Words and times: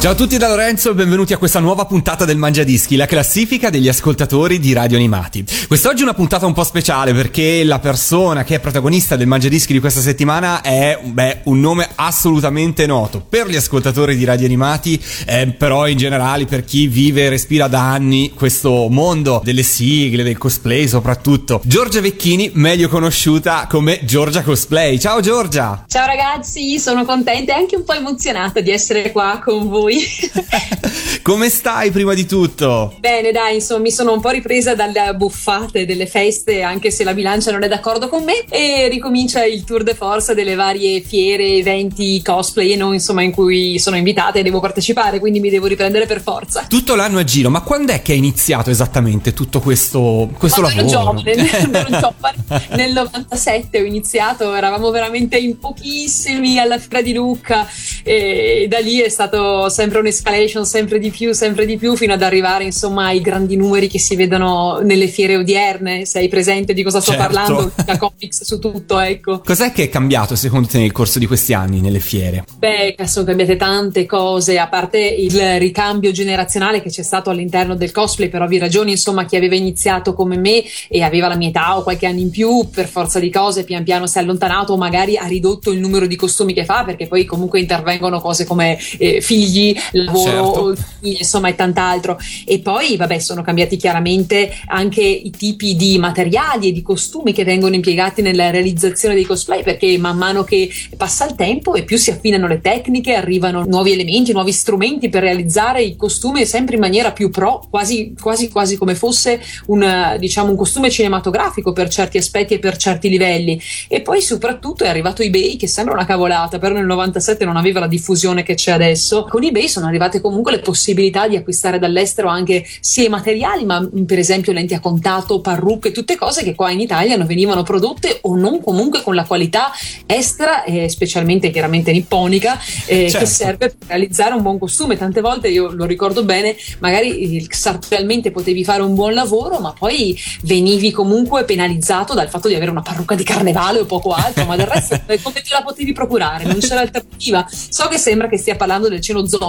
Ciao 0.00 0.12
a 0.12 0.14
tutti 0.14 0.38
da 0.38 0.48
Lorenzo 0.48 0.92
e 0.92 0.94
benvenuti 0.94 1.34
a 1.34 1.36
questa 1.36 1.58
nuova 1.58 1.84
puntata 1.84 2.24
del 2.24 2.38
Mangiadischi, 2.38 2.96
la 2.96 3.04
classifica 3.04 3.68
degli 3.68 3.86
ascoltatori 3.86 4.58
di 4.58 4.72
Radio 4.72 4.96
Animati. 4.96 5.44
Quest'oggi 5.68 6.00
è 6.00 6.04
una 6.04 6.14
puntata 6.14 6.46
un 6.46 6.54
po' 6.54 6.64
speciale 6.64 7.12
perché 7.12 7.62
la 7.64 7.80
persona 7.80 8.42
che 8.42 8.54
è 8.54 8.60
protagonista 8.60 9.16
del 9.16 9.26
Mangiadischi 9.26 9.74
di 9.74 9.78
questa 9.78 10.00
settimana 10.00 10.62
è 10.62 10.98
beh, 11.04 11.40
un 11.44 11.60
nome 11.60 11.86
assolutamente 11.96 12.86
noto 12.86 13.22
per 13.28 13.46
gli 13.46 13.56
ascoltatori 13.56 14.16
di 14.16 14.24
Radio 14.24 14.46
Animati, 14.46 14.98
eh, 15.26 15.48
però 15.48 15.86
in 15.86 15.98
generale 15.98 16.46
per 16.46 16.64
chi 16.64 16.86
vive 16.86 17.26
e 17.26 17.28
respira 17.28 17.68
da 17.68 17.92
anni 17.92 18.32
questo 18.32 18.88
mondo 18.88 19.42
delle 19.44 19.62
sigle, 19.62 20.22
del 20.22 20.38
cosplay 20.38 20.88
soprattutto. 20.88 21.60
Giorgia 21.62 22.00
Vecchini, 22.00 22.52
meglio 22.54 22.88
conosciuta 22.88 23.66
come 23.68 24.00
Giorgia 24.04 24.40
Cosplay. 24.40 24.98
Ciao 24.98 25.20
Giorgia! 25.20 25.84
Ciao 25.86 26.06
ragazzi, 26.06 26.78
sono 26.78 27.04
contenta 27.04 27.52
e 27.52 27.56
anche 27.56 27.76
un 27.76 27.84
po' 27.84 27.92
emozionata 27.92 28.60
di 28.60 28.70
essere 28.70 29.12
qua 29.12 29.42
con 29.44 29.68
voi 29.68 29.88
lui. 29.90 29.98
Come 31.22 31.48
stai 31.50 31.90
prima 31.90 32.14
di 32.14 32.24
tutto? 32.24 32.94
Bene, 32.98 33.32
dai, 33.32 33.56
insomma, 33.56 33.82
mi 33.82 33.90
sono 33.90 34.12
un 34.12 34.20
po' 34.20 34.30
ripresa 34.30 34.74
dalle 34.74 35.14
buffate 35.14 35.84
delle 35.84 36.06
feste, 36.06 36.62
anche 36.62 36.90
se 36.90 37.04
la 37.04 37.12
bilancia 37.12 37.50
non 37.50 37.62
è 37.62 37.68
d'accordo 37.68 38.08
con 38.08 38.24
me, 38.24 38.44
e 38.48 38.88
ricomincia 38.88 39.44
il 39.44 39.64
tour 39.64 39.82
de 39.82 39.94
force 39.94 40.34
delle 40.34 40.54
varie 40.54 41.00
fiere, 41.00 41.44
eventi, 41.54 42.22
cosplay 42.22 42.72
e 42.72 42.76
non, 42.76 42.94
insomma, 42.94 43.22
in 43.22 43.32
cui 43.32 43.78
sono 43.78 43.96
invitata 43.96 44.38
e 44.38 44.42
devo 44.42 44.60
partecipare, 44.60 45.18
quindi 45.18 45.40
mi 45.40 45.50
devo 45.50 45.66
riprendere 45.66 46.06
per 46.06 46.22
forza. 46.22 46.64
Tutto 46.68 46.94
l'anno 46.94 47.18
a 47.18 47.24
giro, 47.24 47.50
ma 47.50 47.60
quando 47.60 47.92
è 47.92 48.02
che 48.02 48.12
è 48.12 48.16
iniziato 48.16 48.70
esattamente 48.70 49.32
tutto 49.32 49.60
questo, 49.60 50.30
questo 50.38 50.62
Quando 50.62 50.82
lavoro? 50.82 51.22
Ero 51.24 51.44
giovane, 51.44 51.70
ero 51.78 51.98
giovane, 51.98 52.66
nel 52.76 52.92
97 52.92 53.80
ho 53.80 53.84
iniziato, 53.84 54.54
eravamo 54.54 54.90
veramente 54.90 55.36
in 55.36 55.58
pochissimi 55.58 56.58
alla 56.58 56.78
Fiera 56.78 57.02
di 57.02 57.12
Lucca 57.12 57.68
e 58.02 58.66
da 58.68 58.78
lì 58.78 59.00
è 59.00 59.08
stato 59.08 59.68
sempre 59.80 60.00
un'escalation 60.00 60.66
sempre 60.66 60.98
di 60.98 61.08
più, 61.08 61.32
sempre 61.32 61.64
di 61.64 61.78
più, 61.78 61.96
fino 61.96 62.12
ad 62.12 62.20
arrivare 62.20 62.64
insomma 62.64 63.06
ai 63.06 63.22
grandi 63.22 63.56
numeri 63.56 63.88
che 63.88 63.98
si 63.98 64.14
vedono 64.14 64.80
nelle 64.82 65.08
fiere 65.08 65.36
odierne. 65.36 66.04
Sei 66.04 66.28
presente 66.28 66.74
di 66.74 66.82
cosa 66.82 67.00
sto 67.00 67.12
Certo. 67.12 67.26
parlando? 67.26 67.72
Da 67.82 67.96
comics 67.96 68.42
su 68.42 68.58
tutto, 68.58 68.98
ecco. 69.00 69.40
Cos'è 69.42 69.72
che 69.72 69.84
è 69.84 69.88
cambiato 69.88 70.36
secondo 70.36 70.68
te 70.68 70.78
nel 70.78 70.92
corso 70.92 71.18
di 71.18 71.24
questi 71.24 71.54
anni 71.54 71.80
nelle 71.80 71.98
fiere? 71.98 72.44
Beh, 72.58 72.94
sono 73.06 73.24
cambiate 73.24 73.56
tante 73.56 74.04
cose, 74.04 74.58
a 74.58 74.68
parte 74.68 74.98
il 74.98 75.58
ricambio 75.58 76.12
generazionale 76.12 76.82
che 76.82 76.90
c'è 76.90 77.02
stato 77.02 77.30
all'interno 77.30 77.74
del 77.74 77.90
cosplay, 77.90 78.28
per 78.28 78.42
ovvie 78.42 78.58
ragioni, 78.58 78.90
insomma, 78.90 79.24
chi 79.24 79.36
aveva 79.36 79.54
iniziato 79.54 80.12
come 80.12 80.36
me 80.36 80.62
e 80.88 81.00
aveva 81.00 81.28
la 81.28 81.36
mia 81.36 81.48
età 81.48 81.78
o 81.78 81.82
qualche 81.82 82.04
anno 82.04 82.20
in 82.20 82.28
più, 82.28 82.68
per 82.70 82.86
forza 82.86 83.18
di 83.18 83.30
cose, 83.30 83.64
pian 83.64 83.82
piano 83.82 84.06
si 84.06 84.18
è 84.18 84.20
allontanato 84.20 84.74
o 84.74 84.76
magari 84.76 85.16
ha 85.16 85.26
ridotto 85.26 85.70
il 85.70 85.80
numero 85.80 86.06
di 86.06 86.16
costumi 86.16 86.52
che 86.52 86.66
fa, 86.66 86.84
perché 86.84 87.06
poi 87.06 87.24
comunque 87.24 87.60
intervengono 87.60 88.20
cose 88.20 88.44
come 88.44 88.78
eh, 88.98 89.22
figli, 89.22 89.69
lavoro, 89.92 90.74
Certo. 90.74 90.84
insomma, 91.00 91.48
e 91.48 91.54
tant'altro. 91.54 92.18
E 92.44 92.60
poi, 92.60 92.96
vabbè, 92.96 93.18
sono 93.18 93.42
cambiati 93.42 93.76
chiaramente 93.76 94.52
anche 94.66 95.02
i 95.02 95.30
tipi 95.30 95.76
di 95.76 95.98
materiali 95.98 96.68
e 96.68 96.72
di 96.72 96.82
costumi 96.82 97.32
che 97.32 97.44
vengono 97.44 97.74
impiegati 97.74 98.22
nella 98.22 98.50
realizzazione 98.50 99.14
dei 99.14 99.24
cosplay, 99.24 99.62
perché 99.62 99.96
man 99.98 100.16
mano 100.16 100.44
che 100.44 100.70
passa 100.96 101.26
il 101.26 101.34
tempo 101.34 101.74
e 101.74 101.84
più 101.84 101.96
si 101.96 102.10
affinano 102.10 102.46
le 102.46 102.60
tecniche, 102.60 103.14
arrivano 103.14 103.64
nuovi 103.64 103.92
elementi, 103.92 104.32
nuovi 104.32 104.52
strumenti 104.52 105.08
per 105.08 105.22
realizzare 105.22 105.82
i 105.82 105.96
costumi 105.96 106.44
sempre 106.46 106.74
in 106.74 106.80
maniera 106.80 107.12
più 107.12 107.30
pro, 107.30 107.66
quasi, 107.70 108.14
quasi, 108.20 108.48
quasi 108.48 108.76
come 108.76 108.94
fosse 108.94 109.40
un, 109.66 110.16
diciamo, 110.18 110.50
un 110.50 110.56
costume 110.56 110.90
cinematografico 110.90 111.72
per 111.72 111.88
certi 111.88 112.18
aspetti 112.18 112.54
e 112.54 112.58
per 112.58 112.76
certi 112.76 113.08
livelli. 113.08 113.60
E 113.88 114.00
poi 114.00 114.20
soprattutto 114.20 114.84
è 114.84 114.88
arrivato 114.88 115.22
eBay, 115.22 115.56
che 115.56 115.66
sembra 115.66 115.94
una 115.94 116.04
cavolata, 116.06 116.58
però 116.58 116.74
nel 116.74 116.86
97 116.86 117.44
non 117.44 117.56
aveva 117.56 117.80
la 117.80 117.86
diffusione 117.86 118.42
che 118.42 118.54
c'è 118.54 118.72
adesso. 118.72 119.26
Con 119.28 119.44
eBay 119.44 119.59
sono 119.68 119.86
arrivate 119.86 120.20
comunque 120.20 120.52
le 120.52 120.60
possibilità 120.60 121.28
di 121.28 121.36
acquistare 121.36 121.78
dall'estero 121.78 122.28
anche 122.28 122.66
sia 122.80 123.04
i 123.04 123.08
materiali, 123.08 123.64
ma 123.64 123.80
mh, 123.80 124.04
per 124.04 124.18
esempio 124.18 124.52
lenti 124.52 124.74
a 124.74 124.80
contatto, 124.80 125.40
parrucche, 125.40 125.92
tutte 125.92 126.16
cose 126.16 126.42
che 126.42 126.54
qua 126.54 126.70
in 126.70 126.80
Italia 126.80 127.16
non 127.16 127.26
venivano 127.26 127.62
prodotte 127.62 128.18
o 128.22 128.36
non 128.36 128.60
comunque 128.62 129.02
con 129.02 129.14
la 129.14 129.24
qualità 129.24 129.70
estera, 130.06 130.64
e 130.64 130.88
specialmente 130.88 131.50
chiaramente 131.50 131.92
nipponica, 131.92 132.58
eh, 132.86 133.08
Certo. 133.10 133.18
che 133.18 133.26
serve 133.26 133.68
per 133.68 133.88
realizzare 133.88 134.34
un 134.34 134.42
buon 134.42 134.58
costume. 134.58 134.96
Tante 134.96 135.20
volte 135.20 135.48
io 135.48 135.70
lo 135.72 135.84
ricordo 135.84 136.24
bene, 136.24 136.56
magari 136.78 137.36
eh, 137.36 137.46
sartorialmente 137.48 138.30
potevi 138.30 138.64
fare 138.64 138.82
un 138.82 138.94
buon 138.94 139.14
lavoro, 139.14 139.58
ma 139.58 139.72
poi 139.76 140.18
venivi 140.42 140.90
comunque 140.90 141.44
penalizzato 141.44 142.14
dal 142.14 142.28
fatto 142.28 142.48
di 142.48 142.54
avere 142.54 142.70
una 142.70 142.82
parrucca 142.82 143.14
di 143.14 143.24
carnevale 143.24 143.80
o 143.80 143.84
poco 143.84 144.12
altro, 144.12 144.44
ma 144.44 144.56
del 144.56 144.66
resto 144.66 145.00
eh, 145.06 145.20
come 145.22 145.40
te 145.40 145.48
la 145.50 145.62
potevi 145.62 145.92
procurare? 145.92 146.44
Non 146.44 146.58
c'era 146.58 146.80
alternativa. 146.80 147.46
So 147.50 147.88
che 147.88 147.98
sembra 147.98 148.28
che 148.28 148.36
stia 148.36 148.56
parlando 148.56 148.88
del 148.88 149.00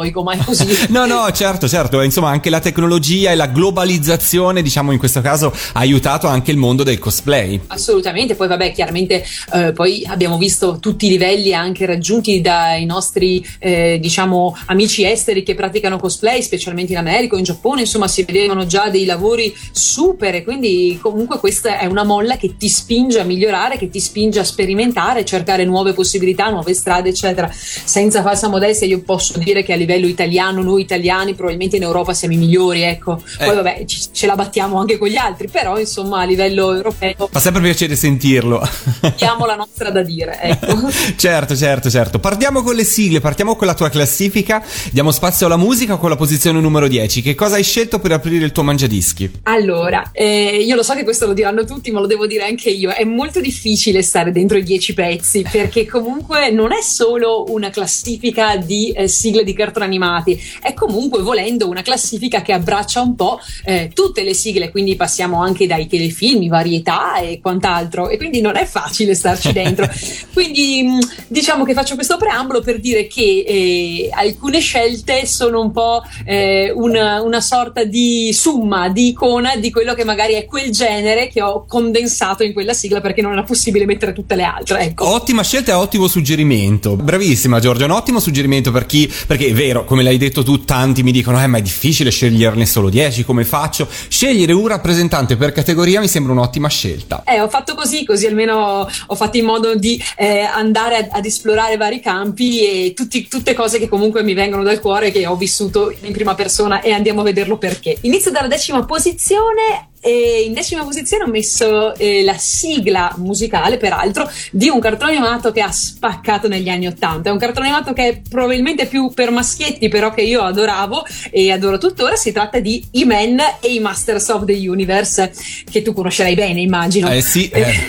cenozoico, 0.01 0.23
ma 0.23 0.33
è 0.33 0.37
così. 0.43 0.69
No, 0.89 1.05
no, 1.05 1.31
certo, 1.31 1.67
certo, 1.67 2.01
insomma 2.01 2.29
anche 2.29 2.49
la 2.49 2.59
tecnologia 2.59 3.31
e 3.31 3.35
la 3.35 3.47
globalizzazione, 3.47 4.61
diciamo 4.61 4.91
in 4.91 4.97
questo 4.97 5.21
caso, 5.21 5.53
ha 5.73 5.79
aiutato 5.79 6.27
anche 6.27 6.51
il 6.51 6.57
mondo 6.57 6.83
del 6.83 6.99
cosplay. 6.99 7.59
Assolutamente, 7.67 8.35
poi 8.35 8.47
vabbè, 8.47 8.71
chiaramente 8.73 9.23
eh, 9.53 9.71
poi 9.71 10.03
abbiamo 10.05 10.37
visto 10.37 10.79
tutti 10.79 11.05
i 11.05 11.09
livelli 11.09 11.53
anche 11.53 11.85
raggiunti 11.85 12.41
dai 12.41 12.85
nostri 12.85 13.45
eh, 13.59 13.99
diciamo 14.01 14.57
amici 14.65 15.05
esteri 15.05 15.43
che 15.43 15.55
praticano 15.55 15.97
cosplay, 15.97 16.41
specialmente 16.41 16.91
in 16.91 16.97
America 16.97 17.35
o 17.35 17.37
in 17.37 17.43
Giappone, 17.43 17.81
insomma 17.81 18.07
si 18.07 18.23
vedevano 18.23 18.65
già 18.65 18.89
dei 18.89 19.05
lavori 19.05 19.55
super 19.71 20.35
e 20.35 20.43
quindi 20.43 20.97
comunque 21.01 21.39
questa 21.39 21.79
è 21.79 21.85
una 21.85 22.03
molla 22.03 22.37
che 22.37 22.57
ti 22.57 22.67
spinge 22.67 23.19
a 23.19 23.23
migliorare, 23.23 23.77
che 23.77 23.89
ti 23.89 23.99
spinge 23.99 24.39
a 24.39 24.43
sperimentare, 24.43 25.25
cercare 25.25 25.63
nuove 25.63 25.93
possibilità, 25.93 26.49
nuove 26.49 26.73
strade, 26.73 27.09
eccetera. 27.09 27.49
Senza 27.51 28.21
falsa 28.21 28.47
modestia 28.47 28.87
io 28.87 29.01
posso 29.01 29.37
dire 29.37 29.63
che 29.63 29.73
a 29.73 29.75
livello 29.75 29.90
italiano 29.97 30.61
noi 30.61 30.81
italiani 30.81 31.33
probabilmente 31.33 31.75
in 31.77 31.83
Europa 31.83 32.13
siamo 32.13 32.33
i 32.33 32.37
migliori, 32.37 32.81
ecco. 32.83 33.21
Poi 33.37 33.49
Eh. 33.49 33.53
vabbè, 33.53 33.85
ci- 33.85 34.01
ce 34.11 34.25
la 34.25 34.35
battiamo 34.35 34.79
anche 34.79 34.97
con 34.97 35.07
gli 35.07 35.17
altri, 35.17 35.47
però 35.49 35.77
insomma 35.79 36.21
a 36.21 36.25
livello 36.25 36.73
europeo 36.73 37.29
Fa 37.31 37.39
sempre 37.39 37.61
piacere 37.61 37.95
sentirlo. 37.95 38.61
abbiamo 39.01 39.45
la 39.45 39.55
nostra 39.55 39.89
da 39.89 40.01
dire, 40.01 40.39
ecco. 40.41 40.89
certo, 41.17 41.55
certo, 41.55 41.89
certo. 41.89 42.19
Partiamo 42.19 42.61
con 42.61 42.75
le 42.75 42.83
sigle, 42.83 43.19
partiamo 43.19 43.55
con 43.55 43.67
la 43.67 43.73
tua 43.73 43.89
classifica. 43.89 44.63
Diamo 44.91 45.11
spazio 45.11 45.45
alla 45.45 45.57
musica 45.57 45.97
con 45.97 46.09
la 46.09 46.15
posizione 46.15 46.59
numero 46.59 46.87
10. 46.87 47.21
Che 47.21 47.35
cosa 47.35 47.55
hai 47.55 47.63
scelto 47.63 47.99
per 47.99 48.11
aprire 48.11 48.45
il 48.45 48.51
tuo 48.51 48.63
mangiadischi? 48.63 49.31
Allora, 49.43 50.11
eh, 50.13 50.57
io 50.63 50.75
lo 50.75 50.83
so 50.83 50.93
che 50.93 51.03
questo 51.03 51.25
lo 51.25 51.33
diranno 51.33 51.65
tutti, 51.65 51.91
ma 51.91 51.99
lo 51.99 52.07
devo 52.07 52.27
dire 52.27 52.43
anche 52.45 52.69
io. 52.69 52.89
È 52.91 53.03
molto 53.03 53.39
difficile 53.41 54.01
stare 54.01 54.31
dentro 54.31 54.57
i 54.57 54.63
dieci 54.63 54.93
pezzi 54.93 55.45
perché 55.49 55.85
comunque 55.85 56.49
non 56.51 56.71
è 56.71 56.81
solo 56.81 57.45
una 57.49 57.69
classifica 57.69 58.57
di 58.57 58.91
eh, 58.91 59.07
sigle 59.07 59.43
di 59.43 59.53
cartoni 59.81 59.85
animati, 59.85 60.41
è 60.61 60.73
comunque 60.73 61.21
volendo 61.21 61.67
una 61.67 61.81
classifica 61.81 62.41
che 62.41 62.53
abbraccia 62.53 63.01
un 63.01 63.15
po' 63.15 63.39
eh, 63.65 63.89
tutte 63.93 64.23
le 64.23 64.33
sigle, 64.33 64.69
quindi 64.69 64.95
passiamo 64.95 65.41
anche 65.41 65.67
dai 65.67 65.87
telefilm, 65.87 66.47
varietà 66.47 67.17
e 67.19 67.39
quant'altro. 67.41 68.09
E 68.09 68.17
quindi 68.17 68.41
non 68.41 68.55
è 68.55 68.65
facile 68.65 69.15
starci 69.15 69.51
dentro. 69.51 69.89
Quindi 70.33 70.83
mh, 70.83 70.99
diciamo 71.27 71.63
che 71.65 71.73
faccio 71.73 71.95
questo 71.95 72.17
preambolo 72.17 72.61
per 72.61 72.79
dire 72.79 73.07
che 73.07 73.43
eh, 73.45 74.09
alcune 74.11 74.59
scelte 74.59 75.25
sono 75.25 75.61
un 75.61 75.71
po' 75.71 76.03
eh, 76.25 76.71
una, 76.73 77.21
una 77.21 77.41
sorta 77.41 77.83
di 77.83 78.31
summa, 78.33 78.89
di 78.89 79.09
icona 79.09 79.55
di 79.55 79.71
quello 79.71 79.93
che 79.93 80.03
magari 80.03 80.33
è 80.33 80.45
quel 80.45 80.71
genere 80.71 81.27
che 81.27 81.41
ho 81.41 81.65
condensato 81.67 82.43
in 82.43 82.53
quella 82.53 82.73
sigla 82.73 83.01
perché 83.01 83.21
non 83.21 83.33
era 83.33 83.43
possibile 83.43 83.85
mettere 83.85 84.13
tutte 84.13 84.35
le 84.35 84.43
altre. 84.43 84.79
Ecco. 84.81 85.07
Ottima 85.07 85.43
scelta 85.43 85.71
e 85.71 85.75
ottimo 85.75 86.07
suggerimento. 86.07 86.95
Bravissima 86.95 87.59
Giorgia, 87.59 87.85
un 87.85 87.91
ottimo 87.91 88.19
suggerimento 88.19 88.71
per 88.71 88.85
chi, 88.85 89.11
perché 89.27 89.53
vero, 89.63 89.85
come 89.85 90.01
l'hai 90.01 90.17
detto 90.17 90.41
tu, 90.41 90.65
tanti 90.65 91.03
mi 91.03 91.11
dicono, 91.11 91.39
eh 91.39 91.45
ma 91.45 91.59
è 91.59 91.61
difficile 91.61 92.09
sceglierne 92.09 92.65
solo 92.65 92.89
10, 92.89 93.23
come 93.23 93.45
faccio? 93.45 93.87
Scegliere 94.07 94.53
un 94.53 94.67
rappresentante 94.67 95.35
per 95.35 95.51
categoria 95.51 95.99
mi 95.99 96.07
sembra 96.07 96.33
un'ottima 96.33 96.67
scelta. 96.67 97.23
Eh, 97.23 97.39
ho 97.39 97.47
fatto 97.47 97.75
così, 97.75 98.03
così 98.03 98.25
almeno 98.25 98.87
ho 99.05 99.15
fatto 99.15 99.37
in 99.37 99.45
modo 99.45 99.75
di 99.75 100.01
eh, 100.17 100.39
andare 100.39 100.95
ad, 100.95 101.09
ad 101.11 101.25
esplorare 101.25 101.77
vari 101.77 101.99
campi 101.99 102.59
e 102.65 102.93
tutti- 102.95 103.27
tutte 103.27 103.53
cose 103.53 103.77
che 103.77 103.87
comunque 103.87 104.23
mi 104.23 104.33
vengono 104.33 104.63
dal 104.63 104.79
cuore, 104.79 105.11
che 105.11 105.27
ho 105.27 105.35
vissuto 105.35 105.93
in 106.01 106.11
prima 106.11 106.33
persona 106.33 106.81
e 106.81 106.91
andiamo 106.91 107.21
a 107.21 107.25
vederlo 107.25 107.59
perché. 107.59 107.97
Inizio 108.01 108.31
dalla 108.31 108.47
decima 108.47 108.83
posizione 108.83 109.90
E 110.03 110.45
in 110.47 110.53
decima 110.53 110.83
posizione 110.83 111.25
ho 111.25 111.27
messo 111.27 111.93
eh, 111.93 112.23
la 112.23 112.35
sigla 112.35 113.13
musicale, 113.17 113.77
peraltro, 113.77 114.27
di 114.49 114.67
un 114.67 114.79
cartone 114.79 115.11
animato 115.11 115.51
che 115.51 115.61
ha 115.61 115.71
spaccato 115.71 116.47
negli 116.47 116.69
anni 116.69 116.87
Ottanta. 116.87 117.29
È 117.29 117.31
un 117.31 117.37
cartone 117.37 117.67
animato 117.67 117.93
che 117.93 118.07
è 118.07 118.21
probabilmente 118.27 118.87
più 118.87 119.11
per 119.13 119.29
maschietti, 119.29 119.89
però 119.89 120.11
che 120.11 120.21
io 120.23 120.41
adoravo 120.41 121.05
e 121.29 121.51
adoro 121.51 121.77
tuttora. 121.77 122.15
Si 122.15 122.31
tratta 122.31 122.57
di 122.57 122.83
I-Man 122.93 123.39
e 123.61 123.75
i 123.75 123.79
Masters 123.79 124.27
of 124.29 124.45
the 124.45 124.53
Universe, 124.53 125.31
che 125.69 125.83
tu 125.83 125.93
conoscerai 125.93 126.33
bene, 126.33 126.61
immagino. 126.61 127.07
Eh 127.07 127.21
sì. 127.21 127.47
Eh. 127.49 127.79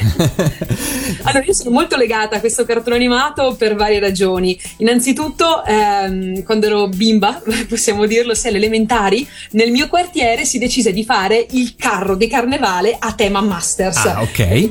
allora, 1.25 1.45
io 1.47 1.55
sono 1.55 1.71
molto 1.71 1.97
legata 1.97 2.37
a 2.37 2.41
questo 2.41 2.67
cartone 2.67 2.97
animato 2.97 3.55
per 3.57 3.75
varie 3.75 4.01
ragioni. 4.01 4.61
Innanzitutto, 4.79 5.65
ehm, 5.65 6.43
quando 6.43 6.67
ero 6.67 6.89
bimba, 6.89 7.41
possiamo 7.67 8.05
dirlo, 8.05 8.35
se 8.35 8.49
alle 8.49 8.59
elementari, 8.59 9.27
nel 9.53 9.71
mio 9.71 9.89
quartiere 9.89 10.45
si 10.45 10.59
decise 10.59 10.93
di 10.93 11.05
fare 11.05 11.47
il 11.53 11.75
carro 11.75 12.01
carro 12.03 12.17
di 12.17 12.27
carnevale 12.27 12.97
a 12.99 13.13
tema 13.13 13.41
Masters. 13.41 13.97
Ah, 14.07 14.23
ok. 14.23 14.71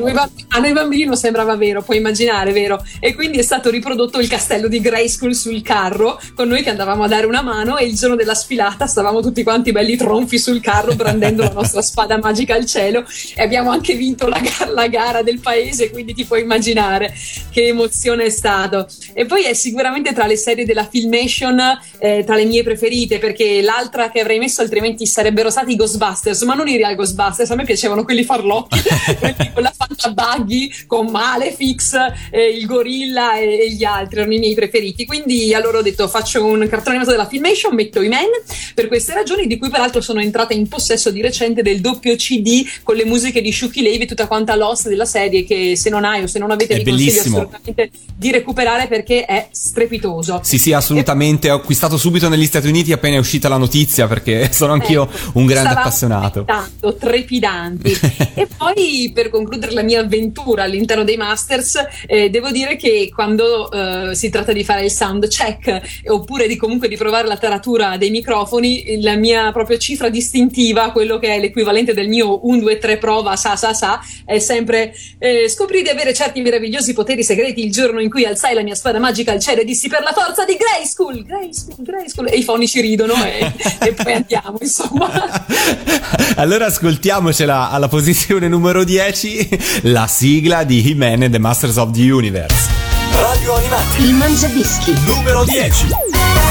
a 0.50 0.60
noi 0.60 0.74
bambini 0.74 1.06
non 1.06 1.16
sembrava 1.16 1.56
vero, 1.56 1.82
puoi 1.82 1.98
immaginare, 1.98 2.52
vero? 2.52 2.84
E 3.00 3.16
quindi 3.16 3.38
è 3.38 3.42
stato 3.42 3.70
riprodotto 3.70 4.20
il 4.20 4.28
castello 4.28 4.68
di 4.68 4.82
Grayskull 4.82 5.32
sul 5.32 5.62
carro, 5.62 6.20
con 6.36 6.50
noi 6.50 6.62
che 6.62 6.70
andavamo 6.70 7.04
a 7.04 7.08
dare 7.08 7.26
una 7.26 7.42
mano 7.42 7.78
e 7.78 7.86
il 7.86 7.96
giorno 7.96 8.18
della 8.18 8.34
sfilata 8.34 8.86
stavamo 8.86 9.22
tutti 9.22 9.44
quanti 9.44 9.72
belli 9.72 9.96
tronfi 9.96 10.38
sul 10.38 10.60
carro 10.60 10.94
brandendo 10.94 11.44
la 11.44 11.54
nostra 11.54 11.82
spada 11.82 12.18
magica 12.18 12.56
al 12.56 12.66
cielo 12.66 13.06
e 13.34 13.42
abbiamo 13.42 13.72
anche 13.72 13.94
vinto 13.94 14.28
la, 14.28 14.42
la 14.74 14.88
gara 14.88 15.22
del 15.22 15.40
paese, 15.40 15.90
quindi 15.90 16.14
ti 16.14 16.26
puoi 16.26 16.42
immaginare 16.42 17.14
che 17.50 17.68
emozione 17.68 18.26
è 18.26 18.30
stato. 18.30 18.88
E 19.14 19.26
poi 19.26 19.44
è 19.44 19.54
sicuramente 19.54 20.12
tra 20.12 20.28
le 20.28 20.36
serie 20.36 20.66
della 20.66 20.86
Filmation 20.86 21.62
eh, 21.98 22.24
tra 22.26 22.36
le 22.36 22.44
mie 22.44 22.64
preferite, 22.64 23.20
perché 23.20 23.62
l'altra 23.62 24.12
che 24.12 24.20
avrei 24.20 24.40
messo 24.40 24.62
altrimenti 24.62 25.06
sarebbero 25.06 25.50
stati 25.50 25.72
i 25.72 25.76
Ghostbusters, 25.78 26.42
ma 26.42 26.56
non 26.56 26.68
i 26.68 26.76
real 26.76 26.96
Ghostbusters 26.96 27.20
Ghostbusters, 27.22 27.52
a 27.52 27.56
me 27.56 27.64
piacevano 27.64 28.04
quelli 28.04 28.24
farlocchi, 28.24 28.80
quelli 29.20 29.52
con 29.54 29.64
la 29.64 29.74
Fantabuggy, 29.76 30.86
con 30.88 31.08
Malefix, 31.08 31.96
eh, 32.32 32.50
il 32.50 32.66
gorilla 32.66 33.38
e, 33.38 33.66
e, 33.66 33.72
gli 33.72 33.84
altri 33.84 34.20
erano 34.20 34.34
i 34.34 34.40
miei 34.40 34.56
preferiti. 34.56 35.06
Quindi 35.06 35.54
allora 35.54 35.80
ho 35.80 35.82
detto 35.82 36.08
faccio 36.08 36.44
un 36.44 36.60
cartone 36.68 36.96
animato 36.96 37.12
della 37.12 37.28
Filmation, 37.28 37.76
metto 37.76 38.02
i 38.02 38.08
men 38.08 38.30
per 38.74 38.88
queste 38.88 39.14
ragioni, 39.14 39.46
di 39.48 39.58
cui 39.58 39.70
peraltro 39.70 40.02
sono 40.02 40.20
entrata 40.20 40.54
in 40.54 40.68
possesso 40.68 41.12
di 41.12 41.22
recente 41.22 41.62
del 41.62 41.82
doppio 41.82 42.16
CD 42.16 42.66
con 42.84 42.96
le 42.96 43.06
musiche 43.06 43.42
di 43.42 43.52
Shuki 43.52 43.82
Levy 43.82 44.04
e 44.04 44.06
tutta 44.06 44.28
quanta 44.28 44.56
l'host 44.56 44.88
della 44.88 45.06
serie 45.06 45.44
che 45.46 45.76
se 45.76 45.90
non 45.90 46.04
hai 46.04 46.24
o 46.24 46.28
se 46.28 46.40
non 46.40 46.52
avete 46.52 46.74
è 46.74 46.78
vi 46.78 46.84
bellissimo. 46.84 47.14
consiglio 47.14 47.38
assolutamente 47.38 47.92
di 48.16 48.32
recuperare 48.32 48.88
perché 48.88 49.26
è 49.26 49.48
strepitoso. 49.52 50.40
Sì, 50.44 50.58
sì, 50.58 50.74
assolutamente. 50.74 51.48
E... 51.48 51.52
Ho 51.52 51.56
acquistato 51.56 51.98
subito 51.98 52.30
negli 52.30 52.46
Stati 52.46 52.68
Uniti 52.68 52.92
appena 52.92 53.16
è 53.16 53.20
uscita 53.20 53.48
la 53.50 53.58
notizia 53.58 54.08
perché 54.08 54.50
sono 54.54 54.74
anch'io 54.74 55.04
ecco, 55.04 55.40
un 55.40 55.46
grande 55.46 55.74
appassionato. 55.74 56.44
Tanto, 56.46 56.96
trepidanti. 57.12 57.92
e 58.36 58.48
poi 58.56 59.12
per 59.14 59.30
concludere 59.30 59.74
la 59.74 59.84
mia 59.84 60.00
avventura 60.00 60.64
all'interno 60.64 61.04
dei 61.04 61.18
Masters, 61.18 61.86
eh, 62.08 62.30
devo 62.30 62.52
dire 62.52 62.78
che 62.78 63.12
quando 63.14 63.70
eh, 63.70 64.16
si 64.16 64.30
tratta 64.30 64.54
di 64.54 64.64
fare 64.64 64.86
il 64.86 64.92
sound 64.92 65.28
check 65.28 66.04
oppure 66.06 66.48
di 66.48 66.56
comunque 66.56 66.88
di 66.88 66.96
provare 66.96 67.28
la 67.28 67.38
taratura 67.38 67.98
dei 67.98 68.10
microfoni, 68.10 69.02
la 69.02 69.16
mia 69.16 69.52
proprio 69.52 69.78
cifra 69.78 70.10
distintiva, 70.10 70.92
quello 70.92 71.20
che 71.20 71.36
è 71.36 71.40
l'equivalente 71.40 71.94
del 71.94 72.08
mio 72.08 72.48
1, 72.48 72.60
2, 72.62 72.78
3 72.78 72.98
prova, 72.98 73.36
sa, 73.36 73.58
sa, 73.58 73.74
sa, 73.74 74.00
è 74.26 74.40
sempre 74.40 74.94
eh, 75.20 75.50
scoprì 75.50 75.82
di 75.82 75.90
avere 75.90 76.14
certi 76.14 76.42
meravigliosi 76.42 76.94
poteri 76.94 77.24
segreti 77.24 77.64
il 77.66 77.72
giorno 77.72 78.00
in 78.00 78.10
cui 78.10 78.24
alzai 78.26 78.54
la 78.54 78.64
mia 78.64 78.76
spada 78.76 79.00
magica 79.00 79.34
al 79.34 79.40
cielo 79.40 79.62
e 79.62 79.66
dissi 79.66 79.90
per 79.90 80.02
la 80.02 80.14
forza 80.14 80.46
di 80.46 80.56
Grayskull, 80.56 81.26
Grayskull, 81.26 81.84
Grayskull, 81.84 82.28
e 82.28 82.38
i 82.38 82.44
fonici 82.44 82.80
ridono 82.80 83.14
e, 83.26 83.52
e 83.86 83.94
poi 83.94 84.14
andiamo, 84.14 84.58
insomma. 84.62 85.10
allora 86.38 86.70
ascoltiamocela 87.02 87.72
alla 87.72 87.88
posizione 87.88 88.48
numero 88.48 88.84
10, 88.84 89.82
la 89.84 90.06
sigla 90.06 90.64
di 90.64 90.88
He-Man 90.88 91.24
and 91.24 91.32
the 91.32 91.40
Masters 91.40 91.78
of 91.78 91.92
the 91.92 92.12
Universe. 92.12 92.70
Radio 93.20 93.56
Animati. 93.56 94.04
Il 94.04 94.14
Mangiadischi. 94.14 94.94
Numero 95.06 95.44
10. 95.44 96.51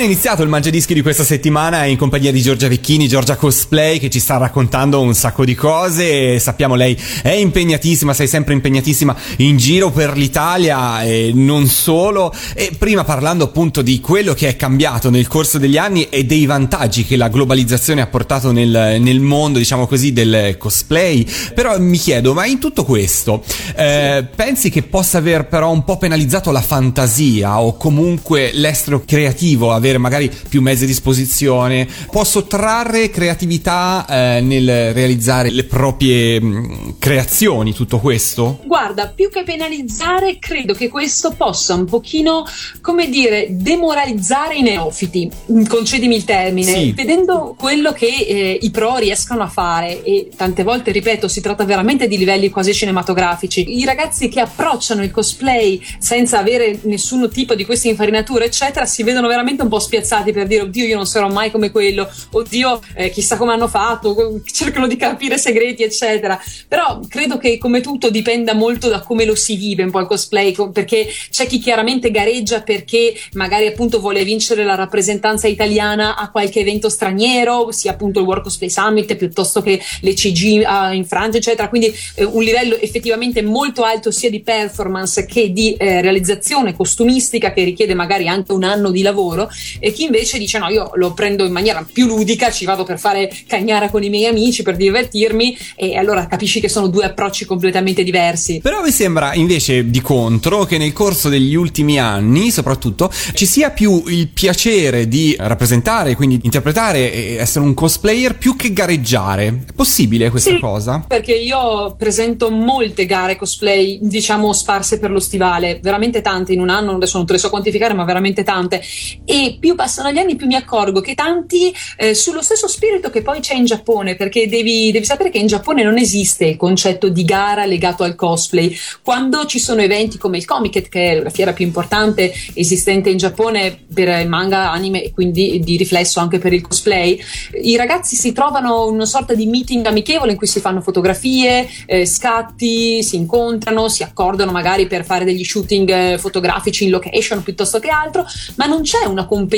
Appena 0.00 0.14
iniziato 0.14 0.42
il 0.42 0.48
Mangiadischi 0.48 0.94
di 0.94 1.02
questa 1.02 1.24
settimana 1.24 1.84
in 1.84 1.98
compagnia 1.98 2.32
di 2.32 2.40
Giorgia 2.40 2.68
Vecchini, 2.68 3.06
Giorgia 3.06 3.36
Cosplay, 3.36 3.98
che 3.98 4.08
ci 4.08 4.18
sta 4.18 4.38
raccontando 4.38 5.00
un 5.00 5.14
sacco 5.14 5.44
di 5.44 5.54
cose. 5.54 6.38
Sappiamo 6.38 6.74
lei 6.74 6.98
è 7.22 7.32
impegnatissima, 7.32 8.14
sei 8.14 8.26
sempre 8.26 8.54
impegnatissima 8.54 9.14
in 9.38 9.56
giro 9.58 9.90
per 9.90 10.16
l'Italia 10.16 11.02
e 11.02 11.32
non 11.34 11.66
solo. 11.66 12.32
E 12.54 12.70
prima 12.78 13.04
parlando 13.04 13.44
appunto 13.44 13.82
di 13.82 14.00
quello 14.00 14.32
che 14.32 14.48
è 14.48 14.56
cambiato 14.56 15.10
nel 15.10 15.26
corso 15.28 15.58
degli 15.58 15.76
anni 15.76 16.08
e 16.08 16.24
dei 16.24 16.46
vantaggi 16.46 17.04
che 17.04 17.16
la 17.16 17.28
globalizzazione 17.28 18.00
ha 18.00 18.06
portato 18.06 18.52
nel, 18.52 18.96
nel 19.00 19.20
mondo, 19.20 19.58
diciamo 19.58 19.86
così, 19.86 20.12
del 20.12 20.56
cosplay. 20.56 21.26
Però 21.54 21.78
mi 21.78 21.98
chiedo, 21.98 22.32
ma 22.32 22.46
in 22.46 22.58
tutto 22.58 22.84
questo, 22.84 23.42
eh, 23.76 24.26
pensi 24.34 24.70
che 24.70 24.82
possa 24.82 25.18
aver 25.18 25.46
però 25.46 25.70
un 25.70 25.84
po' 25.84 25.98
penalizzato 25.98 26.50
la 26.50 26.62
fantasia 26.62 27.60
o 27.60 27.76
comunque 27.76 28.50
l'estero 28.54 29.02
creativo? 29.04 29.48
creativo, 29.50 29.72
avere 29.90 29.98
magari 29.98 30.30
più 30.48 30.60
mezzi 30.60 30.84
a 30.84 30.86
disposizione, 30.86 31.86
può 32.10 32.24
sottrarre 32.24 33.10
creatività 33.10 34.06
eh, 34.08 34.40
nel 34.40 34.92
realizzare 34.94 35.50
le 35.50 35.64
proprie 35.64 36.40
mh, 36.40 36.46
mm, 36.46 36.88
creazioni, 36.98 37.74
tutto 37.74 37.98
questo? 37.98 38.60
Guarda, 38.64 39.08
più 39.08 39.28
che 39.30 39.42
penalizzare, 39.42 40.38
credo 40.38 40.74
che 40.74 40.88
questo 40.88 41.32
possa 41.32 41.74
un 41.74 41.84
pochino, 41.84 42.44
come 42.80 43.08
dire, 43.08 43.48
demoralizzare 43.50 44.56
i 44.56 44.62
neofiti, 44.62 45.30
mm, 45.52 45.64
concedimi 45.64 46.16
il 46.16 46.24
termine, 46.24 46.72
sì. 46.72 46.92
vedendo 46.92 47.54
quello 47.58 47.92
che 47.92 48.06
eh, 48.06 48.58
i 48.60 48.70
pro 48.70 48.96
riescono 48.96 49.42
a 49.42 49.48
fare 49.48 50.02
e 50.02 50.28
tante 50.36 50.62
volte, 50.62 50.92
ripeto, 50.92 51.28
si 51.28 51.40
tratta 51.40 51.64
veramente 51.64 52.06
di 52.06 52.16
livelli 52.16 52.50
quasi 52.50 52.72
cinematografici. 52.72 53.78
I 53.78 53.84
ragazzi 53.84 54.28
che 54.28 54.40
approcciano 54.40 55.02
il 55.02 55.10
cosplay 55.10 55.80
senza 55.98 56.38
avere 56.38 56.78
nessun 56.82 57.28
tipo 57.30 57.54
di 57.54 57.64
queste 57.64 57.88
infarinature, 57.88 58.46
eccetera, 58.46 58.86
si 58.86 59.02
vedono 59.02 59.26
veramente 59.28 59.62
un 59.62 59.68
po' 59.68 59.79
spiazzati 59.80 60.32
per 60.32 60.46
dire 60.46 60.62
oddio 60.62 60.84
io 60.84 60.96
non 60.96 61.06
sarò 61.06 61.28
mai 61.28 61.50
come 61.50 61.70
quello, 61.70 62.08
oddio 62.32 62.80
eh, 62.94 63.10
chissà 63.10 63.36
come 63.36 63.52
hanno 63.52 63.68
fatto, 63.68 64.40
cercano 64.50 64.86
di 64.86 64.96
capire 64.96 65.38
segreti 65.38 65.82
eccetera, 65.82 66.40
però 66.68 67.00
credo 67.08 67.38
che 67.38 67.58
come 67.58 67.80
tutto 67.80 68.10
dipenda 68.10 68.54
molto 68.54 68.88
da 68.88 69.00
come 69.00 69.24
lo 69.24 69.34
si 69.34 69.56
vive 69.56 69.82
un 69.82 69.90
po' 69.90 70.00
il 70.00 70.06
cosplay, 70.06 70.54
perché 70.72 71.08
c'è 71.30 71.46
chi 71.46 71.58
chiaramente 71.58 72.10
gareggia 72.10 72.62
perché 72.62 73.14
magari 73.32 73.66
appunto 73.66 74.00
vuole 74.00 74.24
vincere 74.24 74.64
la 74.64 74.74
rappresentanza 74.74 75.46
italiana 75.46 76.16
a 76.16 76.30
qualche 76.30 76.60
evento 76.60 76.88
straniero, 76.88 77.72
sia 77.72 77.92
appunto 77.92 78.20
il 78.20 78.26
World 78.26 78.42
Cosplay 78.42 78.70
Summit 78.70 79.16
piuttosto 79.16 79.62
che 79.62 79.80
le 80.00 80.12
CG 80.12 80.62
uh, 80.64 80.92
in 80.94 81.04
Francia 81.06 81.38
eccetera, 81.38 81.68
quindi 81.68 81.92
eh, 82.14 82.24
un 82.24 82.42
livello 82.42 82.76
effettivamente 82.76 83.42
molto 83.42 83.82
alto 83.82 84.10
sia 84.10 84.30
di 84.30 84.40
performance 84.40 85.26
che 85.26 85.52
di 85.52 85.74
eh, 85.74 86.00
realizzazione 86.00 86.74
costumistica 86.74 87.52
che 87.52 87.64
richiede 87.64 87.94
magari 87.94 88.28
anche 88.28 88.52
un 88.52 88.64
anno 88.64 88.90
di 88.90 89.02
lavoro 89.02 89.48
e 89.78 89.92
chi 89.92 90.04
invece 90.04 90.38
dice 90.38 90.58
no 90.58 90.68
io 90.68 90.90
lo 90.94 91.12
prendo 91.12 91.44
in 91.44 91.52
maniera 91.52 91.86
più 91.90 92.06
ludica 92.06 92.50
ci 92.50 92.64
vado 92.64 92.84
per 92.84 92.98
fare 92.98 93.30
cagnara 93.46 93.90
con 93.90 94.02
i 94.02 94.08
miei 94.08 94.26
amici 94.26 94.62
per 94.62 94.76
divertirmi 94.76 95.56
e 95.76 95.96
allora 95.96 96.26
capisci 96.26 96.60
che 96.60 96.68
sono 96.68 96.88
due 96.88 97.04
approcci 97.04 97.44
completamente 97.44 98.02
diversi. 98.02 98.60
Però 98.62 98.82
mi 98.82 98.90
sembra 98.90 99.34
invece 99.34 99.90
di 99.90 100.00
contro 100.00 100.64
che 100.64 100.78
nel 100.78 100.92
corso 100.92 101.28
degli 101.28 101.54
ultimi 101.54 101.98
anni 101.98 102.50
soprattutto 102.50 103.10
ci 103.34 103.46
sia 103.46 103.70
più 103.70 104.02
il 104.06 104.28
piacere 104.28 105.08
di 105.08 105.36
rappresentare 105.38 106.14
quindi 106.14 106.40
interpretare 106.42 107.12
e 107.12 107.34
essere 107.34 107.64
un 107.64 107.74
cosplayer 107.74 108.36
più 108.36 108.56
che 108.56 108.72
gareggiare. 108.72 109.46
È 109.46 109.72
possibile 109.74 110.30
questa 110.30 110.50
sì, 110.50 110.58
cosa? 110.58 111.04
perché 111.06 111.34
io 111.34 111.94
presento 111.96 112.50
molte 112.50 113.06
gare 113.06 113.36
cosplay 113.36 113.98
diciamo 114.00 114.52
sparse 114.52 114.98
per 114.98 115.10
lo 115.10 115.20
stivale 115.20 115.80
veramente 115.82 116.20
tante 116.20 116.52
in 116.52 116.60
un 116.60 116.68
anno 116.70 116.92
adesso 116.92 117.16
non 117.16 117.26
te 117.26 117.32
le 117.34 117.38
so 117.38 117.50
quantificare 117.50 117.94
ma 117.94 118.04
veramente 118.04 118.42
tante. 118.42 118.82
E 119.24 119.58
più 119.60 119.76
passano 119.76 120.10
gli 120.10 120.18
anni 120.18 120.34
più 120.34 120.46
mi 120.46 120.56
accorgo 120.56 121.00
che 121.00 121.14
tanti 121.14 121.72
eh, 121.96 122.14
sullo 122.14 122.42
stesso 122.42 122.66
spirito 122.66 123.10
che 123.10 123.22
poi 123.22 123.40
c'è 123.40 123.54
in 123.54 123.66
Giappone 123.66 124.16
perché 124.16 124.48
devi, 124.48 124.90
devi, 124.90 125.04
sapere 125.04 125.30
che 125.30 125.38
in 125.38 125.46
Giappone 125.46 125.84
non 125.84 125.98
esiste 125.98 126.46
il 126.46 126.56
concetto 126.56 127.08
di 127.10 127.24
gara 127.24 127.66
legato 127.66 128.02
al 128.02 128.16
cosplay. 128.16 128.74
Quando 129.02 129.44
ci 129.44 129.58
sono 129.58 129.82
eventi 129.82 130.18
come 130.18 130.38
il 130.38 130.46
Comiket 130.46 130.88
che 130.88 131.10
è 131.10 131.22
la 131.22 131.30
fiera 131.30 131.52
più 131.52 131.66
importante 131.66 132.32
esistente 132.54 133.10
in 133.10 133.18
Giappone 133.18 133.84
per 133.92 134.26
manga, 134.26 134.70
anime 134.70 135.04
e 135.04 135.12
quindi 135.12 135.60
di 135.62 135.76
riflesso 135.76 136.20
anche 136.20 136.38
per 136.38 136.54
il 136.54 136.62
cosplay 136.62 137.20
i 137.62 137.76
ragazzi 137.76 138.16
si 138.16 138.32
trovano 138.32 138.86
in 138.88 138.94
una 138.94 139.04
sorta 139.04 139.34
di 139.34 139.46
meeting 139.46 139.84
amichevole 139.84 140.32
in 140.32 140.38
cui 140.38 140.46
si 140.46 140.60
fanno 140.60 140.80
fotografie 140.80 141.68
eh, 141.86 142.06
scatti, 142.06 143.02
si 143.02 143.16
incontrano 143.16 143.88
si 143.88 144.02
accordano 144.02 144.52
magari 144.52 144.86
per 144.86 145.04
fare 145.04 145.24
degli 145.24 145.44
shooting 145.44 145.90
eh, 145.90 146.18
fotografici 146.18 146.84
in 146.84 146.90
location 146.90 147.42
piuttosto 147.42 147.78
che 147.78 147.88
altro 147.88 148.24
ma 148.56 148.64
non 148.64 148.82
c'è 148.82 149.04
una 149.04 149.26
competizione 149.26 149.48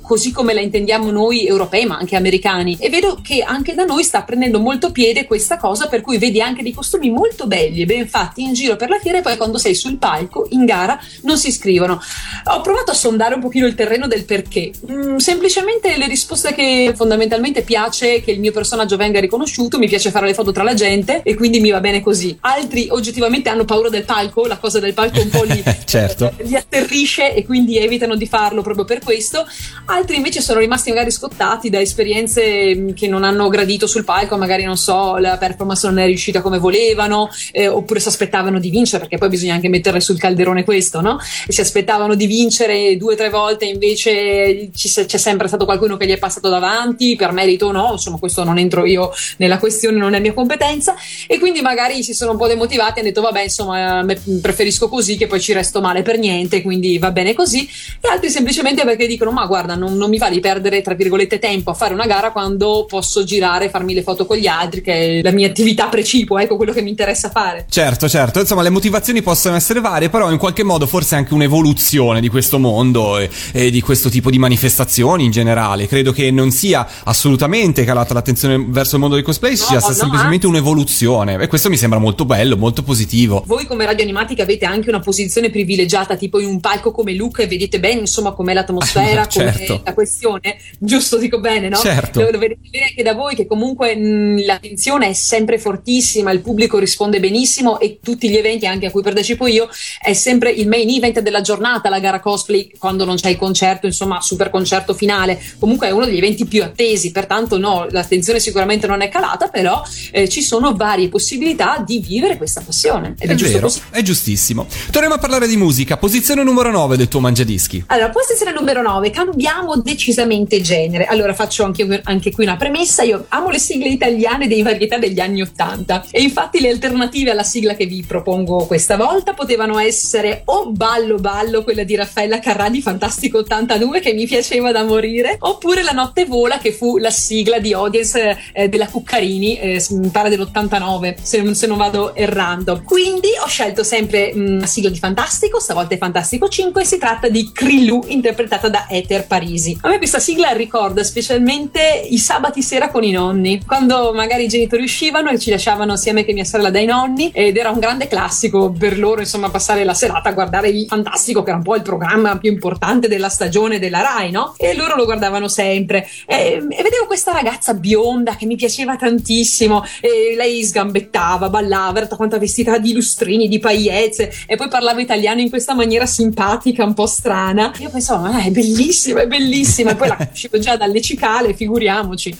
così 0.00 0.30
come 0.30 0.54
la 0.54 0.60
intendiamo 0.60 1.10
noi 1.10 1.46
europei 1.46 1.86
ma 1.86 1.98
anche 1.98 2.16
americani. 2.16 2.76
E 2.80 2.88
vedo 2.88 3.18
che 3.22 3.42
anche 3.42 3.74
da 3.74 3.84
noi 3.84 4.04
sta 4.04 4.22
prendendo 4.22 4.60
molto 4.60 4.92
piede 4.92 5.26
questa 5.26 5.56
cosa 5.56 5.88
per 5.88 6.00
cui 6.00 6.18
vedi 6.18 6.40
anche 6.40 6.62
dei 6.62 6.72
costumi 6.72 7.10
molto 7.10 7.46
belli 7.46 7.82
e 7.82 7.86
ben 7.86 8.06
fatti 8.08 8.42
in 8.42 8.52
giro 8.52 8.76
per 8.76 8.88
la 8.88 8.98
fiera 8.98 9.18
e 9.18 9.22
poi 9.22 9.36
quando 9.36 9.58
sei 9.58 9.74
sul 9.74 9.96
palco 9.96 10.46
in 10.50 10.64
gara 10.64 10.98
non 11.22 11.36
si 11.36 11.48
iscrivono. 11.48 12.00
Ho 12.44 12.60
provato 12.60 12.90
a 12.90 12.94
sondare 12.94 13.34
un 13.34 13.40
pochino 13.40 13.66
il 13.66 13.74
terreno 13.74 14.06
del 14.06 14.24
perché. 14.24 14.72
Mm, 14.90 15.16
semplicemente 15.16 15.96
le 15.96 16.06
risposte 16.06 16.54
che 16.54 16.92
fondamentalmente 16.94 17.62
piace 17.62 18.20
che 18.20 18.30
il 18.30 18.40
mio 18.40 18.52
personaggio 18.52 18.96
venga 18.96 19.20
riconosciuto 19.20 19.78
mi 19.78 19.88
piace 19.88 20.10
fare 20.10 20.26
le 20.26 20.34
foto 20.34 20.52
tra 20.52 20.62
la 20.62 20.74
gente 20.74 21.22
e 21.22 21.34
quindi 21.34 21.60
mi 21.60 21.70
va 21.70 21.80
bene 21.80 22.00
così. 22.00 22.36
Altri 22.40 22.88
oggettivamente 22.90 23.48
hanno 23.48 23.64
paura 23.64 23.88
del 23.88 24.04
palco 24.04 24.46
la 24.46 24.58
cosa 24.58 24.78
del 24.78 24.94
palco 24.94 25.20
un 25.20 25.28
po' 25.28 25.42
li, 25.44 25.62
certo. 25.84 26.32
li 26.42 26.54
atterrisce 26.54 27.34
e 27.34 27.44
quindi 27.44 27.78
evitano 27.78 28.14
di 28.14 28.26
farlo 28.26 28.62
proprio 28.62 28.84
per 28.84 29.00
questo, 29.08 29.46
altri 29.86 30.16
invece 30.16 30.42
sono 30.42 30.60
rimasti 30.60 30.90
magari 30.90 31.10
scottati 31.10 31.70
da 31.70 31.80
esperienze 31.80 32.76
mm, 32.76 32.90
che 32.90 33.08
non 33.08 33.24
hanno 33.24 33.48
gradito 33.48 33.86
sul 33.86 34.04
palco, 34.04 34.36
magari 34.36 34.64
non 34.64 34.76
so, 34.76 35.16
la 35.16 35.38
performance 35.38 35.86
non 35.86 35.98
è 35.98 36.04
riuscita 36.04 36.42
come 36.42 36.58
volevano, 36.58 37.30
eh, 37.52 37.68
oppure 37.68 37.98
si 37.98 38.08
aspettavano 38.08 38.58
di 38.58 38.68
vincere, 38.68 38.98
perché 38.98 39.16
poi 39.16 39.30
bisogna 39.30 39.54
anche 39.54 39.70
mettere 39.70 40.00
sul 40.00 40.18
calderone 40.18 40.62
questo, 40.62 41.00
no? 41.00 41.18
E 41.46 41.52
si 41.52 41.62
aspettavano 41.62 42.14
di 42.16 42.26
vincere 42.26 42.98
due 42.98 43.14
o 43.14 43.16
tre 43.16 43.30
volte, 43.30 43.64
invece 43.64 44.68
ci, 44.74 44.90
c'è 44.90 45.16
sempre 45.16 45.48
stato 45.48 45.64
qualcuno 45.64 45.96
che 45.96 46.06
gli 46.06 46.12
è 46.12 46.18
passato 46.18 46.50
davanti, 46.50 47.16
per 47.16 47.32
merito 47.32 47.68
o 47.68 47.72
no, 47.72 47.92
insomma 47.92 48.18
questo 48.18 48.44
non 48.44 48.58
entro 48.58 48.84
io 48.84 49.10
nella 49.38 49.56
questione, 49.56 49.96
non 49.96 50.12
è 50.12 50.20
mia 50.20 50.34
competenza, 50.34 50.94
e 51.26 51.38
quindi 51.38 51.62
magari 51.62 52.02
si 52.02 52.12
sono 52.12 52.32
un 52.32 52.36
po' 52.36 52.46
demotivati 52.46 52.98
e 52.98 53.00
hanno 53.00 53.08
detto 53.08 53.22
vabbè 53.22 53.40
insomma 53.40 54.04
preferisco 54.42 54.90
così 54.90 55.16
che 55.16 55.26
poi 55.26 55.40
ci 55.40 55.54
resto 55.54 55.80
male 55.80 56.02
per 56.02 56.18
niente, 56.18 56.60
quindi 56.60 56.98
va 56.98 57.10
bene 57.10 57.32
così, 57.32 57.66
e 58.02 58.08
altri 58.08 58.28
semplicemente 58.28 58.82
perché 58.88 59.06
dicono 59.06 59.32
ma 59.32 59.46
guarda 59.46 59.74
non, 59.74 59.96
non, 59.96 60.08
mi 60.08 60.18
va 60.18 60.30
di 60.30 60.40
perdere 60.40 60.82
tra 60.82 60.94
virgolette 60.94 61.38
tempo 61.38 61.70
a 61.70 61.74
fare 61.74 61.94
una 61.94 62.06
gara 62.06 62.30
quando 62.30 62.84
posso 62.88 63.24
girare 63.24 63.66
e 63.66 63.70
farmi 63.70 63.94
le 63.94 64.02
foto 64.02 64.26
con 64.26 64.36
gli 64.36 64.46
altri 64.46 64.80
che 64.82 65.18
è 65.18 65.22
la 65.22 65.30
mia 65.30 65.48
attività 65.48 65.88
precipua 65.88 66.42
ecco 66.42 66.56
quello 66.56 66.72
che 66.72 66.82
mi 66.82 66.90
interessa 66.90 67.30
fare. 67.30 67.66
Certo 67.68 68.08
certo. 68.08 68.40
Insomma 68.40 68.62
le 68.62 68.70
motivazioni 68.70 69.22
possono 69.22 69.56
essere 69.56 69.80
varie 69.80 70.08
però 70.08 70.30
in 70.30 70.38
qualche 70.38 70.62
modo 70.62 70.86
forse 70.86 71.16
anche 71.16 71.34
un'evoluzione 71.34 72.20
di 72.20 72.28
questo 72.28 72.58
mondo 72.58 73.18
e, 73.18 73.28
e 73.52 73.70
di 73.70 73.80
questo 73.80 74.08
tipo 74.08 74.30
di 74.30 74.38
manifestazioni 74.38 75.24
in 75.24 75.30
generale. 75.30 75.86
Credo 75.86 76.12
che 76.12 76.30
non 76.30 76.50
sia 76.50 76.86
assolutamente 77.04 77.84
calata 77.84 78.14
l'attenzione 78.14 78.64
verso 78.68 78.94
il 78.94 79.00
mondo 79.00 79.16
del 79.16 79.24
cosplay 79.24 79.52
no, 79.52 79.56
sia 79.56 79.78
no, 79.80 79.92
semplicemente 79.92 80.46
no, 80.46 80.52
un'evoluzione. 80.52 81.40
E 81.40 81.46
questo 81.46 81.68
mi 81.68 81.76
sembra 81.76 81.98
molto 81.98 82.24
bello 82.24 82.56
molto 82.56 82.82
positivo. 82.82 83.42
Voi 83.46 83.66
come 83.66 83.84
radio 83.84 84.04
animatica 84.04 84.42
avete 84.42 84.64
anche 84.64 84.88
una 84.88 85.00
posizione 85.00 85.50
privilegiata 85.50 86.16
tipo 86.16 86.38
in 86.38 86.46
un 86.46 86.60
palco 86.60 86.92
come 86.92 87.12
Luca 87.14 87.42
e 87.42 87.46
vedete 87.46 87.80
bene 87.80 88.00
insomma 88.00 88.28
insomma 88.28 88.32
com'è 88.32 88.52
l'atmosfera, 88.52 88.77
certo. 89.28 89.66
com'è 89.66 89.80
la 89.84 89.94
questione, 89.94 90.58
giusto 90.78 91.18
dico 91.18 91.40
bene, 91.40 91.68
no? 91.68 91.76
Certo. 91.76 92.20
Lo, 92.20 92.30
lo 92.30 92.38
vedete 92.38 92.78
anche 92.88 93.02
da 93.02 93.14
voi 93.14 93.34
che 93.34 93.46
comunque 93.46 93.94
mh, 93.94 94.44
l'attenzione 94.44 95.08
è 95.08 95.12
sempre 95.12 95.58
fortissima, 95.58 96.30
il 96.30 96.40
pubblico 96.40 96.78
risponde 96.78 97.20
benissimo 97.20 97.78
e 97.80 97.98
tutti 98.02 98.28
gli 98.28 98.36
eventi 98.36 98.66
anche 98.66 98.86
a 98.86 98.90
cui 98.90 99.02
partecipo 99.02 99.46
io 99.46 99.68
è 100.00 100.12
sempre 100.12 100.50
il 100.50 100.68
main 100.68 100.88
event 100.88 101.20
della 101.20 101.40
giornata, 101.40 101.88
la 101.88 102.00
gara 102.00 102.20
cosplay 102.20 102.70
quando 102.78 103.04
non 103.04 103.16
c'è 103.16 103.30
il 103.30 103.36
concerto, 103.36 103.86
insomma 103.86 104.20
super 104.20 104.50
concerto 104.50 104.94
finale, 104.94 105.40
comunque 105.58 105.88
è 105.88 105.90
uno 105.90 106.04
degli 106.04 106.18
eventi 106.18 106.46
più 106.46 106.62
attesi, 106.62 107.10
pertanto 107.10 107.58
no, 107.58 107.86
l'attenzione 107.90 108.40
sicuramente 108.40 108.86
non 108.86 109.00
è 109.00 109.08
calata, 109.08 109.48
però 109.48 109.82
eh, 110.12 110.28
ci 110.28 110.42
sono 110.42 110.74
varie 110.74 111.08
possibilità 111.08 111.82
di 111.84 111.98
vivere 112.00 112.36
questa 112.36 112.60
passione. 112.60 113.14
Ed 113.18 113.30
è, 113.30 113.32
è 113.32 113.36
vero, 113.36 113.66
così. 113.66 113.80
è 113.90 114.02
giustissimo. 114.02 114.66
Torniamo 114.90 115.16
a 115.16 115.18
parlare 115.18 115.46
di 115.46 115.56
musica, 115.56 115.96
posizione 115.96 116.42
numero 116.42 116.70
9 116.70 116.96
del 116.96 117.08
tuo 117.08 117.20
mangiadischi. 117.20 117.84
Allora, 117.88 118.10
posizione 118.10 118.52
numero 118.52 118.67
9, 118.72 119.10
cambiamo 119.10 119.76
decisamente 119.76 120.60
genere. 120.60 121.04
Allora 121.04 121.34
faccio 121.34 121.64
anche, 121.64 122.00
anche, 122.04 122.30
qui 122.32 122.44
una 122.44 122.56
premessa, 122.56 123.02
io 123.02 123.26
amo 123.28 123.50
le 123.50 123.58
sigle 123.58 123.88
italiane 123.88 124.46
dei 124.46 124.62
varietà 124.62 124.98
degli 124.98 125.20
anni 125.20 125.42
80 125.42 126.06
e 126.10 126.22
infatti 126.22 126.60
le 126.60 126.70
alternative 126.70 127.30
alla 127.30 127.42
sigla 127.42 127.74
che 127.74 127.86
vi 127.86 128.04
propongo 128.06 128.66
questa 128.66 128.96
volta 128.96 129.34
potevano 129.34 129.78
essere 129.78 130.42
o 130.46 130.70
Ballo 130.70 131.16
Ballo, 131.16 131.62
quella 131.62 131.84
di 131.84 131.96
Raffaella 131.96 132.38
Carrà 132.38 132.68
di 132.68 132.80
Fantastico 132.80 133.38
82 133.38 134.00
che 134.00 134.12
mi 134.12 134.26
piaceva 134.26 134.72
da 134.72 134.84
morire, 134.84 135.36
oppure 135.40 135.82
La 135.82 135.92
Notte 135.92 136.24
Vola 136.24 136.58
che 136.58 136.72
fu 136.72 136.98
la 136.98 137.10
sigla 137.10 137.58
di 137.58 137.72
audience 137.72 138.38
eh, 138.52 138.68
della 138.68 138.86
Cuccarini, 138.86 139.58
eh, 139.58 139.84
mi 139.90 140.08
pare 140.08 140.28
dell'89 140.30 141.16
se, 141.22 141.54
se, 141.54 141.66
non 141.66 141.76
vado 141.76 142.14
errando. 142.14 142.82
Quindi 142.84 143.28
ho 143.42 143.46
scelto 143.46 143.82
sempre 143.82 144.32
mh, 144.34 144.40
mm, 144.40 144.60
la 144.60 144.66
sigla 144.66 144.90
di 144.90 144.98
Fantastico, 144.98 145.60
stavolta 145.60 145.94
è 145.94 145.98
Fantastico 145.98 146.48
5 146.48 146.82
e 146.82 146.84
si 146.84 146.98
tratta 146.98 147.28
di 147.28 147.50
Krillu 147.52 148.04
in 148.08 148.20
interpretata 148.58 148.68
da 148.68 148.86
Ether 148.88 149.26
Parisi. 149.26 149.78
A 149.82 149.88
me 149.88 149.98
questa 149.98 150.18
sigla 150.18 150.50
ricorda 150.50 151.04
specialmente 151.04 152.06
i 152.10 152.18
sabati 152.18 152.62
sera 152.62 152.90
con 152.90 153.04
i 153.04 153.12
nonni, 153.12 153.62
quando 153.64 154.12
magari 154.12 154.44
i 154.44 154.48
genitori 154.48 154.82
uscivano 154.82 155.30
e 155.30 155.38
ci 155.38 155.50
lasciavano 155.50 155.92
assieme 155.92 156.24
che 156.24 156.32
mia 156.32 156.44
sorella 156.44 156.70
dai 156.70 156.84
nonni 156.84 157.30
ed 157.32 157.56
era 157.56 157.70
un 157.70 157.78
grande 157.78 158.08
classico 158.08 158.74
per 158.76 158.98
loro 158.98 159.20
insomma 159.20 159.48
passare 159.50 159.84
la 159.84 159.94
serata 159.94 160.30
a 160.30 160.32
guardare 160.32 160.68
il 160.68 160.86
Fantastico 160.88 161.42
che 161.42 161.50
era 161.50 161.58
un 161.58 161.64
po' 161.64 161.76
il 161.76 161.82
programma 161.82 162.38
più 162.38 162.50
importante 162.50 163.08
della 163.08 163.28
stagione 163.28 163.78
della 163.78 164.00
Rai, 164.00 164.30
no? 164.30 164.54
E 164.56 164.74
loro 164.74 164.96
lo 164.96 165.04
guardavano 165.04 165.48
sempre 165.48 166.08
e, 166.26 166.54
e 166.68 166.82
vedevo 166.82 167.06
questa 167.06 167.32
ragazza 167.32 167.74
bionda 167.74 168.36
che 168.36 168.46
mi 168.46 168.56
piaceva 168.56 168.96
tantissimo 168.96 169.84
e 170.00 170.34
lei 170.34 170.64
sgambettava, 170.64 171.48
ballava, 171.48 171.98
era 171.98 172.08
quanta 172.08 172.38
vestita 172.38 172.78
di 172.78 172.92
lustrini, 172.92 173.48
di 173.48 173.58
pagliezze 173.58 174.32
e 174.46 174.56
poi 174.56 174.68
parlava 174.68 175.00
italiano 175.00 175.40
in 175.40 175.50
questa 175.50 175.74
maniera 175.74 176.06
simpatica, 176.06 176.84
un 176.84 176.94
po' 176.94 177.06
strana. 177.06 177.72
Io 177.78 177.90
pensavo, 177.90 178.22
ma 178.22 178.47
è 178.48 178.50
bellissima, 178.50 179.22
è 179.22 179.26
bellissima. 179.26 179.90
E 179.90 179.94
poi 179.94 180.08
la 180.08 180.16
conoscevo 180.16 180.58
già 180.58 180.76
dalle 180.76 181.00
cicale, 181.00 181.54
figuriamoci. 181.54 182.36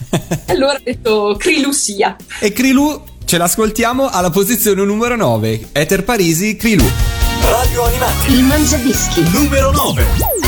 E 0.46 0.52
allora 0.52 0.74
ho 0.74 0.80
detto 0.82 1.36
Crilusia. 1.38 2.16
E 2.40 2.52
Crilu 2.52 3.02
ce 3.24 3.38
l'ascoltiamo 3.38 4.08
alla 4.08 4.30
posizione 4.30 4.84
numero 4.84 5.16
9. 5.16 5.68
Ether 5.72 6.04
Parisi, 6.04 6.56
Crilu. 6.56 6.88
Radio 7.42 7.84
Animati. 7.84 8.32
Il 8.32 8.42
Mangiadischi. 8.42 9.22
Numero 9.30 9.70
9. 9.70 10.47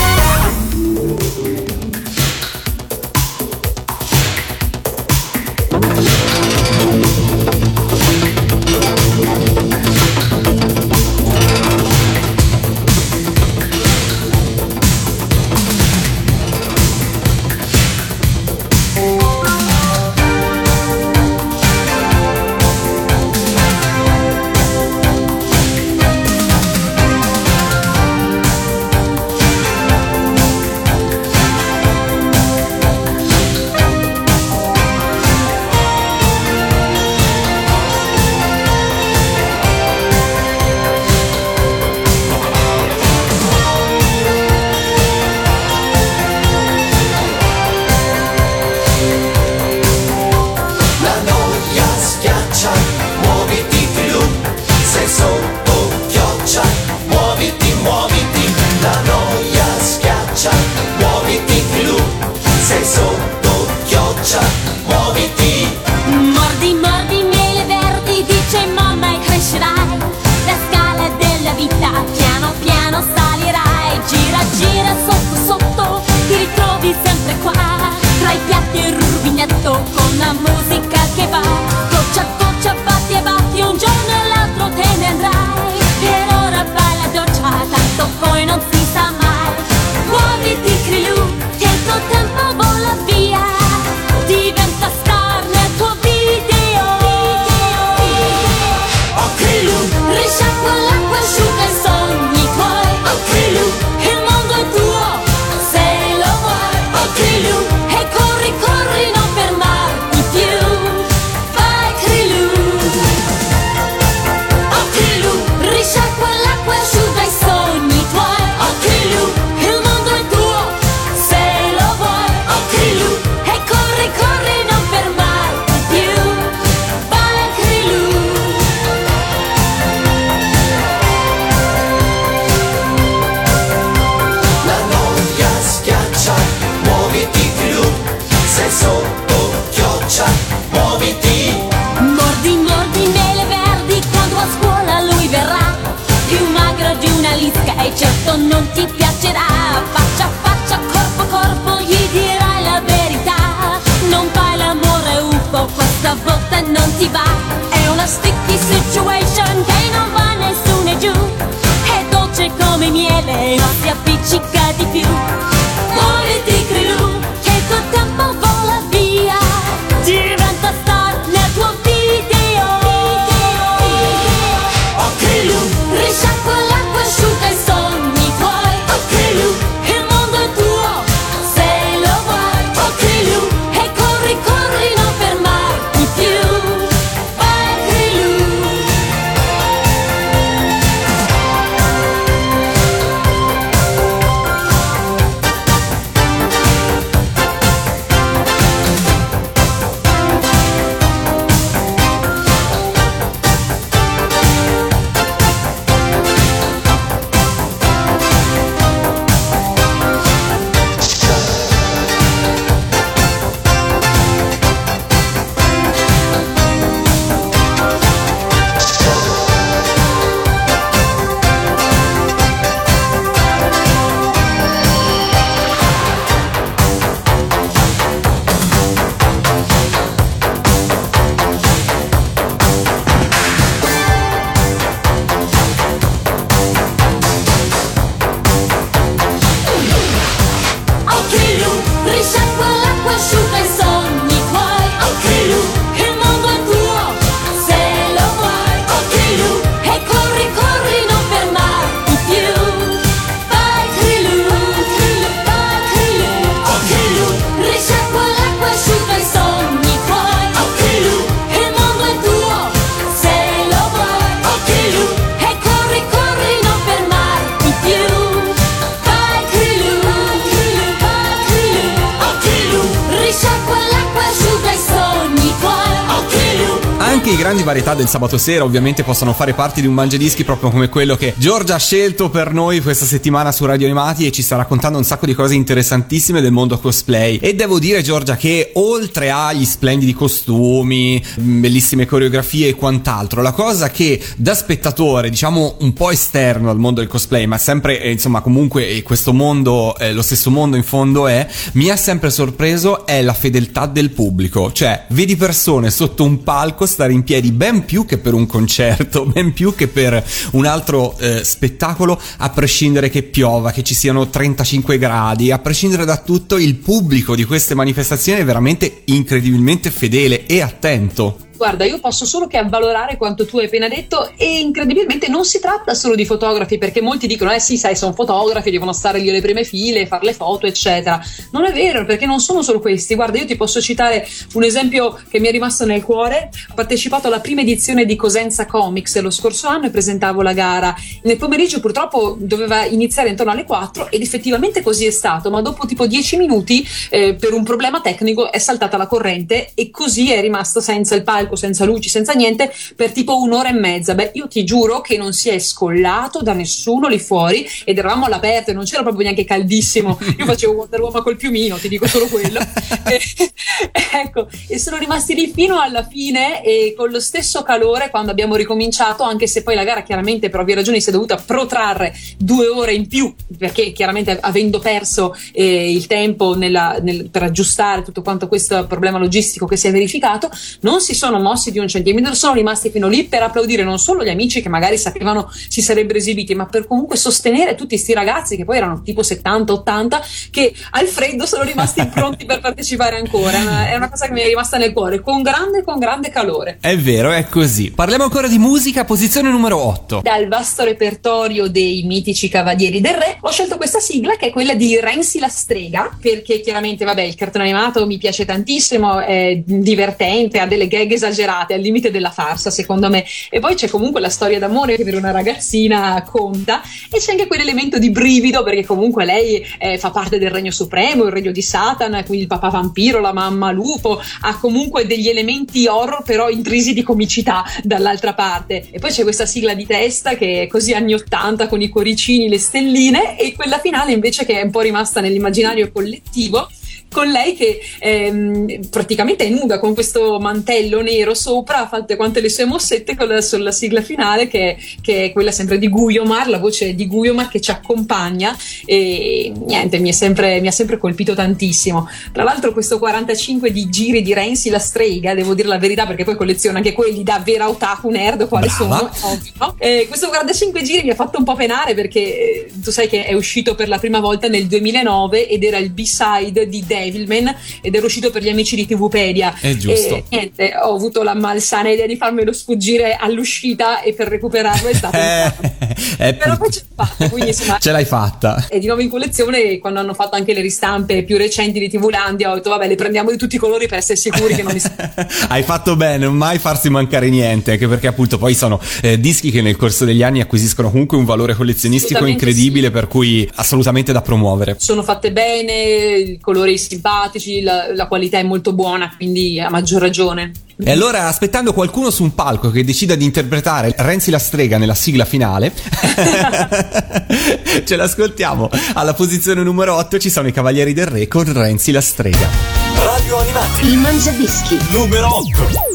Varietà 277.71 277.95
del 277.95 278.09
sabato 278.09 278.37
sera 278.37 278.65
ovviamente 278.65 279.05
possono 279.05 279.33
fare 279.33 279.55
parte 279.55 279.81
di 279.81 279.87
un 279.87 279.95
mangiadischi 279.95 280.43
proprio 280.43 280.71
come 280.71 280.89
quello 280.89 281.15
che 281.15 281.35
Giorgia 281.37 281.77
ha 281.77 281.79
scelto 281.79 282.29
per 282.29 282.53
noi 282.53 282.81
questa 282.81 283.05
settimana 283.05 283.53
su 283.53 283.65
Radio 283.65 283.87
Animati 283.87 284.27
e 284.27 284.33
ci 284.33 284.43
sta 284.43 284.57
raccontando 284.57 284.99
un 284.99 285.05
sacco 285.05 285.25
di 285.25 285.35
cose 285.35 285.55
interessantissime 285.55 286.41
del 286.41 286.51
mondo 286.51 286.81
cosplay. 286.81 287.37
E 287.37 287.55
devo 287.55 287.79
dire 287.79 288.03
Giorgia 288.03 288.35
che 288.35 288.73
oltre 288.75 289.31
agli 289.31 289.65
splendidi 289.65 290.15
costumi, 290.15 291.23
bellissime 291.37 292.07
coreografie 292.07 292.71
e 292.71 292.75
quant'altro, 292.75 293.41
la 293.41 293.53
cosa 293.53 293.89
che 293.89 294.21
da 294.35 294.57
spettatore, 294.57 295.31
diciamo 295.31 295.77
un 295.79 295.93
po' 295.93 296.11
esterno 296.11 296.71
al 296.71 296.79
mondo 296.79 296.99
del 296.99 297.09
cosplay, 297.09 297.47
ma 297.47 297.57
sempre 297.57 298.01
eh, 298.03 298.11
insomma 298.11 298.41
comunque 298.41 298.89
eh, 298.89 299.03
questo 299.05 299.33
mondo, 299.33 299.97
eh, 299.97 300.13
lo 300.13 300.23
stesso 300.23 300.51
mondo 300.51 300.75
in 300.75 300.83
fondo 300.83 301.29
è, 301.29 301.47
mi 301.75 301.89
ha 301.89 301.97
sempre 301.97 302.31
sorpreso 302.31 303.07
è 303.07 303.23
la 303.23 303.33
fedeltà 303.33 303.87
del 303.87 304.11
pubblico. 304.11 304.73
Cioè, 304.73 305.05
vedi 305.11 305.37
persone 305.37 305.93
sotto 305.93 306.25
un 306.25 306.43
palco 306.43 306.85
stare 306.85 307.13
in 307.13 307.23
piedi 307.23 307.59
ben 307.61 307.85
più 307.85 308.07
che 308.07 308.17
per 308.17 308.33
un 308.33 308.47
concerto, 308.47 309.27
ben 309.29 309.53
più 309.53 309.75
che 309.75 309.87
per 309.87 310.25
un 310.53 310.65
altro 310.65 311.15
eh, 311.19 311.45
spettacolo, 311.45 312.19
a 312.39 312.49
prescindere 312.49 313.11
che 313.11 313.23
piova, 313.23 313.71
che 313.71 313.83
ci 313.83 313.93
siano 313.93 314.31
35 314.31 314.97
gradi, 314.97 315.51
a 315.51 315.59
prescindere 315.59 316.07
da 316.07 316.17
tutto, 316.17 316.57
il 316.57 316.77
pubblico 316.77 317.37
di 317.37 317.45
queste 317.45 317.75
manifestazioni 317.75 318.41
è 318.41 318.45
veramente 318.47 319.03
incredibilmente 319.05 319.91
fedele 319.91 320.47
e 320.47 320.63
attento. 320.63 321.50
Guarda, 321.61 321.85
io 321.85 322.01
posso 322.01 322.25
solo 322.25 322.47
che 322.47 322.57
avvalorare 322.57 323.19
quanto 323.19 323.45
tu 323.45 323.59
hai 323.59 323.67
appena 323.67 323.87
detto 323.87 324.33
e 324.39 324.61
incredibilmente 324.61 325.29
non 325.29 325.45
si 325.45 325.61
tratta 325.61 325.93
solo 325.93 326.15
di 326.15 326.25
fotografi 326.25 326.79
perché 326.79 327.03
molti 327.03 327.27
dicono 327.27 327.53
eh 327.53 327.61
sì, 327.61 327.77
sai, 327.77 327.97
sono 327.97 328.15
fotografi, 328.15 328.71
devono 328.71 328.95
stare 328.95 329.19
lì 329.19 329.29
alle 329.29 329.43
prime 329.43 329.63
file, 329.63 330.07
fare 330.07 330.25
le 330.25 330.33
foto, 330.33 330.67
eccetera. 330.67 331.21
Non 331.53 331.67
è 331.67 331.73
vero 331.73 332.07
perché 332.07 332.25
non 332.25 332.41
sono 332.41 332.63
solo 332.63 332.81
questi. 332.81 333.15
Guarda, 333.15 333.37
io 333.37 333.45
ti 333.45 333.57
posso 333.57 333.79
citare 333.83 334.27
un 334.55 334.65
esempio 334.65 335.21
che 335.29 335.39
mi 335.39 335.49
è 335.49 335.51
rimasto 335.51 335.85
nel 335.85 336.03
cuore. 336.03 336.49
Ho 336.71 336.75
partecipato 336.75 337.27
alla 337.27 337.41
prima 337.41 337.61
edizione 337.61 338.07
di 338.07 338.17
Cosenza 338.17 338.65
Comics 338.65 339.21
lo 339.21 339.31
scorso 339.31 339.69
anno 339.69 339.85
e 339.85 339.91
presentavo 339.91 340.41
la 340.41 340.55
gara. 340.55 340.97
Nel 341.25 341.37
pomeriggio 341.37 341.81
purtroppo 341.81 342.39
doveva 342.41 342.87
iniziare 342.87 343.29
intorno 343.29 343.53
alle 343.53 343.65
4 343.65 344.11
ed 344.11 344.23
effettivamente 344.23 344.81
così 344.81 345.05
è 345.05 345.11
stato, 345.11 345.51
ma 345.51 345.61
dopo 345.61 345.85
tipo 345.85 346.07
10 346.07 346.39
minuti 346.39 346.89
eh, 347.11 347.35
per 347.35 347.53
un 347.53 347.65
problema 347.65 348.01
tecnico 348.01 348.51
è 348.51 348.59
saltata 348.59 348.97
la 348.97 349.07
corrente 349.07 349.73
e 349.75 349.91
così 349.91 350.33
è 350.33 350.41
rimasto 350.41 350.81
senza 350.81 351.15
il 351.15 351.23
palco, 351.23 351.49
senza 351.57 351.85
luci, 351.85 352.09
senza 352.09 352.33
niente 352.33 352.73
per 352.97 353.13
tipo 353.13 353.39
un'ora 353.39 353.69
e 353.71 353.73
mezza. 353.73 354.15
Beh, 354.15 354.31
io 354.35 354.49
ti 354.49 354.65
giuro 354.65 355.01
che 355.01 355.17
non 355.17 355.33
si 355.33 355.49
è 355.49 355.59
scollato 355.59 356.43
da 356.43 356.53
nessuno 356.53 357.09
lì 357.09 357.19
fuori 357.19 357.67
ed 357.85 357.99
eravamo 357.99 358.27
all'aperto 358.27 358.71
e 358.71 358.75
non 358.75 358.85
c'era 358.85 359.03
proprio 359.03 359.25
neanche 359.25 359.45
caldissimo. 359.45 360.19
Io 360.39 360.45
facevo 360.45 360.73
Wonder 360.73 361.01
Woman 361.01 361.23
col 361.23 361.37
piumino, 361.37 361.77
ti 361.77 361.89
dico 361.89 362.07
solo 362.07 362.27
quello. 362.27 362.61
e, 363.09 363.21
ecco, 364.13 364.49
e 364.69 364.79
sono 364.79 364.99
rimasti 364.99 365.35
lì 365.35 365.51
fino 365.53 365.81
alla 365.81 366.07
fine 366.07 366.63
e 366.63 366.95
con 366.97 367.11
lo 367.11 367.21
stesso 367.21 367.63
calore 367.63 368.11
quando 368.11 368.31
abbiamo 368.31 368.57
ricominciato, 368.57 369.23
anche 369.23 369.47
se 369.47 369.63
poi 369.63 369.75
la 369.75 369.85
gara 369.85 370.03
chiaramente 370.03 370.49
per 370.49 370.61
ovvie 370.61 370.75
ragioni 370.75 371.01
si 371.01 371.09
è 371.09 371.13
dovuta 371.13 371.37
protrarre 371.37 372.15
due 372.39 372.69
ore 372.69 372.95
in 372.95 373.07
più, 373.07 373.35
perché 373.59 373.93
chiaramente 373.93 374.39
avendo 374.41 374.79
perso 374.79 375.35
eh, 375.53 375.91
il 375.93 376.07
tempo 376.07 376.57
nella- 376.57 376.99
nel- 377.01 377.29
per 377.31 377.43
aggiustare 377.43 378.03
tutto 378.03 378.23
quanto 378.23 378.49
questo 378.49 378.87
problema 378.87 379.19
logistico 379.19 379.67
che 379.67 379.77
si 379.77 379.89
è 379.89 379.91
verificato, 379.93 380.51
non 380.81 381.01
si 381.01 381.15
sono 381.15 381.40
mossi 381.41 381.71
di 381.71 381.79
un 381.79 381.89
centimetro, 381.89 382.35
sono 382.35 382.55
rimasti 382.55 382.91
fino 382.91 383.09
lì 383.09 383.25
per 383.25 383.43
applaudire 383.43 383.83
non 383.83 383.99
solo 383.99 384.25
gli 384.25 384.29
amici 384.29 384.63
che 384.63 384.69
magari 384.69 384.99
sapevano 384.99 385.51
si 385.69 385.83
sarebbero 385.83 386.19
esibiti, 386.19 386.55
ma 386.55 386.67
per 386.67 386.87
comunque 386.87 387.17
sostenere 387.17 387.75
tutti 387.75 387.95
questi 387.95 388.13
ragazzi 388.13 388.57
che 388.57 388.65
poi 388.65 388.77
erano 388.77 389.03
tipo 389.03 389.23
70-80 389.23 390.21
che 390.51 390.73
al 390.91 391.07
freddo 391.07 391.47
sono 391.47 391.63
rimasti 391.63 392.05
pronti 392.13 392.45
per 392.45 392.61
partecipare 392.61 393.17
ancora. 393.17 393.89
È 393.89 393.95
una, 393.95 394.09
cosa 394.09 394.27
che 394.27 394.33
mi 394.33 394.41
è 394.41 394.47
rimasta 394.47 394.79
nel 394.79 394.93
cuore, 394.93 395.21
con 395.21 395.43
grande, 395.43 395.83
con 395.83 395.99
grande 395.99 396.31
calore. 396.31 396.79
È 396.81 396.97
vero, 396.97 397.33
è 397.33 397.47
così. 397.49 397.91
Parliamo 397.91 398.25
ancora 398.25 398.49
di 398.49 398.59
musica, 398.59 399.05
posizione 399.05 399.51
numero 399.51 399.79
8. 399.79 400.21
Dal 400.23 400.49
vasto 400.49 400.85
repertorio 400.85 401.69
dei 401.69 402.03
mitici 402.05 402.49
Cavalieri 402.49 403.01
del 403.01 403.15
Re 403.15 403.39
ho 403.41 403.51
scelto 403.51 403.77
questa 403.77 404.01
sigla 404.01 404.37
che 404.37 404.47
è 404.47 404.51
quella 404.51 404.75
di 404.75 404.99
Renzi 404.99 405.39
la 405.39 405.49
strega 405.49 406.17
perché 406.21 406.61
chiaramente 406.61 407.05
vabbè 407.05 407.23
il 407.23 407.35
cartone 407.35 407.65
animato 407.65 408.07
mi 408.07 408.19
piace 408.19 408.45
tantissimo, 408.45 409.21
è 409.21 409.61
divertente, 409.65 410.59
ha 410.59 410.67
delle 410.67 410.89
gag 410.89 411.11
esagerate 411.11 411.30
al 411.75 411.81
limite 411.81 412.11
della 412.11 412.31
farsa 412.31 412.71
secondo 412.71 413.09
me. 413.09 413.25
E 413.49 413.61
poi 413.61 413.75
c'è 413.75 413.89
comunque 413.89 414.21
la 414.21 414.29
storia 414.29 414.59
d'amore 414.59 414.97
che 414.97 415.05
per 415.05 415.15
una 415.15 415.31
ragazzina 415.31 416.23
conta 416.29 416.83
e 417.11 417.19
c'è 417.19 417.33
anche 417.33 417.47
quell'elemento 417.47 417.99
di 417.99 418.11
brivido 418.11 418.63
perché 418.63 418.85
comunque 418.85 419.25
lei 419.25 419.65
eh, 419.79 419.99
fa 419.99 420.11
parte 420.11 420.39
del 420.39 420.51
regno 420.51 420.71
supremo, 420.71 421.25
il 421.25 421.33
regno 421.33 421.51
di 421.53 421.63
Satana, 421.63 422.23
quindi 422.25 422.43
il 422.43 422.49
papà 422.49 422.69
vampiro, 422.69 423.21
la 423.21 423.33
mamma 423.33 423.71
lupo, 423.71 424.21
ha 424.43 424.59
comunque 424.59 425.07
degli 425.07 425.29
elementi 425.29 425.87
horror 425.87 426.23
però 426.23 426.49
intrisi 426.49 426.93
di 426.95 427.03
comicità 427.03 427.65
dall'altra 427.83 428.35
parte. 428.35 428.89
E 428.91 428.99
poi 428.99 429.11
c'è 429.11 429.23
questa 429.23 429.47
sigla 429.47 429.75
di 429.75 429.87
testa 429.87 430.35
che 430.35 430.63
è 430.63 430.67
così 430.67 430.93
anni 430.93 431.15
80 431.15 431.69
con 431.69 431.81
i 431.81 431.89
cuoricini, 431.89 432.49
le 432.49 432.59
stelline 432.59 433.39
e 433.39 433.55
quella 433.55 433.79
finale 433.79 434.13
invece 434.13 434.45
che 434.45 434.61
è 434.61 434.63
un 434.63 434.71
po' 434.71 434.81
rimasta 434.81 435.21
nell'immaginario 435.21 435.91
collettivo 435.93 436.69
con 437.11 437.29
lei 437.29 437.55
che 437.55 437.81
ehm, 437.99 438.89
praticamente 438.89 439.45
è 439.45 439.49
nuda 439.49 439.79
con 439.79 439.95
questo 439.95 440.39
mantello 440.39 441.03
nero 441.03 441.35
sopra, 441.35 441.89
ha 441.91 442.05
quante 442.17 442.41
le 442.41 442.49
sue 442.49 442.65
mossette 442.65 443.17
con 443.17 443.27
la, 443.27 443.41
sulla 443.41 443.73
sigla 443.73 444.01
finale 444.01 444.47
che, 444.47 444.77
che 445.01 445.25
è 445.25 445.33
quella 445.33 445.51
sempre 445.51 445.79
di 445.79 445.89
Guiomar, 445.89 446.49
la 446.49 446.59
voce 446.59 446.95
di 446.95 447.07
Guiomar 447.07 447.49
che 447.49 447.61
ci 447.61 447.71
accompagna 447.71 448.57
e 448.85 449.53
niente, 449.55 449.99
mi, 449.99 450.11
è 450.11 450.13
sempre, 450.13 450.61
mi 450.61 450.69
ha 450.69 450.73
sempre 450.73 450.99
colpito 450.99 451.35
tantissimo. 451.35 452.09
Tra 452.33 452.45
l'altro 452.45 452.73
questo 452.73 452.99
45 452.99 453.73
di 453.73 453.89
giri 453.89 454.23
di 454.23 454.33
Renzi 454.33 454.71
la 454.71 454.79
strega, 454.79 455.35
devo 455.35 455.55
dire 455.55 455.69
la 455.69 455.79
verità 455.79 456.07
perché 456.07 456.25
poi 456.25 456.37
colleziono 456.37 456.77
anche 456.77 456.93
quelli 456.93 457.23
da 457.25 457.41
vera 457.45 457.69
otaku 457.69 458.09
nerd 458.09 458.47
quale 458.47 458.69
Brava. 458.69 459.11
sono, 459.13 459.33
ovvio? 459.33 459.75
Eh, 459.79 460.07
questo 460.07 460.29
45 460.29 460.83
giri 460.83 461.03
mi 461.03 461.11
ha 461.11 461.15
fatto 461.17 461.39
un 461.39 461.45
po' 461.45 461.55
penare 461.55 461.95
perché 461.95 462.21
eh, 462.21 462.71
tu 462.83 462.91
sai 462.91 463.09
che 463.09 463.25
è 463.25 463.35
uscito 463.35 463.75
per 463.75 463.89
la 463.89 463.99
prima 463.99 464.21
volta 464.21 464.47
nel 464.47 464.67
2009 464.67 465.49
ed 465.49 465.65
era 465.65 465.79
il 465.79 465.91
B-side 465.91 466.69
di 466.69 466.85
Devilman 467.05 467.55
ed 467.81 467.95
era 467.95 468.05
uscito 468.07 468.31
per 468.31 468.43
gli 468.43 468.49
amici 468.49 468.77
di 468.77 468.87
TVpedia. 468.87 469.57
È 469.59 469.75
giusto. 469.77 470.17
E 470.17 470.25
niente, 470.29 470.73
ho 470.83 470.95
avuto 470.95 471.23
la 471.23 471.35
malsana 471.35 471.91
idea 471.91 472.07
di 472.07 472.17
farmelo 472.17 472.53
sfuggire 472.53 473.17
all'uscita 473.19 474.03
e 474.03 474.13
per 474.13 474.29
recuperarlo 474.29 474.89
è 474.89 474.95
stato 474.95 475.19
Eh, 476.19 476.35
Però 476.35 476.57
poi 476.57 476.71
ce 476.71 476.83
l'ho 476.89 477.05
fatta, 477.05 477.29
quindi 477.29 477.49
insomma 477.49 477.79
Ce 477.81 477.91
l'hai 477.91 478.05
fatta. 478.05 478.67
è 478.69 478.79
di 478.79 478.87
nuovo 478.87 479.01
in 479.01 479.09
collezione 479.09 479.79
quando 479.79 480.01
hanno 480.01 480.15
fatto 480.15 480.37
anche 480.37 480.53
le 480.53 480.61
ristampe 480.61 481.23
più 481.25 481.37
recenti 481.37 481.79
di 481.79 481.89
TV 481.89 482.09
Landia 482.09 482.51
ho 482.51 482.55
detto 482.55 482.71
vabbè 482.71 482.87
le 482.87 482.95
prendiamo 482.95 483.31
di 483.31 483.37
tutti 483.37 483.57
i 483.57 483.59
colori 483.59 483.87
per 483.87 483.99
essere 483.99 484.17
sicuri 484.17 484.55
che 484.55 484.63
non 484.63 484.73
mi 484.73 484.81
Hai 485.49 485.63
fatto 485.63 485.97
bene, 485.97 486.25
non 486.27 486.37
mai 486.37 486.59
farsi 486.59 486.89
mancare 486.91 487.29
niente, 487.29 487.73
anche 487.73 487.89
perché 487.89 488.07
appunto 488.07 488.39
poi 488.39 488.55
sono 488.55 488.81
eh, 489.03 489.19
dischi 489.19 489.51
che 489.51 489.63
nel 489.63 489.77
corso 489.77 490.05
degli 490.05 490.23
anni 490.23 490.41
acquisiscono 490.41 490.91
comunque 490.91 491.17
un 491.17 491.25
valore 491.25 491.55
collezionistico 491.55 492.27
incredibile, 492.27 492.87
sì. 492.87 492.93
per 492.93 493.09
cui 493.09 493.49
assolutamente 493.57 494.13
da 494.13 494.23
promuovere. 494.23 494.77
sono 494.79 495.03
fatte 495.03 495.33
bene, 495.33 495.73
i 496.19 496.39
colori 496.41 496.79
simpatici, 496.91 497.63
la, 497.63 497.95
la 497.95 498.09
qualità 498.09 498.39
è 498.39 498.43
molto 498.43 498.73
buona, 498.73 499.15
quindi 499.17 499.61
a 499.61 499.71
maggior 499.71 500.01
ragione. 500.01 500.51
E 500.83 500.91
allora, 500.91 501.29
aspettando 501.29 501.73
qualcuno 501.73 502.11
su 502.11 502.25
un 502.25 502.35
palco 502.35 502.71
che 502.71 502.85
decida 502.85 503.15
di 503.15 503.25
interpretare 503.25 503.95
Renzi 503.99 504.31
la 504.31 504.39
strega 504.39 504.79
nella 504.79 504.95
sigla 504.95 505.25
finale, 505.25 505.73
ce 507.85 507.97
l'ascoltiamo. 507.97 508.69
Alla 508.95 509.15
posizione 509.15 509.63
numero 509.63 509.95
8 509.97 510.19
ci 510.19 510.31
sono 510.31 510.49
i 510.49 510.53
Cavalieri 510.53 510.93
del 510.93 511.07
Re 511.07 511.29
con 511.29 511.51
Renzi 511.53 511.93
la 511.93 512.01
strega. 512.01 512.49
Radio 512.97 513.39
Animati 513.39 513.87
Il 513.87 513.99
Mangiadischi. 513.99 514.79
numero 514.91 515.37
8 515.37 515.90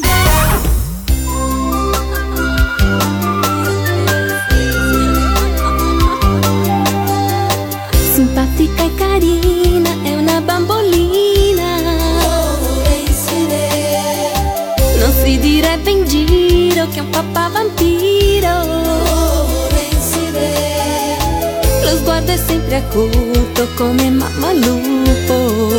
acuto 22.96 23.68
come 23.76 24.10
mamma 24.10 24.52
lupo. 24.52 25.74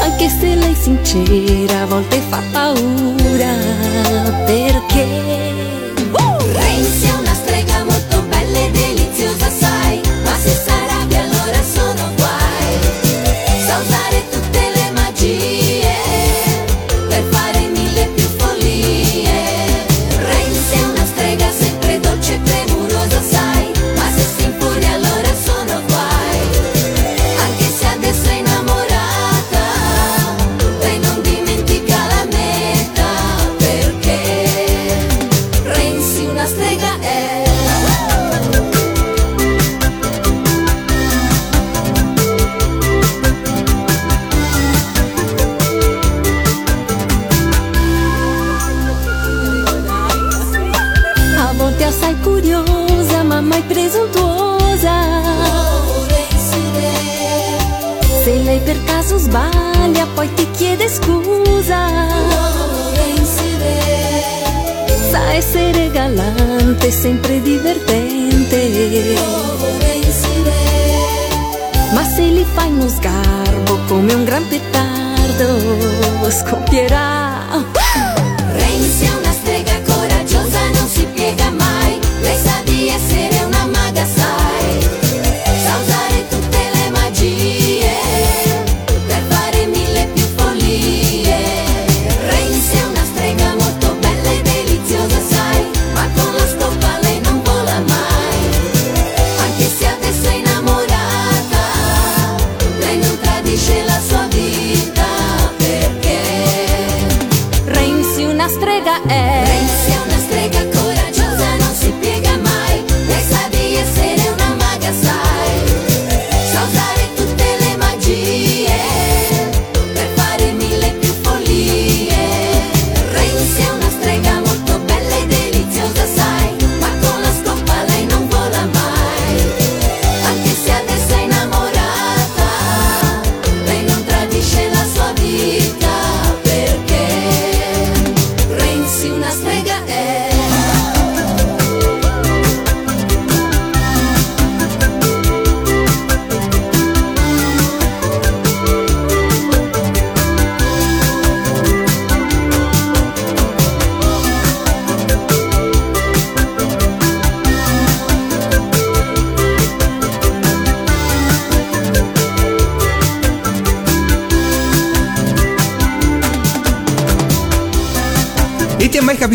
Anche 0.00 0.28
se 0.28 0.54
lei 0.54 0.72
è 0.72 0.74
sincera, 0.74 1.82
a 1.82 1.86
volte 1.86 2.20
fa 2.20 2.42
paura. 2.52 3.52
Perché? 4.46 5.33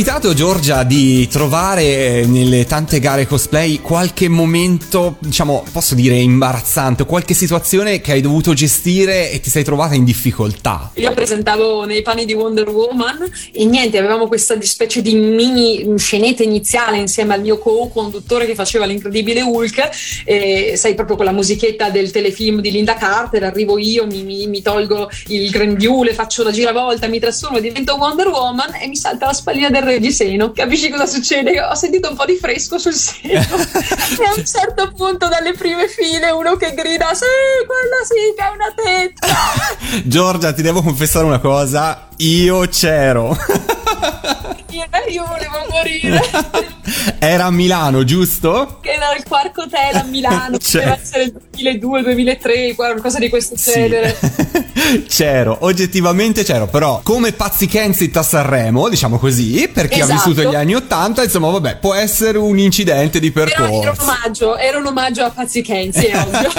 Da 0.10 0.19
capitato, 0.20 0.34
Giorgia, 0.34 0.84
di 0.84 1.28
trovare 1.30 2.26
nelle 2.26 2.66
tante 2.66 3.00
gare 3.00 3.26
cosplay 3.26 3.80
qualche 3.80 4.28
momento, 4.28 5.16
diciamo, 5.20 5.64
posso 5.72 5.96
dire 5.96 6.16
imbarazzante, 6.16 7.06
qualche 7.06 7.34
situazione 7.34 8.02
che 8.02 8.12
hai 8.12 8.22
dovuto 8.22 8.54
gestire 8.54 9.32
e 9.32 9.40
ti 9.40 9.50
sei 9.50 9.64
trovata 9.64 9.96
in 9.96 10.04
difficoltà? 10.04 10.92
Io 10.96 11.14
presentavo 11.14 11.86
nei 11.86 12.02
panni 12.02 12.26
di 12.26 12.34
Wonder 12.34 12.68
Woman 12.70 13.30
e 13.54 13.66
niente, 13.66 13.98
avevamo 13.98 14.28
questa 14.28 14.58
specie 14.62 15.02
di 15.02 15.16
mini 15.16 15.86
scenetta 15.98 16.44
iniziale 16.44 16.98
insieme 16.98 17.34
al 17.34 17.42
mio 17.42 17.58
co-conduttore 17.58 18.46
che 18.46 18.56
faceva 18.56 18.86
l'incredibile 18.86 19.42
Hulk, 19.42 19.90
e 20.26 20.74
sai 20.76 20.96
proprio 20.96 21.16
con 21.16 21.26
la 21.26 21.32
musichetta 21.32 21.90
del 21.90 22.12
telefilm 22.12 22.60
di 22.60 22.72
Linda 22.72 22.96
Carter, 22.96 23.44
arrivo 23.44 23.78
io, 23.78 24.06
mi, 24.06 24.24
mi- 24.24 24.48
mi 24.48 24.62
tolgo 24.62 25.10
il 25.28 25.50
grembiule, 25.50 26.14
faccio 26.14 26.44
la 26.44 26.52
giravolta, 26.52 27.08
mi 27.08 27.20
trasformo, 27.20 27.60
divento 27.60 27.96
Wonder 27.96 28.28
Woman 28.28 28.76
e 28.82 28.88
mi 28.88 28.98
salta 28.98 29.28
la 29.28 29.34
spallina 29.34 29.70
del 29.70 29.84
reggiseno. 30.10 30.52
Capisci 30.52 30.90
cosa 30.90 31.06
succede? 31.06 31.62
Ho 31.62 31.76
sentito 31.76 32.10
un 32.10 32.16
po' 32.16 32.26
di 32.26 32.36
fresco 32.36 32.78
sul 32.78 32.94
seno 32.94 33.30
e 33.32 33.38
a 33.38 34.34
un 34.36 34.46
certo 34.46 34.92
punto 34.96 35.28
dalle 35.28 35.54
prime 35.54 35.88
file 35.88 36.32
uno 36.32 36.56
che 36.56 36.74
grida 36.74 37.14
sì, 37.14 37.26
quella 37.66 38.04
sì 38.04 38.34
che 38.36 38.44
è 38.44 38.50
una 38.50 38.74
tetta. 38.76 40.02
Giorgia, 40.04 40.52
ti 40.52 40.62
devo 40.62 40.82
confessare 40.82 41.26
una 41.26 41.40
cosa, 41.40 42.08
io 42.18 42.68
c'ero. 42.68 43.38
Io, 44.92 45.12
io 45.14 45.26
volevo 45.26 45.66
morire. 45.70 46.22
Era 47.20 47.46
a 47.46 47.52
Milano, 47.52 48.04
giusto? 48.04 48.80
che 48.82 48.92
era 48.94 49.14
il 49.16 49.24
Quark 49.28 49.58
Hotel 49.58 49.96
a 49.96 50.04
Milano, 50.04 50.58
Cioè. 50.60 50.82
poteva 50.84 51.00
essere 51.02 51.24
il 51.24 51.36
2002-2003, 51.80 52.76
qualcosa 52.76 53.20
di 53.20 53.30
questo 53.30 53.56
Sì. 53.58 53.72
genere. 53.74 54.18
c'ero, 55.08 55.58
oggettivamente 55.62 56.44
c'ero, 56.44 56.68
però 56.68 57.02
come 57.04 57.32
Pazzi 57.34 57.68
Kensit 57.68 58.16
a 58.18 58.24
Sanremo, 58.24 58.90
diciamo 58.90 59.20
così, 59.20 59.70
per 59.72 59.88
chi 59.88 60.00
ha 60.02 60.06
Esatto. 60.06 60.30
vissuto 60.32 60.50
gli 60.50 60.56
anni 60.56 60.74
80, 60.76 61.24
insomma, 61.24 61.50
vabbè, 61.52 61.78
può 61.78 61.94
essere 61.94 62.38
un 62.38 62.58
incidente 62.58 63.20
di 63.20 63.32
Era, 63.36 63.52
era 63.52 63.68
un 63.70 63.80
percorso. 63.82 64.02
omaggio, 64.02 64.58
era 64.58 64.78
un 64.80 64.86
omaggio 64.88 65.24
a 65.24 65.30
Pazzi 65.30 65.62
Kenzi, 65.62 66.06
è 66.06 66.18
ovvio. 66.18 66.50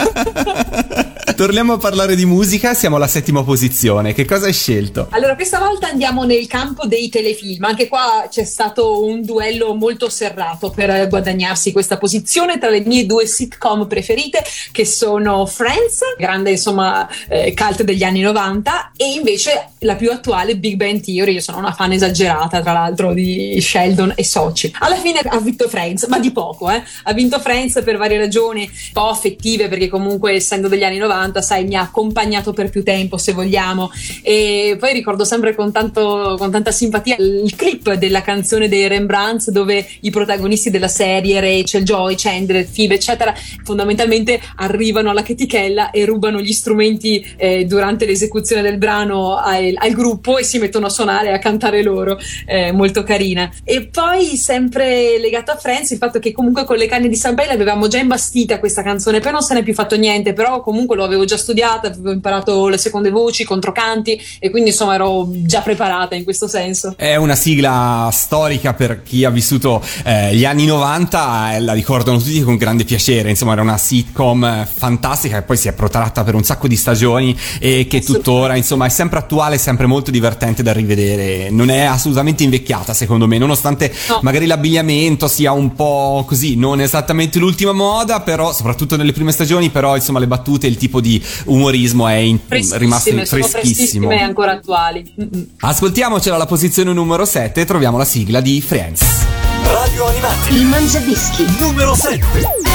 Torniamo 1.37 1.73
a 1.75 1.79
parlare 1.79 2.17
di 2.17 2.27
musica, 2.27 2.75
siamo 2.75 2.97
alla 2.97 3.07
settima 3.09 3.43
posizione. 3.43 4.13
Che 4.13 4.27
cosa 4.27 4.45
hai 4.47 4.53
scelto? 4.53 5.07
Allora, 5.11 5.35
questa 5.37 5.59
volta 5.59 5.89
andiamo 5.89 6.25
nel 6.25 6.47
campo 6.47 6.87
dei 6.87 7.09
telefilm. 7.09 7.65
Anche 7.65 7.89
qua 7.89 8.20
c'è 8.29 8.45
stato 8.45 9.05
un 9.05 9.23
duello 9.23 9.75
molto 9.75 10.09
serrato 10.09 10.71
per 10.71 11.09
guadagnarsi 11.09 11.73
questa 11.73 11.99
posizione 11.99 12.59
tra 12.59 12.71
le 12.71 12.81
mie 12.81 13.07
due 13.07 13.27
sitcom 13.27 13.87
preferite, 13.87 14.43
che 14.73 14.85
sono 14.85 15.47
Friends, 15.47 16.01
grande 16.19 16.51
insomma 16.51 17.09
eh, 17.29 17.55
cult 17.55 17.83
degli 17.83 18.03
anni 18.03 18.21
90, 18.21 18.93
e 18.97 19.13
invece 19.13 19.71
la 19.81 19.95
più 19.95 20.11
attuale 20.11 20.57
Big 20.57 20.77
Bang 20.77 21.01
Theory. 21.01 21.35
Io 21.35 21.41
sono 21.41 21.59
una 21.59 21.73
fan 21.73 21.93
esagerata, 21.93 22.61
tra 22.61 22.73
l'altro, 22.73 23.13
di 23.13 23.59
Sheldon 23.61 24.13
e 24.17 24.25
Soci. 24.25 24.73
Alla 24.79 24.97
fine 24.97 25.21
ha 25.21 25.39
vinto 25.39 25.69
Friends, 25.69 26.07
ma 26.07 26.19
di 26.19 26.31
poco, 26.33 26.71
eh. 26.71 26.83
Ha 27.05 27.13
vinto 27.13 27.39
Friends 27.41 27.83
per 27.83 27.97
varie 27.97 28.19
ragioni, 28.19 28.63
un 28.63 28.93
po' 28.93 29.09
affettive, 29.09 29.69
perché 29.69 29.89
comunque 29.89 30.33
essendo 30.33 30.69
degli 30.69 30.85
anni 30.85 30.99
90, 30.99 31.41
sai, 31.43 31.65
mi 31.65 31.77
ha 31.77 31.83
accompagnato 31.83 32.53
per 32.53 32.71
più 32.71 32.83
tempo, 32.83 33.17
se 33.17 33.33
vogliamo. 33.33 33.91
E 34.23 34.77
poi 34.79 34.93
ricordo 34.93 35.25
sempre 35.25 35.55
con, 35.55 35.73
tanto, 35.73 36.37
con 36.39 36.51
tanta 36.51 36.71
simpatia 36.71 37.17
il 37.19 37.55
clip 37.57 37.93
della 38.11 38.23
canzone 38.23 38.69
dei 38.69 38.89
Rembrandts 38.89 39.51
dove 39.51 39.87
i 40.01 40.11
protagonisti 40.11 40.69
della 40.69 40.89
serie, 40.89 41.41
Rachel, 41.41 41.85
Joy, 41.85 42.17
Chandler, 42.17 42.67
Phoebe, 42.69 42.95
eccetera, 42.95 43.33
fondamentalmente 43.63 44.41
arrivano 44.57 45.11
alla 45.11 45.23
chetichella 45.23 45.91
e 45.91 46.05
rubano 46.05 46.41
gli 46.41 46.53
strumenti 46.53 47.25
eh, 47.37 47.65
durante 47.67 48.05
l'esecuzione 48.05 48.63
del 48.63 48.79
brano 48.79 49.37
al, 49.37 49.75
al 49.77 49.93
gruppo 49.93 50.39
e 50.39 50.43
si 50.43 50.59
mettono 50.59 50.87
a 50.87 50.91
suonare 50.91 51.29
e 51.29 51.33
a 51.33 51.39
cantare 51.39 51.83
loro. 51.83 52.19
Eh, 52.47 52.73
molto 52.73 53.03
carina. 53.03 53.51
E 53.63 53.87
poi, 53.87 54.37
sempre 54.37 55.19
legato 55.19 55.53
a 55.53 55.57
Friends, 55.57 55.91
il 55.91 55.99
fatto 55.99 56.19
che 56.19 56.33
comunque 56.33 56.65
con 56.65 56.77
le 56.77 56.87
canne 56.87 57.09
di 57.09 57.17
San 57.17 57.35
Bale 57.35 57.53
avevamo 57.53 57.87
già 57.87 57.99
imbastita 57.99 58.59
questa 58.59 58.83
canzone, 58.83 59.21
poi 59.21 59.33
non 59.33 59.43
se 59.43 59.55
n'è 59.55 59.63
più 59.63 59.75
fatto 59.75 59.97
niente, 59.97 60.33
però 60.33 60.61
comunque 60.63 60.97
lo 60.97 61.05
avevo 61.05 61.25
già 61.25 61.37
studiata, 61.37 61.89
avevo 61.89 62.13
imparato 62.13 62.69
le 62.69 62.79
seconde 62.79 63.11
voci, 63.11 63.43
i 63.43 63.45
controcanti 63.45 64.21
e 64.39 64.51
quindi 64.51 64.71
insomma 64.71 64.95
ero 64.95 65.29
già 65.31 65.61
preparata 65.61 66.15
in 66.15 66.25
questo 66.25 66.49
senso. 66.49 66.95
È 66.97 67.17
una 67.17 67.35
sigla 67.35 68.00
storica 68.11 68.73
per 68.75 69.03
chi 69.03 69.25
ha 69.25 69.31
vissuto 69.31 69.83
eh, 70.05 70.35
gli 70.35 70.45
anni 70.45 70.65
90, 70.65 71.55
eh, 71.57 71.61
la 71.61 71.73
ricordano 71.73 72.19
tutti 72.19 72.41
con 72.43 72.57
grande 72.57 72.85
piacere. 72.85 73.29
Insomma, 73.31 73.53
era 73.53 73.63
una 73.63 73.77
sitcom 73.77 74.45
eh, 74.45 74.69
fantastica 74.73 75.37
che 75.39 75.43
poi 75.43 75.57
si 75.57 75.69
è 75.69 75.73
protratta 75.73 76.25
per 76.25 76.35
un 76.35 76.43
sacco 76.45 76.67
di 76.69 76.77
stagioni 76.77 77.37
e 77.59 77.87
che 77.89 78.01
tuttora, 78.01 78.57
insomma, 78.57 78.87
è 78.87 78.89
sempre 78.89 79.19
attuale, 79.19 79.59
sempre 79.59 79.87
molto 79.87 80.11
divertente 80.11 80.63
da 80.63 80.73
rivedere. 80.73 81.51
Non 81.51 81.71
è 81.71 81.81
assolutamente 81.81 82.43
invecchiata, 82.45 82.95
secondo 82.95 83.27
me, 83.27 83.37
nonostante 83.39 83.93
No. 84.09 84.21
magari 84.23 84.47
l'abbigliamento 84.47 85.29
sia 85.29 85.53
un 85.53 85.75
po' 85.75 86.25
così, 86.27 86.57
non 86.57 86.81
esattamente 86.81 87.39
l'ultima 87.39 87.73
moda, 87.73 88.21
però 88.21 88.53
soprattutto 88.53 88.97
nelle 88.97 89.13
prime 89.13 89.33
stagioni, 89.33 89.69
però 89.71 89.97
insomma 89.97 90.19
le 90.19 90.27
battute, 90.27 90.67
il 90.67 90.77
tipo 90.77 91.01
di 91.01 91.23
umorismo 91.47 92.07
è 92.09 92.15
in- 92.15 92.39
rimasto 92.49 92.77
Freschissime, 93.11 93.27
sono 93.27 93.43
freschissimo. 93.43 94.07
freschissime 94.07 94.19
e 94.19 94.23
ancora 94.23 94.53
attuali. 94.53 95.13
Ascoltiamocela 95.61 96.35
alla 96.37 96.47
posizione 96.47 96.93
numero 96.93 97.25
7 97.25 97.61
e 97.61 97.65
troviamo 97.65 97.90
abbiamo 97.91 97.99
la 97.99 98.05
sigla 98.05 98.41
di 98.41 98.61
Friends. 98.61 99.27
Radio 99.65 100.07
Animati. 100.07 100.55
Il 100.55 100.67
Mangiadischi. 100.67 101.45
Numero 101.59 101.95
7. 101.95 102.69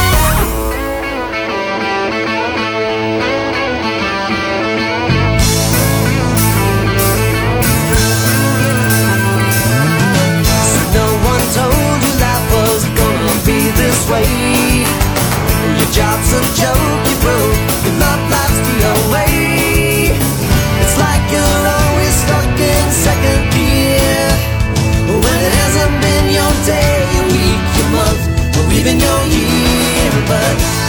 way. 14.08 14.86
Your 15.78 15.92
job's 15.92 16.32
a 16.34 16.42
joke. 16.54 17.05
but 30.28 30.85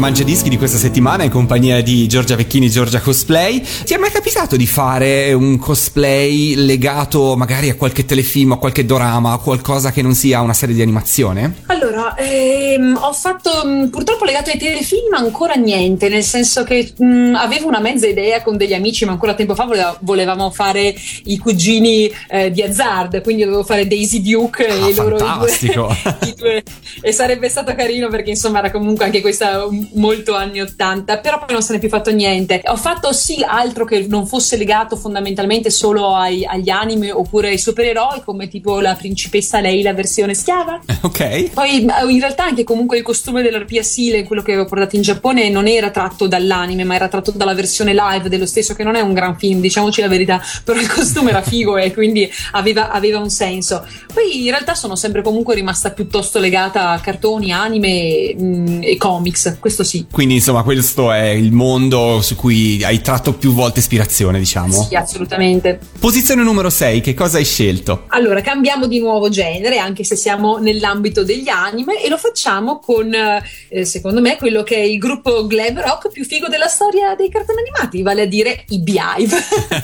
nel 0.00 0.08
Mangiadischi 0.08 0.48
di 0.48 0.56
questa 0.56 0.78
settimana 0.78 1.24
in 1.24 1.30
compagnia 1.30 1.82
di 1.82 2.08
Giorgia 2.08 2.34
Vecchini, 2.34 2.70
Giorgia 2.70 3.00
Cosplay. 3.00 3.62
Ti 3.84 3.92
è 3.92 3.98
mai 3.98 4.10
capitato 4.10 4.56
di 4.56 4.66
fare 4.66 5.32
un 5.34 5.58
cosplay 5.58 6.54
legato 6.54 7.36
magari 7.36 7.68
a 7.68 7.74
qualche 7.74 8.06
telefilm, 8.06 8.52
a 8.52 8.56
qualche 8.56 8.86
dorama, 8.86 9.32
a 9.32 9.38
qualcosa 9.38 9.92
che 9.92 10.00
non 10.00 10.14
sia 10.14 10.40
una 10.40 10.54
serie 10.54 10.74
di 10.74 10.80
animazione? 10.80 11.62
Allora, 11.66 12.14
ehm, 12.16 12.98
ho 13.00 13.12
fatto 13.12 13.50
mh, 13.64 13.90
purtroppo 13.90 14.24
legato 14.24 14.50
ai 14.50 14.58
telefilm 14.58 15.12
ancora 15.14 15.54
niente, 15.54 16.08
nel 16.08 16.24
senso 16.24 16.64
che 16.64 16.92
mh, 16.96 17.34
avevo 17.34 17.68
una 17.68 17.80
mezza 17.80 18.06
idea 18.06 18.42
con 18.42 18.56
degli 18.56 18.74
amici, 18.74 19.04
ma 19.04 19.12
ancora 19.12 19.34
tempo 19.34 19.54
fa 19.54 19.64
voleva- 19.64 19.98
volevamo 20.00 20.50
fare 20.50 20.94
i 21.24 21.36
cugini 21.36 22.10
eh, 22.28 22.50
di 22.50 22.62
Hazard, 22.62 23.20
quindi 23.22 23.44
dovevo 23.44 23.64
fare 23.64 23.86
Daisy 23.86 24.22
Duke 24.22 24.66
Ah, 24.66 24.88
e 24.88 24.94
loro 24.94 25.16
i 25.16 25.38
due, 25.38 25.52
i 26.26 26.34
due- 26.36 26.62
e 27.00 27.12
sarebbe 27.12 27.48
stato 27.48 27.74
carino 27.74 28.08
perché 28.08 28.30
insomma 28.30 28.58
era 28.58 28.70
comunque 28.70 29.04
anche 29.04 29.20
questa 29.20 29.64
um, 29.64 29.88
molto 29.94 30.34
anni 30.34 30.60
80, 30.60 31.18
però 31.18 31.38
poi 31.38 31.52
non 31.52 31.62
se 31.62 31.72
n'è 31.72 31.78
più 31.78 31.88
fatto 31.88 32.10
niente. 32.10 32.60
Ho 32.66 32.76
fatto 32.76 33.12
sì 33.12 33.44
altro 33.46 33.84
che 33.84 34.06
non 34.08 34.26
fosse 34.26 34.56
legato 34.56 34.96
fondamentalmente 34.96 35.70
solo 35.70 36.14
ai- 36.14 36.44
agli 36.44 36.70
anime 36.70 37.10
oppure 37.10 37.48
ai 37.48 37.58
supereroi, 37.58 38.22
come 38.24 38.48
tipo 38.48 38.80
la 38.80 38.94
principessa 38.94 39.60
lei, 39.60 39.82
la 39.82 39.94
versione 39.94 40.34
schiava. 40.34 40.80
Ok. 41.02 41.50
Poi 41.52 41.80
in 41.80 42.20
realtà 42.20 42.44
anche 42.44 42.62
comunque 42.62 42.98
il 42.98 43.02
costume 43.02 43.40
dell'arpia 43.42 43.82
Sile, 43.82 44.24
quello 44.24 44.42
che 44.42 44.52
avevo 44.52 44.68
portato 44.68 44.96
in 44.96 45.02
Giappone, 45.02 45.48
non 45.48 45.66
era 45.66 45.90
tratto 45.90 46.26
dall'anime, 46.26 46.84
ma 46.84 46.94
era 46.94 47.08
tratto 47.08 47.30
dalla 47.30 47.54
versione 47.54 47.94
live 47.94 48.28
dello 48.28 48.44
stesso, 48.44 48.74
che 48.74 48.84
non 48.84 48.96
è 48.96 49.00
un 49.00 49.14
gran 49.14 49.36
film, 49.38 49.60
diciamoci 49.60 50.02
la 50.02 50.08
verità, 50.08 50.42
però 50.62 50.78
il 50.78 50.92
costume 50.92 51.30
era 51.30 51.40
figo 51.40 51.78
e 51.78 51.92
quindi 51.92 52.30
aveva, 52.52 52.90
aveva 52.90 53.18
un 53.18 53.30
senso. 53.30 53.86
Poi 54.12 54.44
in 54.44 54.50
realtà 54.50 54.74
sono 54.74 54.94
sempre 54.94 55.22
comunque 55.22 55.54
rimasta 55.54 55.90
piuttosto 55.90 56.38
legata 56.38 56.89
cartoni, 57.02 57.52
anime 57.52 58.34
mm, 58.34 58.82
e 58.82 58.96
comics, 58.96 59.56
questo 59.60 59.84
sì. 59.84 60.06
Quindi 60.10 60.34
insomma 60.34 60.62
questo 60.62 61.12
è 61.12 61.28
il 61.28 61.52
mondo 61.52 62.20
su 62.22 62.34
cui 62.36 62.82
hai 62.82 63.00
tratto 63.00 63.34
più 63.34 63.52
volte 63.52 63.80
ispirazione, 63.80 64.38
diciamo. 64.38 64.82
Sì, 64.82 64.94
assolutamente. 64.94 65.78
Posizione 65.98 66.42
numero 66.42 66.70
6, 66.70 67.00
che 67.00 67.14
cosa 67.14 67.38
hai 67.38 67.44
scelto? 67.44 68.04
Allora, 68.08 68.40
cambiamo 68.40 68.86
di 68.86 68.98
nuovo 68.98 69.28
genere, 69.28 69.78
anche 69.78 70.04
se 70.04 70.16
siamo 70.16 70.58
nell'ambito 70.58 71.22
degli 71.22 71.48
anime, 71.48 72.02
e 72.02 72.08
lo 72.08 72.16
facciamo 72.16 72.78
con, 72.78 73.12
eh, 73.14 73.84
secondo 73.84 74.20
me, 74.20 74.36
quello 74.36 74.62
che 74.62 74.76
è 74.76 74.82
il 74.82 74.98
gruppo 74.98 75.46
glam 75.46 75.80
rock 75.80 76.10
più 76.10 76.24
figo 76.24 76.48
della 76.48 76.68
storia 76.68 77.14
dei 77.14 77.30
cartoni 77.30 77.60
animati, 77.60 78.02
vale 78.02 78.22
a 78.22 78.26
dire 78.26 78.64
i 78.68 78.80
Beehive. 78.80 79.36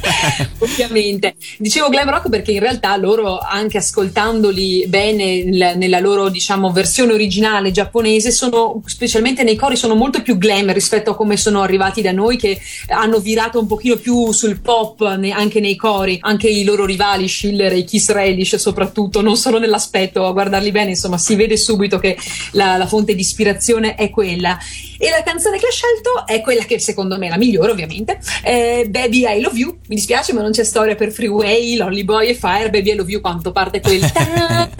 Ovviamente. 0.58 1.34
Dicevo 1.58 1.88
glam 1.88 2.10
rock 2.10 2.28
perché 2.28 2.52
in 2.52 2.60
realtà 2.60 2.96
loro, 2.96 3.38
anche 3.38 3.78
ascoltandoli 3.78 4.86
bene 4.88 5.44
nel- 5.44 5.74
nella 5.76 6.00
loro, 6.00 6.28
diciamo, 6.28 6.72
versione 6.72 6.94
originale 7.02 7.70
giapponese, 7.70 8.30
sono, 8.30 8.82
specialmente 8.84 9.42
nei 9.42 9.56
cori, 9.56 9.76
sono 9.76 9.94
molto 9.94 10.22
più 10.22 10.38
glam 10.38 10.72
rispetto 10.72 11.10
a 11.10 11.16
come 11.16 11.36
sono 11.36 11.62
arrivati 11.62 12.02
da 12.02 12.12
noi, 12.12 12.36
che 12.36 12.60
hanno 12.88 13.18
virato 13.18 13.58
un 13.58 13.66
pochino 13.66 13.96
più 13.96 14.32
sul 14.32 14.60
pop 14.60 15.16
ne- 15.16 15.32
anche 15.32 15.60
nei 15.60 15.76
cori, 15.76 16.18
anche 16.20 16.48
i 16.48 16.64
loro 16.64 16.84
rivali 16.84 17.28
Schiller 17.28 17.72
e 17.72 17.78
i 17.78 17.84
Kiss 17.84 18.10
Relish 18.10 18.56
soprattutto, 18.56 19.20
non 19.20 19.36
solo 19.36 19.58
nell'aspetto, 19.58 20.26
a 20.26 20.32
guardarli 20.32 20.70
bene, 20.70 20.90
insomma, 20.90 21.18
si 21.18 21.34
vede 21.34 21.56
subito 21.56 21.98
che 21.98 22.16
la, 22.52 22.76
la 22.76 22.86
fonte 22.86 23.14
di 23.14 23.20
ispirazione 23.20 23.94
è 23.94 24.10
quella. 24.10 24.58
E 24.98 25.10
la 25.10 25.22
canzone 25.22 25.58
che 25.58 25.66
ho 25.66 25.70
scelto 25.70 26.26
è 26.26 26.40
quella 26.40 26.64
che 26.64 26.78
secondo 26.78 27.18
me 27.18 27.26
è 27.26 27.28
la 27.28 27.36
migliore, 27.36 27.70
ovviamente. 27.70 28.18
È 28.42 28.84
Baby 28.88 29.26
I 29.30 29.40
Love 29.42 29.58
You. 29.58 29.78
Mi 29.88 29.96
dispiace, 29.96 30.32
ma 30.32 30.40
non 30.40 30.52
c'è 30.52 30.64
storia 30.64 30.94
per 30.94 31.12
Freeway, 31.12 31.76
Lonely 31.76 32.04
Boy 32.04 32.28
e 32.28 32.34
Fire. 32.34 32.70
Baby 32.70 32.92
I 32.92 32.94
Love 32.94 33.10
You, 33.10 33.20
quanto 33.20 33.52
parte 33.52 33.80
quel. 33.80 34.00
na- 34.00 34.70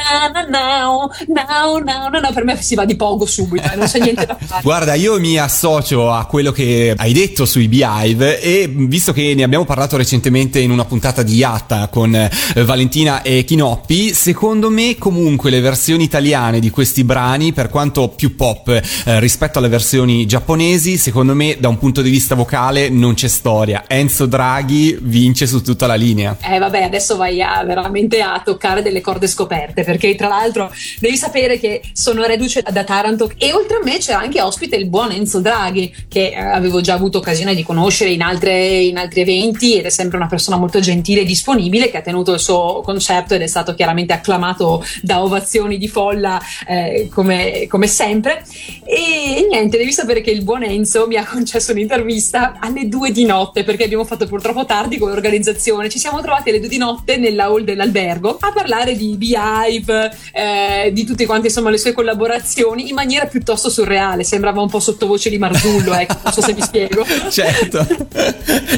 now, 0.49 1.11
now, 1.29 2.05
now, 2.09 2.20
now, 2.20 2.20
now. 2.20 2.32
Per 2.32 2.44
me 2.44 2.61
si 2.61 2.74
va 2.74 2.84
di 2.84 2.96
pogo 2.96 3.26
subito, 3.26 3.70
eh, 3.70 3.76
non 3.76 3.86
c'è 3.86 3.98
niente 4.00 4.26
da 4.26 4.36
fare. 4.40 4.62
Guarda, 4.62 4.94
io 4.94 5.18
mi 5.18 5.38
associo 5.38 6.11
a 6.11 6.24
quello 6.26 6.52
che 6.52 6.94
hai 6.96 7.12
detto 7.12 7.44
sui 7.46 7.68
Beehive 7.68 8.40
e 8.40 8.68
visto 8.68 9.12
che 9.12 9.34
ne 9.34 9.42
abbiamo 9.42 9.64
parlato 9.64 9.96
recentemente 9.96 10.61
in 10.61 10.70
una 10.70 10.84
puntata 10.84 11.22
di 11.22 11.34
Yatta 11.34 11.88
con 11.88 12.14
eh, 12.14 12.30
Valentina 12.64 13.22
e 13.22 13.44
Chinoppi, 13.44 14.14
secondo 14.14 14.70
me 14.70 14.96
comunque 14.98 15.50
le 15.50 15.61
versioni 15.61 16.04
italiane 16.04 16.61
di 16.61 16.70
questi 16.70 17.04
brani, 17.04 17.52
per 17.52 17.68
quanto 17.68 18.09
più 18.09 18.36
pop 18.36 18.68
eh, 18.68 19.20
rispetto 19.20 19.59
alle 19.59 19.68
versioni 19.68 20.26
giapponesi, 20.26 20.96
secondo 20.96 21.34
me 21.34 21.57
da 21.59 21.68
un 21.68 21.78
punto 21.78 22.02
di 22.02 22.11
vista 22.11 22.34
vocale 22.34 22.88
non 22.88 23.14
c'è 23.14 23.28
storia. 23.28 23.84
Enzo 23.86 24.26
Draghi 24.26 24.98
vince 25.00 25.46
su 25.46 25.62
tutta 25.62 25.86
la 25.86 25.94
linea. 25.94 26.36
Eh 26.42 26.59
vabbè, 26.59 26.82
adesso 26.82 27.16
vai 27.16 27.42
a, 27.42 27.62
veramente 27.64 28.20
a 28.20 28.40
toccare 28.44 28.82
delle 28.82 29.00
corde 29.00 29.26
scoperte, 29.26 29.84
perché 29.84 30.14
tra 30.14 30.28
l'altro 30.28 30.72
devi 30.98 31.16
sapere 31.16 31.59
che 31.59 31.82
sono 31.97 32.24
reduce 32.24 32.62
da 32.70 32.84
Taranto 32.84 33.32
e 33.38 33.55
oltre 33.55 33.78
a 33.78 33.80
me 33.82 33.97
c'era 33.97 34.18
anche 34.18 34.42
ospite 34.42 34.76
il 34.76 34.86
buon 34.86 35.12
Enzo 35.12 35.40
Draghi, 35.40 35.94
che 36.09 36.28
eh, 36.28 36.36
avevo 36.36 36.82
già 36.82 36.92
avuto 36.92 37.18
occasione 37.18 37.55
di 37.55 37.62
conoscere 37.62 38.11
in, 38.11 38.20
altre- 38.20 38.80
in 38.80 38.99
altri 38.99 39.22
eventi 39.22 39.78
ed 39.78 39.86
è 39.86 39.88
sempre 39.88 40.18
una 40.18 40.26
persona 40.26 40.59
molto 40.59 40.78
gentile 40.78 41.22
e 41.22 41.24
disponibile 41.24 41.90
che 41.90 41.97
ha 41.97 42.03
tenuto 42.03 42.34
il 42.34 42.38
suo 42.38 42.82
concerto 42.84 43.32
ed 43.32 43.40
è 43.40 43.47
stato 43.47 43.74
chiaramente 43.74 44.12
acclamato 44.12 44.84
da 45.01 45.22
ovazioni 45.22 45.78
di 45.78 45.88
folla 45.88 46.38
eh, 46.68 47.09
come, 47.11 47.66
come 47.66 47.86
sempre. 47.86 48.44
E, 48.84 49.38
e 49.38 49.47
niente, 49.49 49.78
devi 49.78 49.92
sapere 49.92 50.20
che 50.20 50.30
il 50.30 50.44
buon 50.44 50.64
Enzo 50.64 51.07
mi 51.07 51.16
ha 51.16 51.24
concesso 51.26 51.72
un'intervista 51.72 52.59
alle 52.61 52.88
due 52.88 53.11
di 53.11 53.24
notte 53.24 53.64
perché 53.64 53.84
abbiamo 53.84 54.05
fatto 54.05 54.26
purtroppo 54.26 54.66
tardi 54.66 54.99
con 54.99 55.09
l'organizzazione. 55.09 55.88
Ci 55.88 55.99
siamo 55.99 56.20
trovati 56.20 56.51
alle 56.51 56.61
due 56.61 56.68
di 56.68 56.76
notte 56.76 57.16
nella 57.16 57.44
hall 57.44 57.64
dell'albergo 57.64 58.36
a 58.38 58.53
parlare 58.53 58.94
di 58.94 59.16
Beehive, 59.16 60.14
eh, 60.34 60.92
di 60.92 61.05
tutte 61.07 61.24
quante 61.24 61.47
insomma 61.47 61.70
le 61.70 61.78
sue 61.78 61.86
collaborazioni 61.93 62.89
in 62.89 62.95
maniera 62.95 63.26
piuttosto 63.26 63.70
surreale. 63.70 64.24
Sembrava 64.24 64.61
un 64.61 64.68
po' 64.68 64.80
sottovoce 64.80 65.30
di 65.30 65.39
Marzullo, 65.39 65.95
ecco, 65.95 66.16
non 66.22 66.32
so 66.32 66.43
se 66.43 66.53
mi 66.53 66.62
spiego. 66.62 67.05
Certo. 67.28 67.87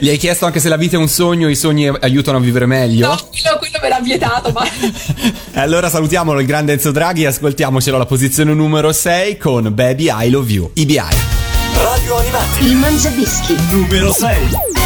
Gli 0.00 0.08
hai 0.08 0.16
chiesto 0.16 0.46
anche 0.46 0.58
se 0.60 0.68
la 0.68 0.76
vita 0.76 0.96
è 0.96 0.98
un 0.98 1.08
sogno, 1.08 1.48
i 1.48 1.54
sogni 1.54 1.86
aiutano 1.86 2.38
a 2.38 2.40
vivere 2.40 2.66
meglio? 2.66 3.08
No, 3.08 3.16
quello, 3.30 3.58
quello 3.58 3.78
me 3.80 3.88
l'ha 3.88 4.00
vietato, 4.00 4.50
ma 4.50 4.66
Allora 5.54 5.88
salutiamolo 5.88 6.40
il 6.40 6.46
grande 6.46 6.72
Enzo 6.72 6.90
Draghi 6.90 7.22
e 7.22 7.26
ascoltiamocelo 7.26 7.96
alla 7.96 8.06
posizione 8.06 8.54
numero 8.54 8.92
6 8.92 9.36
con 9.36 9.72
Baby 9.74 10.08
I 10.10 10.30
Love 10.30 10.52
You, 10.52 10.70
IBI. 10.74 11.00
Radio 11.74 12.16
Animati. 12.16 12.64
Il 12.64 12.76
Mangiadischi. 12.76 13.56
Numero 13.70 14.12
6. 14.12 14.77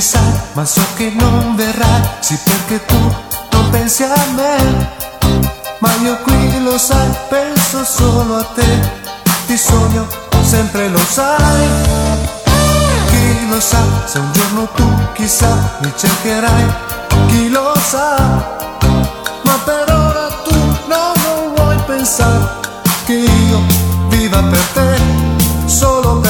Sai, 0.00 0.32
ma 0.54 0.64
so 0.64 0.82
che 0.96 1.12
non 1.14 1.54
verrai, 1.56 2.02
sì 2.20 2.38
perché 2.42 2.84
tu 2.86 3.14
non 3.52 3.70
pensi 3.70 4.02
a 4.02 4.24
me. 4.34 4.98
Ma 5.78 5.94
io 6.02 6.16
qui 6.22 6.62
lo 6.62 6.78
sai, 6.78 7.08
penso 7.28 7.84
solo 7.84 8.36
a 8.36 8.44
te, 8.54 8.90
ti 9.46 9.56
sogno, 9.56 10.06
sempre 10.42 10.88
lo 10.88 10.98
sai. 10.98 11.68
Chi 13.08 13.48
lo 13.48 13.60
sa, 13.60 13.78
se 14.06 14.18
un 14.18 14.32
giorno 14.32 14.68
tu 14.74 14.88
chissà 15.14 15.78
mi 15.80 15.92
cercherai, 15.96 16.66
chi 17.26 17.50
lo 17.50 17.74
sa. 17.86 18.16
Ma 19.42 19.58
per 19.64 19.90
ora 19.90 20.28
tu 20.44 20.56
no, 20.86 21.12
non 21.24 21.54
vuoi 21.54 21.76
pensare 21.86 22.48
che 23.04 23.14
io 23.14 23.60
viva 24.08 24.42
per 24.42 24.66
te, 24.74 25.00
solo 25.66 26.20
per 26.20 26.29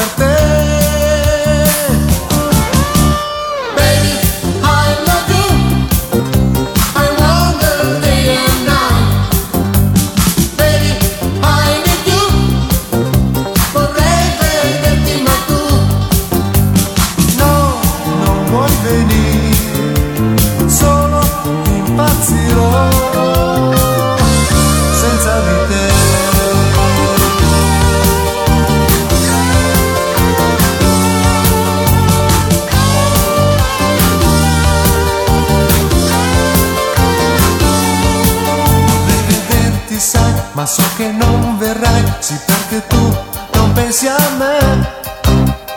So 40.71 40.83
che 40.95 41.11
non 41.11 41.57
verrai 41.57 42.03
Sì 42.19 42.39
perché 42.45 42.87
tu 42.87 43.17
non 43.53 43.73
pensi 43.73 44.07
a 44.07 44.17
me 44.37 44.59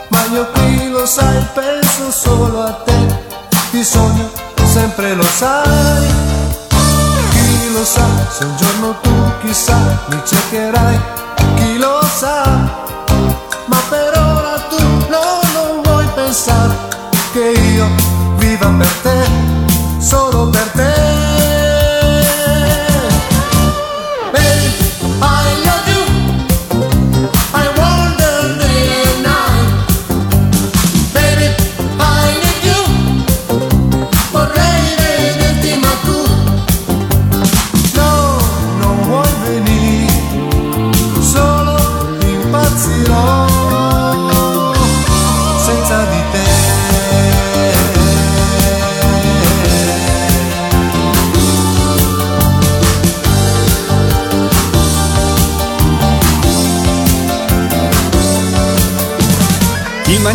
Ma 0.07 0.25
io 0.31 0.47
qui 0.51 0.89
lo 0.89 1.05
sai 1.05 1.45
Penso 1.53 2.11
solo 2.11 2.63
a 2.63 2.71
te 2.85 3.23
Ti 3.71 3.83
sogno 3.83 4.29
sempre 4.63 5.13
lo 5.15 5.23
sai 5.23 6.07
Chi 7.31 7.73
lo 7.73 7.83
sa 7.83 8.25
se 8.37 8.43
un 8.43 8.55
giorno 8.57 8.95
tu 9.01 9.15
chissà 9.45 9.77
mi 10.07 10.21
cercherai, 10.25 10.99
chi 11.55 11.77
lo 11.77 12.01
sa. 12.17 12.43
Ma 13.65 13.81
per 13.89 14.11
ora 14.17 14.59
tu 14.69 14.83
no, 15.09 15.39
non 15.53 15.81
vuoi 15.83 16.05
pensare 16.15 16.73
che 17.31 17.53
io 17.75 17.87
viva 18.35 18.67
per 18.77 18.91
te, 19.03 19.29
solo 19.99 20.49
per 20.49 20.67
te. 20.73 20.84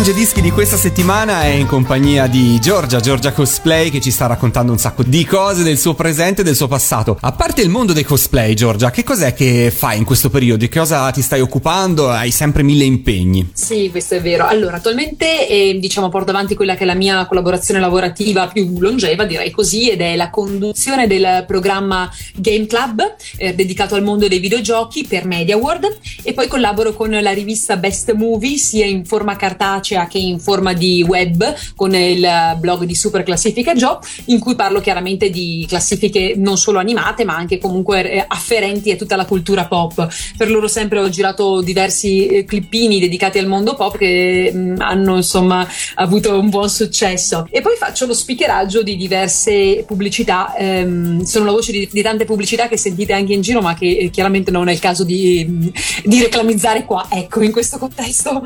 Il 0.01 0.07
Mangiadischi 0.07 0.41
di 0.41 0.49
questa 0.49 0.77
settimana 0.77 1.43
è 1.43 1.49
in 1.49 1.67
compagnia 1.67 2.25
di 2.25 2.59
Giorgia, 2.59 2.99
Giorgia 2.99 3.31
Cosplay, 3.33 3.91
che 3.91 4.01
ci 4.01 4.09
sta 4.09 4.25
raccontando 4.25 4.71
un 4.71 4.79
sacco 4.79 5.03
di 5.03 5.23
cose 5.25 5.61
del 5.61 5.77
suo 5.77 5.93
presente 5.93 6.41
e 6.41 6.43
del 6.43 6.55
suo 6.55 6.67
passato. 6.67 7.19
A 7.21 7.31
parte 7.33 7.61
il 7.61 7.69
mondo 7.69 7.93
dei 7.93 8.03
cosplay, 8.03 8.55
Giorgia, 8.55 8.89
che 8.89 9.03
cos'è 9.03 9.35
che 9.35 9.69
fai 9.69 9.99
in 9.99 10.03
questo 10.03 10.31
periodo? 10.31 10.61
Di 10.61 10.69
cosa 10.69 11.11
ti 11.11 11.21
stai 11.21 11.39
occupando? 11.39 12.09
Hai 12.09 12.31
sempre 12.31 12.63
mille 12.63 12.83
impegni. 12.83 13.51
Sì, 13.53 13.89
questo 13.91 14.15
è 14.15 14.21
vero. 14.21 14.47
Allora, 14.47 14.77
attualmente 14.77 15.47
eh, 15.47 15.77
diciamo 15.79 16.09
porto 16.09 16.31
avanti 16.31 16.55
quella 16.55 16.73
che 16.73 16.81
è 16.81 16.87
la 16.87 16.95
mia 16.95 17.27
collaborazione 17.27 17.79
lavorativa 17.79 18.47
più 18.47 18.79
longeva, 18.79 19.25
direi 19.25 19.51
così, 19.51 19.91
ed 19.91 20.01
è 20.01 20.15
la 20.15 20.31
conduzione 20.31 21.05
del 21.05 21.43
programma 21.45 22.09
Game 22.33 22.65
Club 22.65 23.17
eh, 23.37 23.53
dedicato 23.53 23.93
al 23.93 24.01
mondo 24.01 24.27
dei 24.27 24.39
videogiochi 24.39 25.05
per 25.07 25.27
Media 25.27 25.57
World 25.57 25.99
e 26.23 26.33
poi 26.33 26.47
collaboro 26.47 26.91
con 26.93 27.11
la 27.11 27.31
rivista 27.33 27.77
Best 27.77 28.11
Movie 28.13 28.57
sia 28.57 28.87
in 28.87 29.05
forma 29.05 29.35
cartacea 29.35 29.90
che 30.07 30.17
in 30.17 30.39
forma 30.39 30.73
di 30.73 31.03
web 31.07 31.55
con 31.75 31.93
il 31.95 32.27
blog 32.57 32.83
di 32.83 32.95
Super 32.95 33.23
Classifica 33.23 33.73
Joe 33.73 33.99
in 34.25 34.39
cui 34.39 34.55
parlo 34.55 34.79
chiaramente 34.79 35.29
di 35.29 35.65
classifiche 35.67 36.33
non 36.35 36.57
solo 36.57 36.79
animate 36.79 37.23
ma 37.25 37.35
anche 37.35 37.57
comunque 37.57 38.09
eh, 38.09 38.25
afferenti 38.27 38.91
a 38.91 38.95
tutta 38.95 39.15
la 39.15 39.25
cultura 39.25 39.65
pop. 39.65 40.07
Per 40.37 40.49
loro 40.49 40.67
sempre 40.67 40.99
ho 40.99 41.09
girato 41.09 41.61
diversi 41.61 42.27
eh, 42.27 42.45
clippini 42.45 42.99
dedicati 42.99 43.37
al 43.37 43.47
mondo 43.47 43.75
pop 43.75 43.97
che 43.97 44.51
mh, 44.53 44.75
hanno 44.79 45.17
insomma 45.17 45.67
avuto 45.95 46.37
un 46.39 46.49
buon 46.49 46.69
successo 46.69 47.47
e 47.49 47.61
poi 47.61 47.75
faccio 47.77 48.05
lo 48.05 48.13
speakeraggio 48.13 48.83
di 48.83 48.95
diverse 48.95 49.83
pubblicità 49.85 50.55
ehm, 50.55 51.23
sono 51.23 51.45
la 51.45 51.51
voce 51.51 51.71
di, 51.71 51.89
di 51.91 52.01
tante 52.01 52.25
pubblicità 52.25 52.67
che 52.67 52.77
sentite 52.77 53.13
anche 53.13 53.33
in 53.33 53.41
giro 53.41 53.61
ma 53.61 53.73
che 53.73 53.97
eh, 53.97 54.09
chiaramente 54.09 54.51
non 54.51 54.67
è 54.67 54.71
il 54.71 54.79
caso 54.79 55.03
di, 55.03 55.45
mh, 55.47 55.71
di 56.05 56.21
reclamizzare 56.21 56.85
qua 56.85 57.07
ecco 57.09 57.41
in 57.41 57.51
questo 57.51 57.77
contesto 57.77 58.43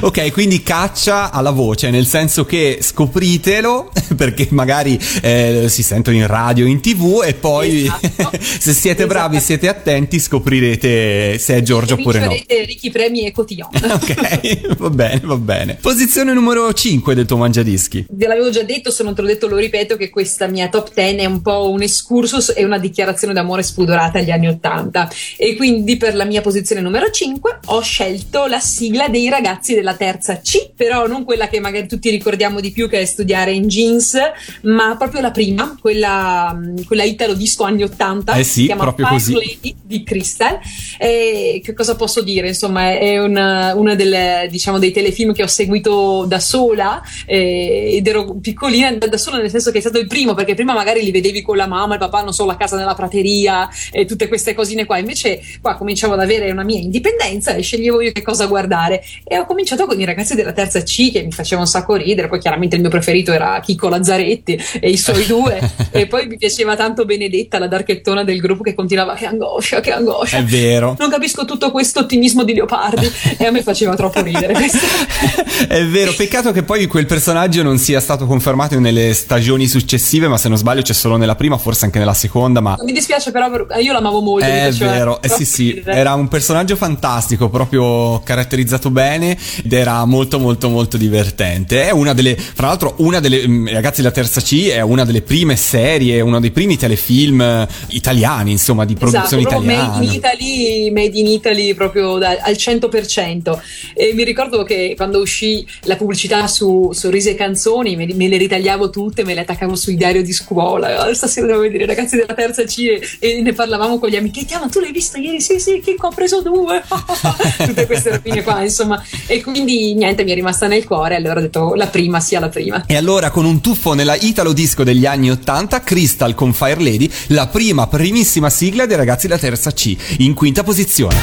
Ok, 0.00 0.32
quindi 0.32 0.62
caccia 0.68 1.30
alla 1.30 1.50
voce, 1.50 1.88
nel 1.88 2.04
senso 2.04 2.44
che 2.44 2.80
scopritelo, 2.82 3.90
perché 4.14 4.48
magari 4.50 5.00
eh, 5.22 5.64
si 5.70 5.82
sentono 5.82 6.14
in 6.14 6.26
radio, 6.26 6.66
in 6.66 6.82
tv 6.82 7.22
e 7.24 7.32
poi 7.32 7.86
Esatto. 7.86 8.36
se 8.38 8.74
siete 8.74 9.06
bravi, 9.06 9.36
Esatto. 9.36 9.46
siete 9.46 9.68
attenti, 9.68 10.20
scoprirete 10.20 11.38
se 11.38 11.56
è 11.56 11.62
Giorgia 11.62 11.94
oppure 11.94 12.20
no. 12.22 12.36
ricchi 12.66 12.90
premi 12.90 13.24
e 13.24 13.32
cotillon 13.32 13.70
Ok, 13.82 14.76
va 14.76 14.90
bene, 14.90 15.20
va 15.24 15.36
bene. 15.36 15.78
Posizione 15.80 16.34
numero 16.34 16.70
5 16.70 17.14
del 17.14 17.24
tuo 17.24 17.38
mangiadischi. 17.38 18.04
Ve 18.10 18.26
l'avevo 18.26 18.50
già 18.50 18.62
detto, 18.62 18.90
se 18.90 19.02
non 19.02 19.14
te 19.14 19.22
l'ho 19.22 19.28
detto 19.28 19.48
lo 19.48 19.56
ripeto 19.56 19.96
che 19.96 20.10
questa 20.10 20.48
mia 20.48 20.68
top 20.68 20.92
10 20.92 21.16
è 21.16 21.24
un 21.24 21.40
po' 21.40 21.70
un 21.70 21.80
excursus 21.80 22.52
e 22.54 22.62
una 22.66 22.78
dichiarazione 22.78 23.32
d'amore 23.32 23.62
spudorata 23.62 24.18
agli 24.18 24.30
anni 24.30 24.48
80 24.48 25.10
e 25.38 25.56
quindi 25.56 25.96
per 25.96 26.14
la 26.14 26.26
mia 26.26 26.42
posizione 26.42 26.82
numero 26.82 27.10
5 27.10 27.60
ho 27.66 27.80
scelto 27.80 28.44
la 28.46 28.60
sigla 28.60 29.08
dei 29.08 29.30
ragazzi 29.30 29.74
della 29.74 29.94
terza 29.94 30.40
C, 30.42 30.56
però 30.74 31.06
non 31.06 31.24
quella 31.24 31.48
che 31.48 31.60
magari 31.60 31.88
tutti 31.88 32.10
ricordiamo 32.10 32.60
di 32.60 32.70
più 32.70 32.88
che 32.88 33.00
è 33.00 33.04
studiare 33.04 33.52
in 33.52 33.68
jeans, 33.68 34.16
ma 34.62 34.96
proprio 34.96 35.20
la 35.20 35.30
prima, 35.30 35.76
quella, 35.80 36.56
quella 36.86 37.02
italo 37.02 37.34
disco 37.34 37.64
anni 37.64 37.82
80, 37.82 38.34
Eh 38.34 38.44
sì, 38.44 38.60
si 38.60 38.66
chiama 38.66 38.82
proprio 38.82 39.06
così. 39.08 39.32
Lady 39.32 39.74
di 39.82 40.02
Crystal. 40.04 40.58
E 40.98 41.60
che 41.64 41.72
cosa 41.72 41.96
posso 41.96 42.22
dire? 42.22 42.48
Insomma, 42.48 42.90
è 42.98 43.18
una, 43.18 43.74
una 43.74 43.94
delle, 43.94 44.46
diciamo, 44.50 44.78
dei 44.78 44.92
telefilm 44.92 45.32
che 45.32 45.42
ho 45.42 45.48
seguito 45.48 46.24
da 46.26 46.38
sola 46.38 47.02
eh, 47.26 47.96
ed 47.96 48.06
ero 48.06 48.36
piccolina 48.40 48.92
da, 48.92 49.06
da 49.06 49.16
sola 49.16 49.38
nel 49.38 49.50
senso 49.50 49.70
che 49.70 49.78
è 49.78 49.80
stato 49.80 49.98
il 49.98 50.06
primo, 50.06 50.34
perché 50.34 50.54
prima 50.54 50.74
magari 50.74 51.02
li 51.02 51.10
vedevi 51.10 51.42
con 51.42 51.56
la 51.56 51.66
mamma, 51.66 51.94
il 51.94 52.00
papà, 52.00 52.22
non 52.22 52.32
so, 52.32 52.44
la 52.44 52.56
casa 52.56 52.76
nella 52.76 52.94
prateria 52.94 53.68
e 53.90 54.04
tutte 54.04 54.28
queste 54.28 54.54
cosine 54.54 54.84
qua. 54.84 54.98
Invece 54.98 55.40
qua 55.60 55.76
cominciavo 55.76 56.14
ad 56.14 56.20
avere 56.20 56.50
una 56.50 56.64
mia 56.64 56.78
indipendenza 56.78 57.54
e 57.54 57.62
sceglievo 57.62 58.00
io 58.00 58.12
che 58.12 58.22
cosa 58.22 58.46
guardare. 58.46 59.02
E 59.24 59.38
ho 59.38 59.46
cominciato 59.46 59.86
con 59.86 59.98
i 59.98 60.04
ragazzi 60.04 60.34
della 60.34 60.47
terza 60.52 60.82
C 60.82 61.12
che 61.12 61.22
mi 61.22 61.32
faceva 61.32 61.60
un 61.60 61.66
sacco 61.66 61.94
ridere. 61.96 62.28
Poi 62.28 62.38
chiaramente 62.38 62.76
il 62.76 62.82
mio 62.82 62.90
preferito 62.90 63.32
era 63.32 63.60
Chico 63.60 63.88
Lazzaretti 63.88 64.60
e 64.80 64.90
i 64.90 64.96
suoi 64.96 65.24
due. 65.26 65.60
e 65.90 66.06
poi 66.06 66.26
mi 66.26 66.36
piaceva 66.36 66.76
tanto 66.76 67.04
Benedetta, 67.04 67.58
la 67.58 67.68
darchettona 67.68 68.24
del 68.24 68.38
gruppo 68.38 68.62
che 68.62 68.74
continuava 68.74 69.14
che 69.14 69.26
angoscia, 69.26 69.80
che 69.80 69.92
angoscia. 69.92 70.38
È 70.38 70.44
vero. 70.44 70.96
Non 70.98 71.10
capisco 71.10 71.44
tutto 71.44 71.70
questo 71.70 72.00
ottimismo 72.00 72.44
di 72.44 72.54
Leopardi 72.54 73.10
e 73.36 73.44
a 73.46 73.50
me 73.50 73.62
faceva 73.62 73.94
troppo 73.94 74.20
ridere. 74.22 74.54
È 75.68 75.84
vero, 75.84 76.12
peccato 76.12 76.52
che 76.52 76.62
poi 76.62 76.86
quel 76.86 77.06
personaggio 77.06 77.62
non 77.62 77.78
sia 77.78 78.00
stato 78.00 78.26
confermato 78.26 78.78
nelle 78.78 79.12
stagioni 79.14 79.66
successive, 79.66 80.28
ma 80.28 80.36
se 80.38 80.48
non 80.48 80.56
sbaglio 80.56 80.82
c'è 80.82 80.92
solo 80.92 81.16
nella 81.16 81.34
prima, 81.34 81.58
forse 81.58 81.84
anche 81.84 81.98
nella 81.98 82.14
seconda, 82.14 82.60
ma 82.60 82.76
Mi 82.84 82.92
dispiace 82.92 83.30
però, 83.30 83.50
per- 83.50 83.66
io 83.80 83.92
l'amavo 83.92 84.20
molto. 84.20 84.46
È 84.46 84.70
vero, 84.72 85.20
eh 85.22 85.28
sì 85.28 85.44
sì, 85.44 85.72
ridere. 85.72 85.96
era 85.96 86.14
un 86.14 86.28
personaggio 86.28 86.76
fantastico, 86.76 87.48
proprio 87.48 88.20
caratterizzato 88.22 88.90
bene 88.90 89.36
ed 89.64 89.72
era 89.72 90.04
molto 90.04 90.37
molto 90.38 90.68
molto 90.68 90.96
divertente. 90.96 91.84
È 91.84 91.90
una 91.90 92.12
delle, 92.12 92.36
fra 92.36 92.68
l'altro 92.68 92.94
una 92.98 93.20
delle, 93.20 93.46
mm, 93.46 93.68
ragazzi 93.68 94.00
della 94.02 94.12
terza 94.12 94.40
C 94.40 94.68
è 94.68 94.80
una 94.80 95.04
delle 95.04 95.22
prime 95.22 95.56
serie, 95.56 96.20
uno 96.20 96.40
dei 96.40 96.50
primi 96.50 96.76
telefilm 96.76 97.40
eh, 97.40 97.68
italiani, 97.88 98.50
insomma, 98.52 98.84
di 98.84 98.94
produzione 98.94 99.42
esatto, 99.42 99.62
italiana. 99.62 99.94
Made 99.94 100.04
in 100.04 100.12
Italy, 100.12 100.90
made 100.90 101.18
in 101.18 101.26
Italy 101.26 101.74
proprio 101.74 102.18
da- 102.18 102.38
al 102.40 102.54
100%. 102.54 103.60
E 103.94 104.12
mi 104.14 104.24
ricordo 104.24 104.62
che 104.64 104.94
quando 104.96 105.20
uscì 105.20 105.66
la 105.82 105.96
pubblicità 105.96 106.46
su 106.46 106.90
Sorrisi 106.92 107.30
e 107.30 107.34
Canzoni 107.34 107.96
me, 107.96 108.06
me 108.14 108.28
le 108.28 108.36
ritagliavo 108.36 108.90
tutte, 108.90 109.24
me 109.24 109.34
le 109.34 109.40
attaccavo 109.40 109.74
sul 109.74 109.94
diario 109.94 110.22
di 110.22 110.32
scuola. 110.32 111.12
Stasera 111.14 111.46
devo 111.46 111.60
vedere 111.60 111.84
i 111.84 111.86
ragazzi 111.86 112.16
della 112.16 112.34
terza 112.34 112.64
C 112.64 112.78
e, 112.78 113.00
e 113.18 113.40
ne 113.40 113.52
parlavamo 113.52 113.98
con 113.98 114.08
gli 114.08 114.16
amici. 114.16 114.44
Che 114.44 114.58
ma 114.58 114.68
tu 114.68 114.80
l'hai 114.80 114.92
vista 114.92 115.18
ieri? 115.18 115.40
Sì, 115.40 115.58
sì, 115.58 115.80
che 115.80 115.96
ho 115.98 116.10
preso 116.10 116.42
due. 116.42 116.82
Tutte 117.64 117.86
queste 117.86 118.10
rapine 118.10 118.42
qua, 118.42 118.62
insomma. 118.62 119.02
E 119.26 119.42
quindi 119.42 119.94
niente, 119.94 120.24
mi 120.28 120.32
è 120.32 120.34
rimasta 120.34 120.66
nel 120.66 120.84
cuore. 120.84 121.16
Allora 121.16 121.38
ho 121.38 121.42
detto 121.42 121.74
la 121.74 121.86
prima 121.86 122.20
sia 122.20 122.38
la 122.38 122.48
prima. 122.50 122.84
E 122.86 122.96
allora 122.96 123.30
con 123.30 123.46
un 123.46 123.60
tuffo 123.60 123.94
nella 123.94 124.14
Italo 124.14 124.52
Disco 124.52 124.84
degli 124.84 125.06
anni 125.06 125.30
80, 125.30 125.80
Crystal 125.80 126.34
con 126.34 126.52
Fire 126.52 126.82
Lady, 126.82 127.10
la 127.28 127.46
prima 127.46 127.86
primissima 127.86 128.50
sigla 128.50 128.84
dei 128.84 128.96
ragazzi 128.96 129.26
della 129.26 129.40
terza 129.40 129.72
C, 129.72 129.96
in 130.18 130.34
quinta 130.34 130.62
posizione. 130.62 131.16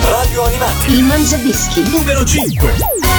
Radio 0.00 0.44
Animati. 0.44 0.92
Il 0.92 1.02
Mangiadischi. 1.02 1.82
Numero 1.90 2.24
5. 2.24 3.15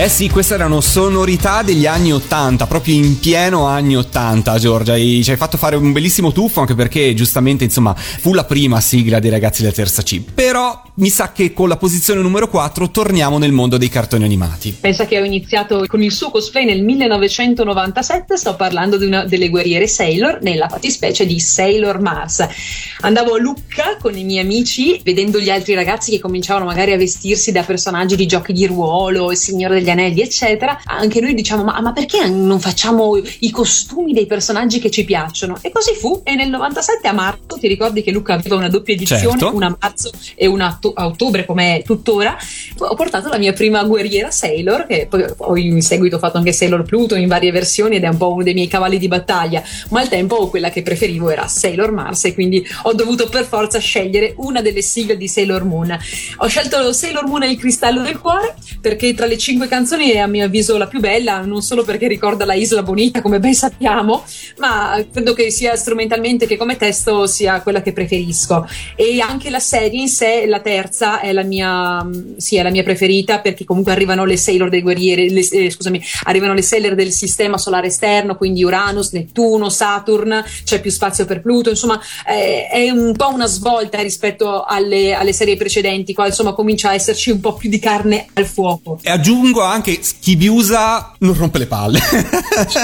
Eh 0.00 0.08
sì, 0.08 0.30
queste 0.30 0.54
erano 0.54 0.80
sonorità 0.80 1.60
degli 1.60 1.84
anni 1.84 2.10
80, 2.10 2.66
proprio 2.66 2.94
in 2.94 3.18
pieno 3.18 3.66
anni 3.66 3.98
80, 3.98 4.58
Giorgia. 4.58 4.96
E 4.96 5.20
ci 5.22 5.30
hai 5.30 5.36
fatto 5.36 5.58
fare 5.58 5.76
un 5.76 5.92
bellissimo 5.92 6.32
tuffo 6.32 6.60
anche 6.60 6.74
perché 6.74 7.12
giustamente, 7.12 7.64
insomma, 7.64 7.94
fu 7.94 8.32
la 8.32 8.44
prima 8.44 8.80
sigla 8.80 9.18
dei 9.18 9.28
ragazzi 9.28 9.60
della 9.60 9.74
terza 9.74 10.00
C. 10.00 10.22
Però 10.22 10.84
mi 10.94 11.10
sa 11.10 11.32
che 11.32 11.52
con 11.52 11.68
la 11.68 11.76
posizione 11.76 12.22
numero 12.22 12.48
4 12.48 12.90
torniamo 12.90 13.36
nel 13.36 13.52
mondo 13.52 13.76
dei 13.76 13.90
cartoni 13.90 14.24
animati. 14.24 14.74
Pensa 14.80 15.04
che 15.04 15.20
ho 15.20 15.24
iniziato 15.24 15.84
con 15.86 16.02
il 16.02 16.12
suo 16.12 16.30
cosplay 16.30 16.64
nel 16.64 16.82
1997, 16.82 18.38
sto 18.38 18.56
parlando 18.56 18.96
di 18.96 19.04
una 19.04 19.26
delle 19.26 19.50
guerriere 19.50 19.86
Sailor, 19.86 20.38
nella 20.40 20.68
fattispecie 20.68 21.26
di 21.26 21.38
Sailor 21.38 22.00
Mars. 22.00 22.46
Andavo 23.00 23.34
a 23.34 23.38
Lucca 23.38 23.98
con 24.00 24.16
i 24.16 24.24
miei 24.24 24.44
amici, 24.44 24.98
vedendo 25.04 25.38
gli 25.38 25.50
altri 25.50 25.74
ragazzi 25.74 26.10
che 26.10 26.20
cominciavano 26.20 26.64
magari 26.64 26.92
a 26.92 26.96
vestirsi 26.96 27.52
da 27.52 27.62
personaggi 27.64 28.16
di 28.16 28.26
giochi 28.26 28.54
di 28.54 28.66
ruolo, 28.66 29.30
il 29.30 29.36
Signore 29.36 29.74
degli 29.74 29.88
Anelli, 29.90 30.20
eccetera. 30.22 30.80
Anche 30.84 31.20
noi 31.20 31.34
diciamo: 31.34 31.64
ma, 31.64 31.80
ma 31.80 31.92
perché 31.92 32.28
non 32.28 32.60
facciamo 32.60 33.16
i 33.40 33.50
costumi 33.50 34.12
dei 34.12 34.26
personaggi 34.26 34.78
che 34.78 34.90
ci 34.90 35.04
piacciono? 35.04 35.58
E 35.60 35.70
così 35.70 35.94
fu. 35.94 36.20
E 36.24 36.34
nel 36.34 36.48
97 36.48 37.08
a 37.08 37.12
marzo, 37.12 37.58
ti 37.58 37.68
ricordi 37.68 38.02
che 38.02 38.10
Lucca 38.10 38.34
aveva 38.34 38.56
una 38.56 38.68
doppia 38.68 38.94
edizione, 38.94 39.22
Certo. 39.22 39.54
una 39.54 39.66
a 39.66 39.76
marzo 39.78 40.10
e 40.34 40.46
una 40.46 40.78
a 40.94 41.06
ottobre, 41.06 41.44
come 41.44 41.78
è 41.78 41.82
tuttora. 41.82 42.36
Ho 42.78 42.94
portato 42.94 43.28
la 43.28 43.38
mia 43.38 43.52
prima 43.52 43.82
guerriera 43.84 44.30
Sailor, 44.30 44.86
che 44.86 45.06
poi, 45.08 45.24
poi 45.36 45.66
in 45.66 45.82
seguito 45.82 46.16
ho 46.16 46.18
fatto 46.18 46.38
anche 46.38 46.52
Sailor 46.52 46.82
Pluto 46.82 47.14
in 47.16 47.28
varie 47.28 47.50
versioni 47.50 47.96
ed 47.96 48.04
è 48.04 48.08
un 48.08 48.16
po' 48.16 48.32
uno 48.32 48.42
dei 48.42 48.54
miei 48.54 48.68
cavalli 48.68 48.98
di 48.98 49.08
battaglia. 49.08 49.62
Ma 49.90 50.00
al 50.00 50.08
tempo 50.08 50.48
quella 50.48 50.70
che 50.70 50.82
preferivo 50.82 51.30
era 51.30 51.46
Sailor 51.46 51.92
Mars 51.92 52.24
e 52.24 52.34
quindi 52.34 52.66
ho 52.82 52.92
dovuto 52.92 53.28
per 53.28 53.44
forza 53.44 53.78
scegliere 53.78 54.34
una 54.36 54.60
delle 54.60 54.82
sigle 54.82 55.16
di 55.16 55.28
Sailor 55.28 55.64
Moon. 55.64 55.98
Ho 56.38 56.46
scelto 56.46 56.92
Sailor 56.92 57.26
Moon 57.26 57.42
e 57.42 57.50
il 57.50 57.58
cristallo 57.58 58.02
del 58.02 58.18
cuore 58.18 58.54
perché 58.80 59.14
tra 59.14 59.26
le 59.26 59.36
cinque 59.36 59.66
canzoni 59.66 59.79
è 59.86 60.18
a 60.18 60.26
mio 60.26 60.44
avviso 60.44 60.76
la 60.76 60.86
più 60.86 61.00
bella, 61.00 61.40
non 61.40 61.62
solo 61.62 61.84
perché 61.84 62.08
ricorda 62.08 62.44
la 62.44 62.54
Isla 62.54 62.82
Bonita, 62.82 63.22
come 63.22 63.38
ben 63.38 63.54
sappiamo, 63.54 64.24
ma 64.58 65.02
credo 65.12 65.32
che 65.32 65.50
sia 65.50 65.76
strumentalmente 65.76 66.46
che 66.46 66.56
come 66.56 66.76
testo 66.76 67.26
sia 67.26 67.60
quella 67.62 67.82
che 67.82 67.92
preferisco. 67.92 68.66
E 68.96 69.20
anche 69.20 69.50
la 69.50 69.60
serie 69.60 70.00
in 70.00 70.08
sé, 70.08 70.46
la 70.46 70.60
terza, 70.60 71.20
è 71.20 71.32
la 71.32 71.42
mia, 71.42 72.06
sì, 72.36 72.56
è 72.56 72.62
la 72.62 72.70
mia 72.70 72.82
preferita 72.82 73.40
perché 73.40 73.64
comunque 73.64 73.92
arrivano 73.92 74.24
le 74.24 74.36
Sailor 74.36 74.68
dei 74.68 74.82
guerrieri, 74.82 75.30
le- 75.30 75.48
eh, 75.48 75.70
scusami, 75.70 76.02
arrivano 76.24 76.54
le 76.54 76.62
Sailor 76.62 76.94
del 76.94 77.12
sistema 77.12 77.58
solare 77.58 77.88
esterno, 77.88 78.36
quindi 78.36 78.64
Uranus, 78.64 79.12
Nettuno, 79.12 79.68
Saturn, 79.68 80.44
c'è 80.64 80.80
più 80.80 80.90
spazio 80.90 81.24
per 81.24 81.40
Pluto, 81.40 81.70
insomma 81.70 82.00
eh, 82.26 82.66
è 82.68 82.90
un 82.90 83.14
po' 83.16 83.32
una 83.32 83.46
svolta 83.46 84.00
rispetto 84.00 84.64
alle, 84.64 85.14
alle 85.14 85.32
serie 85.32 85.56
precedenti, 85.56 86.14
qua 86.14 86.26
insomma 86.26 86.52
comincia 86.52 86.90
a 86.90 86.94
esserci 86.94 87.30
un 87.30 87.40
po' 87.40 87.54
più 87.54 87.68
di 87.70 87.78
carne 87.78 88.26
al 88.34 88.46
fuoco. 88.46 88.98
E 89.02 89.10
aggiungo 89.10 89.62
anche 89.70 89.98
Schibiusa 90.02 91.14
non 91.18 91.34
rompe 91.34 91.58
le 91.58 91.66
palle. 91.66 92.00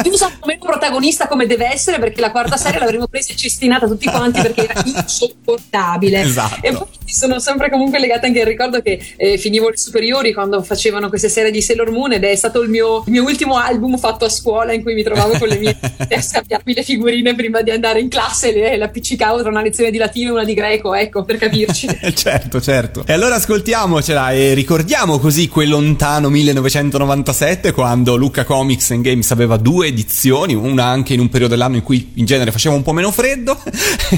Usa 0.04 0.30
come 0.38 0.58
protagonista 0.58 1.28
come 1.28 1.46
deve 1.46 1.70
essere 1.70 1.98
perché 1.98 2.20
la 2.20 2.30
quarta 2.30 2.56
serie 2.56 2.78
l'avremmo 2.78 3.06
presa 3.06 3.32
e 3.32 3.36
cestinata 3.36 3.86
tutti 3.86 4.06
quanti 4.06 4.40
perché 4.40 4.68
era 4.68 4.82
insopportabile. 4.84 6.20
Esatto. 6.20 6.66
E 6.66 6.72
poi 6.72 6.86
sono 7.04 7.38
sempre 7.38 7.70
comunque 7.70 7.98
legata 7.98 8.26
anche 8.26 8.40
al 8.40 8.46
ricordo 8.46 8.80
che 8.82 9.00
eh, 9.16 9.38
finivo 9.38 9.68
le 9.68 9.76
superiori 9.76 10.32
quando 10.32 10.62
facevano 10.62 11.08
queste 11.08 11.28
serie 11.28 11.50
di 11.50 11.62
Sailor 11.62 11.90
Moon 11.90 12.12
ed 12.12 12.24
è 12.24 12.34
stato 12.34 12.62
il 12.62 12.68
mio, 12.68 13.02
il 13.06 13.12
mio 13.12 13.22
ultimo 13.22 13.56
album 13.56 13.96
fatto 13.96 14.24
a 14.24 14.28
scuola 14.28 14.72
in 14.72 14.82
cui 14.82 14.94
mi 14.94 15.02
trovavo 15.02 15.38
con 15.38 15.48
le 15.48 15.58
mie 15.58 15.78
scambiabili 16.20 16.82
figurine 16.82 17.34
prima 17.34 17.62
di 17.62 17.70
andare 17.70 18.00
in 18.00 18.08
classe 18.08 18.48
e 18.48 18.58
le, 18.58 18.76
le 18.76 18.84
appiccicavo 18.84 19.40
tra 19.40 19.50
una 19.50 19.62
lezione 19.62 19.90
di 19.90 19.98
latino 19.98 20.30
e 20.30 20.32
una 20.32 20.44
di 20.44 20.54
greco, 20.54 20.94
ecco, 20.94 21.24
per 21.24 21.38
capirci. 21.38 21.88
certo, 22.14 22.60
certo. 22.60 23.04
E 23.06 23.12
allora 23.12 23.36
ascoltiamocela 23.36 24.32
e 24.32 24.54
ricordiamo 24.54 25.18
così 25.18 25.48
quel 25.48 25.68
lontano 25.68 26.28
1997 26.76 27.72
quando 27.72 28.16
Lucca 28.16 28.44
Comics 28.44 28.90
and 28.90 29.02
Games 29.02 29.30
aveva 29.30 29.56
due 29.56 29.86
edizioni, 29.86 30.54
una 30.54 30.84
anche 30.84 31.14
in 31.14 31.20
un 31.20 31.30
periodo 31.30 31.54
dell'anno 31.54 31.76
in 31.76 31.82
cui 31.82 32.12
in 32.14 32.26
genere 32.26 32.52
faceva 32.52 32.74
un 32.74 32.82
po' 32.82 32.92
meno 32.92 33.10
freddo. 33.10 33.58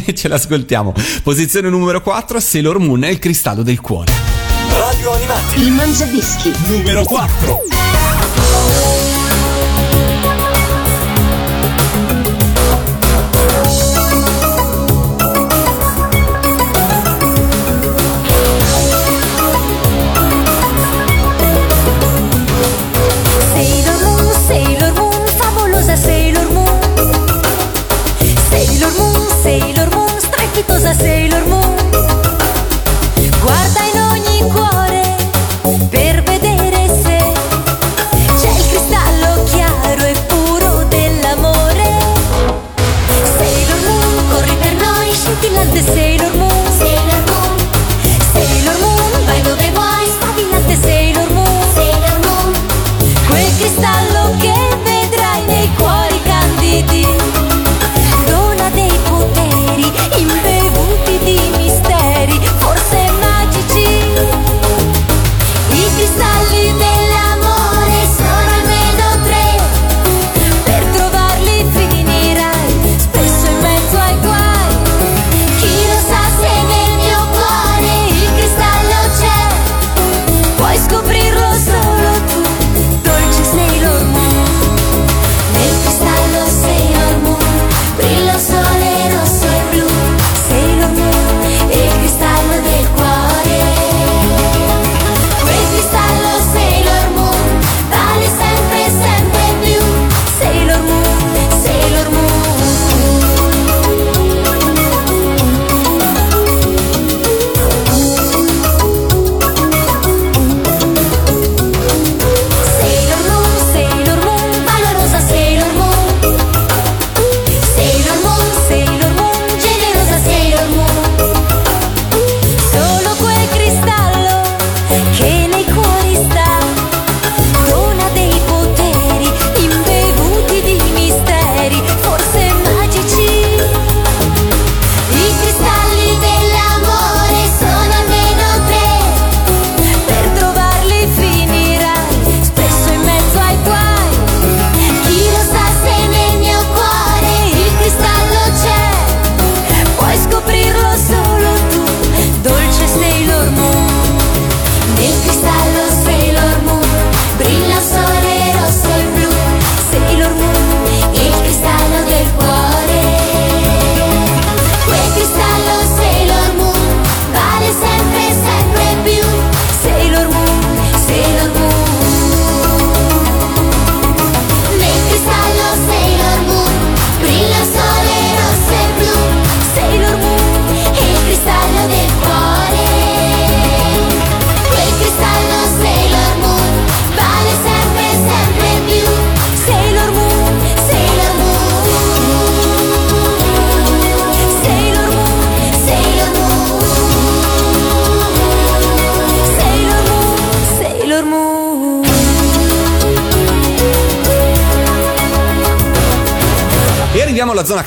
E 0.05 0.15
Ce 0.15 0.29
l'ascoltiamo. 0.29 0.93
Posizione 1.23 1.69
numero 1.71 2.01
4, 2.01 2.41
Sailor 2.41 2.79
Moon 2.79 3.05
e 3.05 3.11
il 3.11 3.19
cristallo 3.19 3.63
del 3.63 3.81
cuore. 3.81 4.13
Radio 4.71 5.13
Animati. 5.13 5.61
Il 5.61 5.73
Mangiadischi. 5.73 6.53
Numero 6.67 7.05
4. 7.05 7.88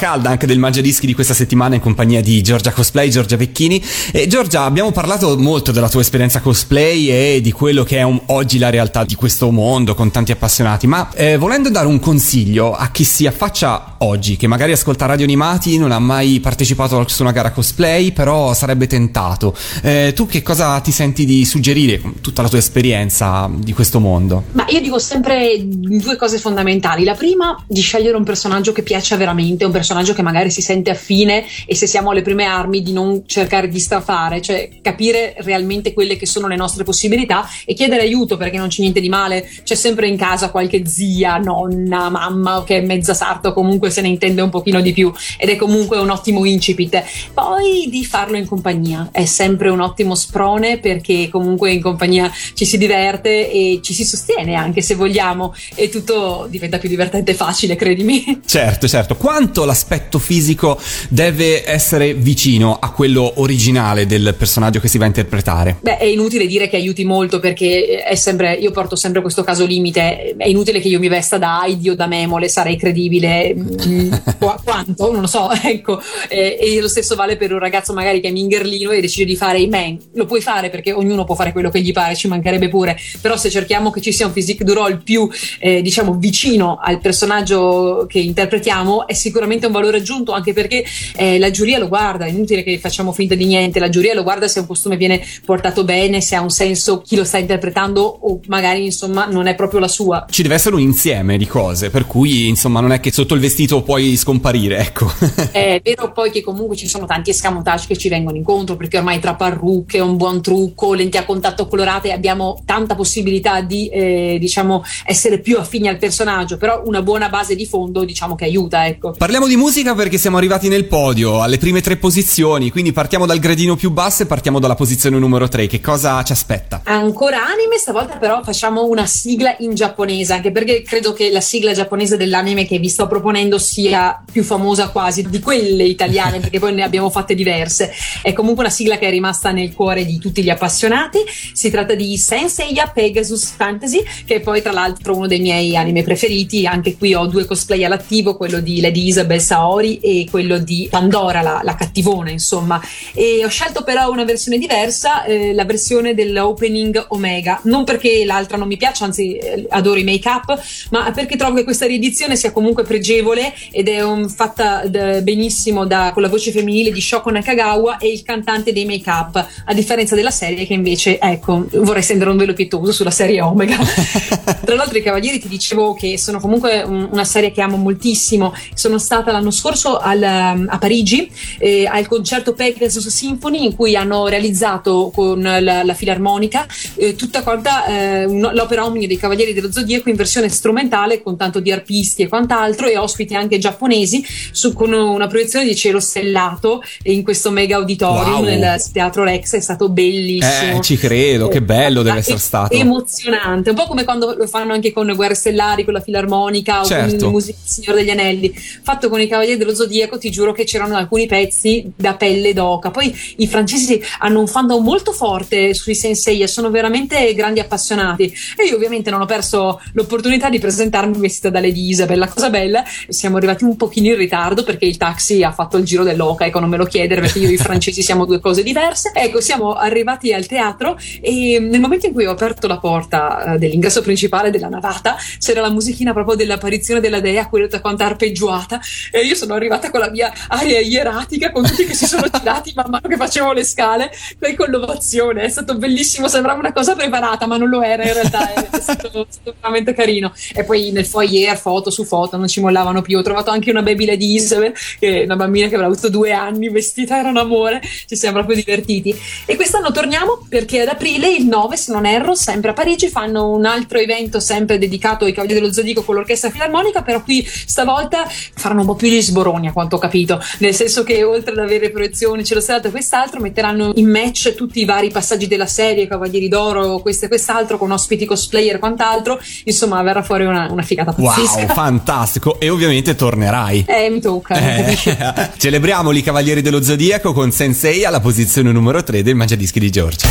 Calda 0.01 0.31
anche 0.31 0.47
del 0.47 0.57
Mangiadischi 0.57 1.05
di 1.05 1.13
questa 1.13 1.35
settimana 1.35 1.75
in 1.75 1.79
compagnia 1.79 2.21
di 2.21 2.41
Giorgia 2.41 2.71
Cosplay, 2.71 3.11
Giorgia 3.11 3.37
Vecchini. 3.37 3.79
E 4.11 4.25
Giorgia, 4.25 4.63
abbiamo 4.63 4.91
parlato 4.91 5.37
molto 5.37 5.71
della 5.71 5.89
tua 5.89 6.01
esperienza 6.01 6.39
cosplay 6.39 7.11
e 7.11 7.39
di 7.39 7.51
quello 7.51 7.83
che 7.83 7.97
è 7.97 8.01
un- 8.01 8.19
oggi 8.25 8.57
la 8.57 8.71
realtà 8.71 9.03
di 9.03 9.13
questo 9.13 9.51
mondo 9.51 9.93
con 9.93 10.09
tanti 10.09 10.31
appassionati, 10.31 10.87
ma 10.87 11.07
eh, 11.13 11.37
volendo 11.37 11.69
dare 11.69 11.85
un 11.85 11.99
consiglio 11.99 12.73
a 12.73 12.89
chi 12.89 13.03
si 13.03 13.27
affaccia 13.27 13.97
oggi, 13.99 14.37
che 14.37 14.47
magari 14.47 14.71
ascolta 14.71 15.05
Radio 15.05 15.25
Animati, 15.25 15.77
non 15.77 15.91
ha 15.91 15.99
mai 15.99 16.39
partecipato 16.39 17.07
su 17.07 17.21
una 17.21 17.31
gara 17.31 17.51
cosplay, 17.51 18.11
però 18.11 18.55
sarebbe 18.55 18.87
tentato, 18.87 19.55
eh, 19.83 20.13
tu 20.15 20.25
che 20.25 20.41
cosa 20.41 20.79
ti 20.79 20.91
senti 20.91 21.25
di 21.25 21.45
suggerire 21.45 21.99
con 21.99 22.21
tutta 22.21 22.41
la 22.41 22.49
tua 22.49 22.57
esperienza 22.57 23.47
di 23.53 23.71
questo 23.71 23.99
mondo? 23.99 24.45
Ma 24.53 24.65
io 24.69 24.81
dico 24.81 24.97
sempre 24.97 25.59
due 25.63 26.15
cose 26.15 26.39
fondamentali. 26.39 27.03
La 27.03 27.13
prima, 27.13 27.55
di 27.67 27.81
scegliere 27.81 28.17
un 28.17 28.23
personaggio 28.23 28.71
che 28.71 28.81
piaccia 28.81 29.15
veramente, 29.15 29.63
un 29.63 29.69
personaggio 29.71 29.89
che 30.13 30.21
magari 30.21 30.49
si 30.49 30.61
sente 30.61 30.89
affine 30.89 31.45
e 31.65 31.75
se 31.75 31.87
siamo 31.87 32.11
alle 32.11 32.21
prime 32.21 32.45
armi 32.45 32.81
di 32.81 32.93
non 32.93 33.23
cercare 33.25 33.67
di 33.67 33.79
strafare, 33.79 34.41
cioè 34.41 34.69
capire 34.81 35.35
realmente 35.39 35.93
quelle 35.93 36.17
che 36.17 36.25
sono 36.25 36.47
le 36.47 36.55
nostre 36.55 36.83
possibilità 36.83 37.47
e 37.65 37.73
chiedere 37.73 38.01
aiuto 38.01 38.37
perché 38.37 38.57
non 38.57 38.69
c'è 38.69 38.81
niente 38.81 39.01
di 39.01 39.09
male. 39.09 39.47
C'è 39.63 39.75
sempre 39.75 40.07
in 40.07 40.17
casa 40.17 40.49
qualche 40.49 40.85
zia, 40.85 41.37
nonna, 41.37 42.09
mamma 42.09 42.63
che 42.65 42.77
è 42.77 42.85
mezza 42.85 43.13
sarta 43.13 43.49
o 43.49 43.53
comunque 43.53 43.89
se 43.89 44.01
ne 44.01 44.07
intende 44.07 44.41
un 44.41 44.49
pochino 44.49 44.81
di 44.81 44.93
più 44.93 45.11
ed 45.37 45.49
è 45.49 45.55
comunque 45.55 45.97
un 45.97 46.09
ottimo 46.09 46.45
incipit. 46.45 47.03
Poi 47.33 47.87
di 47.89 48.05
farlo 48.05 48.37
in 48.37 48.47
compagnia 48.47 49.09
è 49.11 49.25
sempre 49.25 49.69
un 49.69 49.81
ottimo 49.81 50.15
sprone 50.15 50.79
perché 50.79 51.29
comunque 51.29 51.71
in 51.71 51.81
compagnia 51.81 52.31
ci 52.53 52.65
si 52.65 52.77
diverte 52.77 53.51
e 53.51 53.79
ci 53.81 53.93
si 53.93 54.03
sostiene 54.03 54.55
anche 54.55 54.81
se 54.81 54.95
vogliamo 54.95 55.53
e 55.75 55.89
tutto 55.89 56.47
diventa 56.49 56.77
più 56.77 56.89
divertente 56.89 57.31
e 57.31 57.33
facile, 57.33 57.75
credimi. 57.75 58.41
Certo, 58.45 58.87
certo. 58.87 59.15
Quanto 59.15 59.65
l'aspetto 59.81 60.19
fisico 60.19 60.79
deve 61.09 61.67
essere 61.67 62.13
vicino 62.13 62.77
a 62.79 62.91
quello 62.91 63.33
originale 63.37 64.05
del 64.05 64.35
personaggio 64.37 64.79
che 64.79 64.87
si 64.87 64.99
va 64.99 65.05
a 65.05 65.07
interpretare? 65.07 65.77
Beh, 65.81 65.97
è 65.97 66.05
inutile 66.05 66.45
dire 66.45 66.69
che 66.69 66.75
aiuti 66.75 67.03
molto 67.03 67.39
perché 67.39 68.03
è 68.03 68.13
sempre, 68.13 68.53
io 68.53 68.69
porto 68.69 68.95
sempre 68.95 69.21
questo 69.21 69.43
caso 69.43 69.65
limite. 69.65 70.35
È 70.37 70.47
inutile 70.47 70.79
che 70.79 70.87
io 70.87 70.99
mi 70.99 71.07
vesta 71.07 71.39
da 71.39 71.63
Heidi 71.65 71.89
o 71.89 71.95
da 71.95 72.05
Memole, 72.05 72.47
sarei 72.47 72.77
credibile. 72.77 73.55
mm, 73.55 74.13
qua- 74.37 74.59
quanto? 74.63 75.11
Non 75.11 75.21
lo 75.21 75.27
so, 75.27 75.49
ecco. 75.63 75.99
Eh, 76.29 76.57
e 76.61 76.79
lo 76.79 76.87
stesso 76.87 77.15
vale 77.15 77.37
per 77.37 77.51
un 77.51 77.59
ragazzo 77.59 77.93
magari 77.93 78.21
che 78.21 78.27
è 78.27 78.31
mingerlino 78.31 78.91
e 78.91 79.01
decide 79.01 79.25
di 79.25 79.35
fare 79.35 79.59
i 79.59 79.67
man. 79.67 79.97
Lo 80.13 80.25
puoi 80.25 80.41
fare 80.41 80.69
perché 80.69 80.91
ognuno 80.91 81.23
può 81.23 81.33
fare 81.33 81.51
quello 81.51 81.71
che 81.71 81.81
gli 81.81 81.91
pare, 81.91 82.15
ci 82.15 82.27
mancherebbe 82.27 82.69
pure. 82.69 82.95
Però 83.19 83.35
se 83.35 83.49
cerchiamo 83.49 83.89
che 83.89 84.01
ci 84.01 84.13
sia 84.13 84.27
un 84.27 84.33
physique 84.33 84.63
du 84.63 84.73
role 84.73 85.01
più, 85.03 85.27
eh, 85.59 85.81
diciamo, 85.81 86.13
vicino 86.15 86.77
al 86.79 86.99
personaggio 86.99 88.05
che 88.07 88.19
interpretiamo, 88.19 89.07
è 89.07 89.13
sicuramente 89.13 89.65
un 89.65 89.70
valore 89.71 89.97
aggiunto 89.97 90.31
anche 90.31 90.53
perché 90.53 90.83
eh, 91.15 91.39
la 91.39 91.51
giuria 91.51 91.77
lo 91.77 91.87
guarda. 91.87 92.25
È 92.25 92.29
inutile 92.29 92.63
che 92.63 92.77
facciamo 92.79 93.11
finta 93.11 93.35
di 93.35 93.45
niente. 93.45 93.79
La 93.79 93.89
giuria 93.89 94.13
lo 94.13 94.23
guarda 94.23 94.47
se 94.47 94.59
un 94.59 94.67
costume 94.67 94.97
viene 94.97 95.21
portato 95.45 95.83
bene, 95.83 96.21
se 96.21 96.35
ha 96.35 96.41
un 96.41 96.49
senso 96.49 97.01
chi 97.01 97.15
lo 97.15 97.23
sta 97.23 97.37
interpretando 97.37 98.01
o 98.01 98.39
magari, 98.47 98.85
insomma, 98.85 99.25
non 99.25 99.47
è 99.47 99.55
proprio 99.55 99.79
la 99.79 99.87
sua. 99.87 100.25
Ci 100.29 100.41
deve 100.41 100.55
essere 100.55 100.75
un 100.75 100.81
insieme 100.81 101.37
di 101.37 101.47
cose, 101.47 101.89
per 101.89 102.05
cui 102.05 102.47
insomma 102.47 102.79
non 102.79 102.91
è 102.91 102.99
che 102.99 103.11
sotto 103.11 103.33
il 103.33 103.39
vestito 103.39 103.81
puoi 103.81 104.15
scomparire, 104.15 104.77
ecco. 104.77 105.11
È 105.51 105.81
vero 105.83 106.11
poi 106.11 106.31
che 106.31 106.41
comunque 106.41 106.75
ci 106.75 106.87
sono 106.87 107.05
tanti 107.05 107.29
escamotage 107.31 107.87
che 107.87 107.97
ci 107.97 108.09
vengono 108.09 108.37
incontro 108.37 108.75
perché 108.75 108.97
ormai 108.97 109.19
tra 109.19 109.35
parrucche, 109.35 109.99
un 109.99 110.17
buon 110.17 110.41
trucco, 110.41 110.93
lenti 110.93 111.17
a 111.17 111.25
contatto 111.25 111.67
colorate 111.67 112.11
abbiamo 112.11 112.61
tanta 112.65 112.95
possibilità 112.95 113.61
di 113.61 113.87
eh, 113.87 114.37
diciamo 114.39 114.83
essere 115.05 115.39
più 115.39 115.57
affini 115.57 115.87
al 115.87 115.97
personaggio, 115.97 116.57
però 116.57 116.81
una 116.85 117.01
buona 117.01 117.29
base 117.29 117.55
di 117.55 117.65
fondo 117.65 118.03
diciamo 118.03 118.35
che 118.35 118.45
aiuta, 118.45 118.85
ecco. 118.85 119.13
Parliamo 119.17 119.47
di 119.47 119.55
musica 119.61 119.93
perché 119.93 120.17
siamo 120.17 120.37
arrivati 120.37 120.69
nel 120.69 120.85
podio, 120.85 121.43
alle 121.43 121.59
prime 121.59 121.81
tre 121.81 121.95
posizioni, 121.95 122.71
quindi 122.71 122.91
partiamo 122.91 123.27
dal 123.27 123.37
gradino 123.37 123.75
più 123.75 123.91
basso 123.91 124.23
e 124.23 124.25
partiamo 124.25 124.59
dalla 124.59 124.73
posizione 124.73 125.19
numero 125.19 125.47
3. 125.47 125.67
Che 125.67 125.79
cosa 125.79 126.23
ci 126.23 126.31
aspetta? 126.31 126.81
Ancora 126.85 127.45
anime, 127.45 127.77
stavolta 127.77 128.17
però 128.17 128.41
facciamo 128.43 128.85
una 128.85 129.05
sigla 129.05 129.55
in 129.59 129.75
giapponese, 129.75 130.33
anche 130.33 130.51
perché 130.51 130.81
credo 130.81 131.13
che 131.13 131.29
la 131.29 131.41
sigla 131.41 131.73
giapponese 131.73 132.17
dell'anime 132.17 132.65
che 132.65 132.79
vi 132.79 132.89
sto 132.89 133.05
proponendo 133.05 133.59
sia 133.59 134.23
più 134.29 134.43
famosa 134.43 134.89
quasi 134.89 135.29
di 135.29 135.39
quelle 135.39 135.83
italiane, 135.83 136.39
perché 136.41 136.57
poi 136.57 136.73
ne 136.73 136.81
abbiamo 136.81 137.11
fatte 137.11 137.35
diverse. 137.35 137.91
È 138.23 138.33
comunque 138.33 138.63
una 138.63 138.73
sigla 138.73 138.97
che 138.97 139.05
è 139.05 139.11
rimasta 139.11 139.51
nel 139.51 139.75
cuore 139.75 140.05
di 140.05 140.17
tutti 140.17 140.41
gli 140.41 140.49
appassionati. 140.49 141.19
Si 141.53 141.69
tratta 141.69 141.93
di 141.93 142.17
Senseiya 142.17 142.87
Pegasus 142.87 143.51
Fantasy, 143.51 144.03
che 144.25 144.37
è 144.37 144.39
poi 144.39 144.63
tra 144.63 144.71
l'altro 144.71 145.15
uno 145.15 145.27
dei 145.27 145.39
miei 145.39 145.77
anime 145.77 146.01
preferiti. 146.01 146.65
Anche 146.65 146.97
qui 146.97 147.13
ho 147.13 147.27
due 147.27 147.45
cosplay 147.45 147.85
all'attivo, 147.85 148.35
quello 148.35 148.59
di 148.59 148.81
Lady 148.81 149.05
Isabel 149.05 149.40
Saori 149.41 149.99
e 149.99 150.25
quello 150.29 150.57
di 150.59 150.87
Pandora, 150.89 151.41
la, 151.41 151.59
la 151.63 151.75
cattivona, 151.75 152.29
insomma. 152.29 152.81
E 153.13 153.41
ho 153.43 153.49
scelto 153.49 153.83
però 153.83 154.09
una 154.09 154.23
versione 154.23 154.57
diversa, 154.57 155.23
eh, 155.25 155.53
la 155.53 155.65
versione 155.65 156.13
dell'opening 156.13 157.05
Omega. 157.09 157.59
Non 157.63 157.83
perché 157.83 158.23
l'altra 158.25 158.57
non 158.57 158.67
mi 158.67 158.77
piaccia, 158.77 159.05
anzi 159.05 159.35
eh, 159.35 159.65
adoro 159.69 159.99
i 159.99 160.03
make-up, 160.03 160.59
ma 160.91 161.11
perché 161.11 161.35
trovo 161.35 161.55
che 161.55 161.63
questa 161.63 161.85
riedizione 161.85 162.35
sia 162.35 162.51
comunque 162.51 162.83
pregevole 162.83 163.53
ed 163.71 163.87
è 163.87 164.01
un- 164.03 164.29
fatta 164.29 164.83
d- 164.85 165.21
benissimo 165.21 165.85
da- 165.85 166.11
con 166.13 166.21
la 166.21 166.29
voce 166.29 166.51
femminile 166.51 166.91
di 166.91 167.01
Shoko 167.01 167.29
Nakagawa 167.31 167.97
e 167.97 168.07
il 168.11 168.23
cantante 168.23 168.71
dei 168.73 168.85
make-up, 168.85 169.45
a 169.65 169.73
differenza 169.73 170.15
della 170.15 170.31
serie 170.31 170.65
che 170.65 170.73
invece, 170.73 171.19
ecco, 171.19 171.65
vorrei 171.73 172.03
stendere 172.03 172.29
un 172.29 172.37
velo 172.37 172.53
pietoso 172.53 172.91
sulla 172.91 173.11
serie 173.11 173.41
Omega. 173.41 173.77
Tra 174.63 174.75
l'altro 174.75 174.97
i 174.97 175.01
Cavalieri 175.01 175.39
ti 175.39 175.47
dicevo 175.47 175.93
che 175.93 176.17
sono 176.17 176.39
comunque 176.39 176.81
un- 176.83 177.09
una 177.11 177.23
serie 177.25 177.51
che 177.51 177.61
amo 177.61 177.77
moltissimo. 177.77 178.53
Sono 178.73 178.97
stata 178.97 179.30
l'anno 179.31 179.51
scorso 179.51 179.97
al- 179.97 180.23
a 180.67 180.77
Parigi 180.77 181.29
eh, 181.59 181.85
al 181.87 182.07
concerto 182.07 182.53
Pegasus 182.53 183.07
Symphony 183.07 183.63
in 183.63 183.75
cui 183.75 183.95
hanno 183.95 184.27
realizzato 184.27 185.11
con 185.13 185.41
la, 185.41 185.83
la 185.83 185.93
filarmonica 185.93 186.65
eh, 186.95 187.15
tutta 187.15 187.41
quanta 187.43 187.85
eh, 187.85 188.25
un- 188.25 188.49
l'opera 188.53 188.85
omnia 188.85 189.07
dei 189.07 189.17
Cavalieri 189.17 189.53
dello 189.53 189.71
Zodiaco 189.71 190.09
in 190.09 190.15
versione 190.15 190.49
strumentale 190.49 191.21
con 191.21 191.37
tanto 191.37 191.59
di 191.59 191.71
arpisti 191.71 192.21
e 192.23 192.27
quant'altro 192.27 192.87
e 192.87 192.97
ospiti 192.97 193.35
anche 193.35 193.57
giapponesi 193.57 194.23
su- 194.51 194.73
con 194.73 194.91
una 194.93 195.27
proiezione 195.27 195.65
di 195.65 195.75
cielo 195.75 195.99
stellato 195.99 196.81
in 197.03 197.23
questo 197.23 197.51
mega 197.51 197.75
auditorium 197.77 198.09
Wow. 198.11 198.43
nel 198.43 198.81
teatro 198.91 199.23
Rex 199.23 199.55
è 199.55 199.59
stato 199.59 199.89
bellissimo 199.89 200.77
Eh, 200.77 200.81
ci 200.81 200.97
credo, 200.97 201.47
che 201.47 201.61
bello 201.61 202.01
deve 202.01 202.19
essere 202.19 202.37
stato. 202.39 202.73
emozionante 202.73 203.69
un 203.69 203.75
po' 203.75 203.85
come 203.85 204.03
quando 204.03 204.33
lo 204.35 204.47
fanno 204.47 204.73
anche 204.73 204.91
con 204.91 205.11
Guerre 205.15 205.35
Stellari 205.35 205.83
con 205.83 205.93
la 205.93 206.01
filarmonica 206.01 206.81
o 206.81 206.85
Certo. 206.85 207.15
con 207.17 207.25
il 207.27 207.31
musica 207.31 207.57
del 207.59 207.67
Signore 207.71 207.99
degli 208.03 208.09
Anelli 208.09 208.53
fatto 208.83 209.07
con 209.09 209.20
i 209.21 209.27
Cavalieri 209.27 209.57
dello 209.57 209.73
Zodiaco 209.73 210.17
ti 210.17 210.29
giuro 210.29 210.51
che 210.51 210.63
c'erano 210.63 210.95
alcuni 210.95 211.27
pezzi 211.27 211.91
da 211.95 212.15
pelle 212.15 212.53
d'oca. 212.53 212.91
Poi 212.91 213.15
i 213.37 213.47
francesi 213.47 214.01
hanno 214.19 214.39
un 214.39 214.47
fandom 214.47 214.83
molto 214.83 215.11
forte 215.11 215.73
sui 215.73 215.95
sensei 215.95 216.41
e 216.41 216.47
sono 216.47 216.69
veramente 216.69 217.33
grandi 217.33 217.59
appassionati. 217.59 218.33
E 218.57 218.65
io 218.65 218.75
ovviamente 218.75 219.09
non 219.09 219.21
ho 219.21 219.25
perso 219.25 219.81
l'opportunità 219.93 220.49
di 220.49 220.59
presentarmi 220.59 221.17
vestita 221.17 221.49
da 221.49 221.59
Lady 221.59 221.89
Isabel. 221.89 222.19
La 222.19 222.27
cosa 222.27 222.49
bella 222.49 222.83
siamo 223.07 223.37
arrivati 223.37 223.63
un 223.63 223.75
pochino 223.75 224.09
in 224.09 224.17
ritardo 224.17 224.63
perché 224.63 224.85
il 224.85 224.97
taxi 224.97 225.43
ha 225.43 225.51
fatto 225.51 225.77
il 225.77 225.83
giro 225.83 226.03
dell'oca 226.03 226.45
ecco 226.45 226.59
non 226.59 226.69
me 226.69 226.77
lo 226.77 226.85
chiedere 226.85 227.21
perché 227.21 227.39
io 227.39 227.49
e 227.49 227.53
i 227.53 227.57
francesi 227.57 228.01
siamo 228.01 228.25
due 228.25 228.39
cose 228.39 228.63
diverse. 228.63 229.11
Ecco 229.13 229.41
siamo 229.41 229.73
arrivati 229.73 230.33
al 230.33 230.45
teatro 230.45 230.97
e 231.21 231.59
nel 231.59 231.79
momento 231.79 232.05
in 232.05 232.13
cui 232.13 232.25
ho 232.25 232.31
aperto 232.31 232.67
la 232.67 232.77
porta 232.77 233.53
eh, 233.53 233.57
dell'ingresso 233.57 234.01
principale 234.01 234.49
della 234.49 234.69
navata 234.69 235.15
c'era 235.39 235.61
la 235.61 235.69
musichina 235.69 236.13
proprio 236.13 236.35
dell'apparizione 236.35 236.99
della 236.99 237.19
dea 237.19 237.47
quella 237.47 237.65
tutta 237.65 237.81
quanta 237.81 238.05
arpeggiata 238.05 238.79
e 239.11 239.21
io 239.21 239.35
sono 239.35 239.53
arrivata 239.53 239.89
con 239.89 239.99
la 239.99 240.09
mia 240.09 240.31
aria 240.47 240.79
ieratica 240.79 241.51
con 241.51 241.63
tutti 241.65 241.85
che 241.85 241.93
si 241.93 242.05
sono 242.05 242.29
tirati 242.31 242.71
man 242.75 242.89
mano 242.89 243.07
che 243.07 243.17
facevo 243.17 243.51
le 243.51 243.63
scale 243.63 244.11
poi 244.39 244.55
con 244.55 244.69
l'ovazione. 244.69 245.43
È 245.43 245.49
stato 245.49 245.77
bellissimo 245.77 246.27
sembrava 246.27 246.59
una 246.59 246.73
cosa 246.73 246.95
preparata 246.95 247.45
ma 247.45 247.57
non 247.57 247.69
lo 247.69 247.81
era 247.81 248.03
in 248.03 248.13
realtà 248.13 248.53
è 248.53 248.79
stato, 248.79 249.25
stato 249.29 249.55
veramente 249.59 249.93
carino. 249.93 250.33
E 250.53 250.63
poi 250.63 250.91
nel 250.91 251.05
foyer 251.05 251.57
foto 251.57 251.89
su 251.89 252.03
foto 252.05 252.37
non 252.37 252.47
ci 252.47 252.59
mollavano 252.61 253.01
più. 253.01 253.17
Ho 253.17 253.21
trovato 253.21 253.51
anche 253.51 253.69
una 253.69 253.81
baby 253.81 254.05
Lady 254.05 254.33
Isabel 254.33 254.73
che 254.99 255.21
è 255.21 255.23
una 255.25 255.35
bambina 255.35 255.67
che 255.67 255.75
avrà 255.75 255.87
avuto 255.87 256.09
due 256.09 256.31
anni 256.31 256.69
vestita 256.69 257.17
era 257.17 257.29
un 257.29 257.37
amore. 257.37 257.81
Ci 257.81 258.15
siamo 258.15 258.37
proprio 258.37 258.55
divertiti. 258.55 259.15
E 259.45 259.55
quest'anno 259.55 259.91
torniamo 259.91 260.45
perché 260.47 260.81
ad 260.81 260.87
aprile 260.87 261.29
il 261.29 261.45
9 261.45 261.77
se 261.77 261.91
non 261.91 262.05
erro 262.05 262.35
sempre 262.35 262.71
a 262.71 262.73
Parigi 262.73 263.09
fanno 263.09 263.49
un 263.49 263.65
altro 263.65 263.97
evento 263.97 264.39
sempre 264.39 264.77
dedicato 264.77 265.25
ai 265.25 265.33
Cavalieri 265.33 265.61
dello 265.61 265.73
Zodiaco 265.73 266.03
con 266.03 266.15
l'orchestra 266.15 266.49
filarmonica 266.49 267.01
però 267.01 267.21
qui 267.21 267.45
stavolta 267.45 268.25
faranno 268.27 268.81
un 268.81 268.87
po' 268.87 268.95
più 269.01 269.09
di 269.09 269.19
sboroni 269.19 269.67
a 269.67 269.71
quanto 269.71 269.95
ho 269.95 269.99
capito 269.99 270.39
nel 270.59 270.75
senso 270.75 271.03
che 271.03 271.23
oltre 271.23 271.53
ad 271.53 271.57
avere 271.57 271.89
proiezioni 271.89 272.45
cielo 272.45 272.61
stellato 272.61 272.87
e 272.89 272.91
quest'altro 272.91 273.39
metteranno 273.39 273.91
in 273.95 274.07
match 274.07 274.53
tutti 274.53 274.79
i 274.79 274.85
vari 274.85 275.09
passaggi 275.09 275.47
della 275.47 275.65
serie 275.65 276.05
Cavalieri 276.05 276.47
d'Oro 276.47 276.99
questo 276.99 277.25
e 277.25 277.27
quest'altro 277.27 277.79
con 277.79 277.89
ospiti 277.89 278.25
cosplayer 278.25 278.75
e 278.75 278.79
quant'altro 278.79 279.39
insomma 279.63 279.99
verrà 280.03 280.21
fuori 280.21 280.45
una, 280.45 280.67
una 280.71 280.83
figata 280.83 281.15
Wow, 281.17 281.33
pazzesca 281.33 281.73
fantastico! 281.73 282.59
E 282.59 282.69
ovviamente 282.69 283.15
tornerai. 283.15 283.85
eh 283.87 284.09
mi 284.11 284.21
tocca 284.21 284.53
Eh, 284.55 284.95
celebriamoli 285.57 286.19
i 286.19 286.21
Cavalieri 286.21 286.61
dello 286.61 286.83
Zodiaco 286.83 287.33
con 287.33 287.51
Sensei 287.51 288.05
alla 288.05 288.19
posizione 288.19 288.71
numero 288.71 289.01
3 289.03 289.23
del 289.23 289.33
Mangiadischi 289.33 289.79
di 289.79 289.89
Giorgia. 289.89 290.27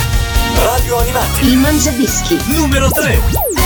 Radio 0.55 0.99
Animati. 0.99 1.47
Il 1.47 1.57
Mangiadischi. 1.59 2.39
Numero 2.55 2.89
3. 2.91 3.60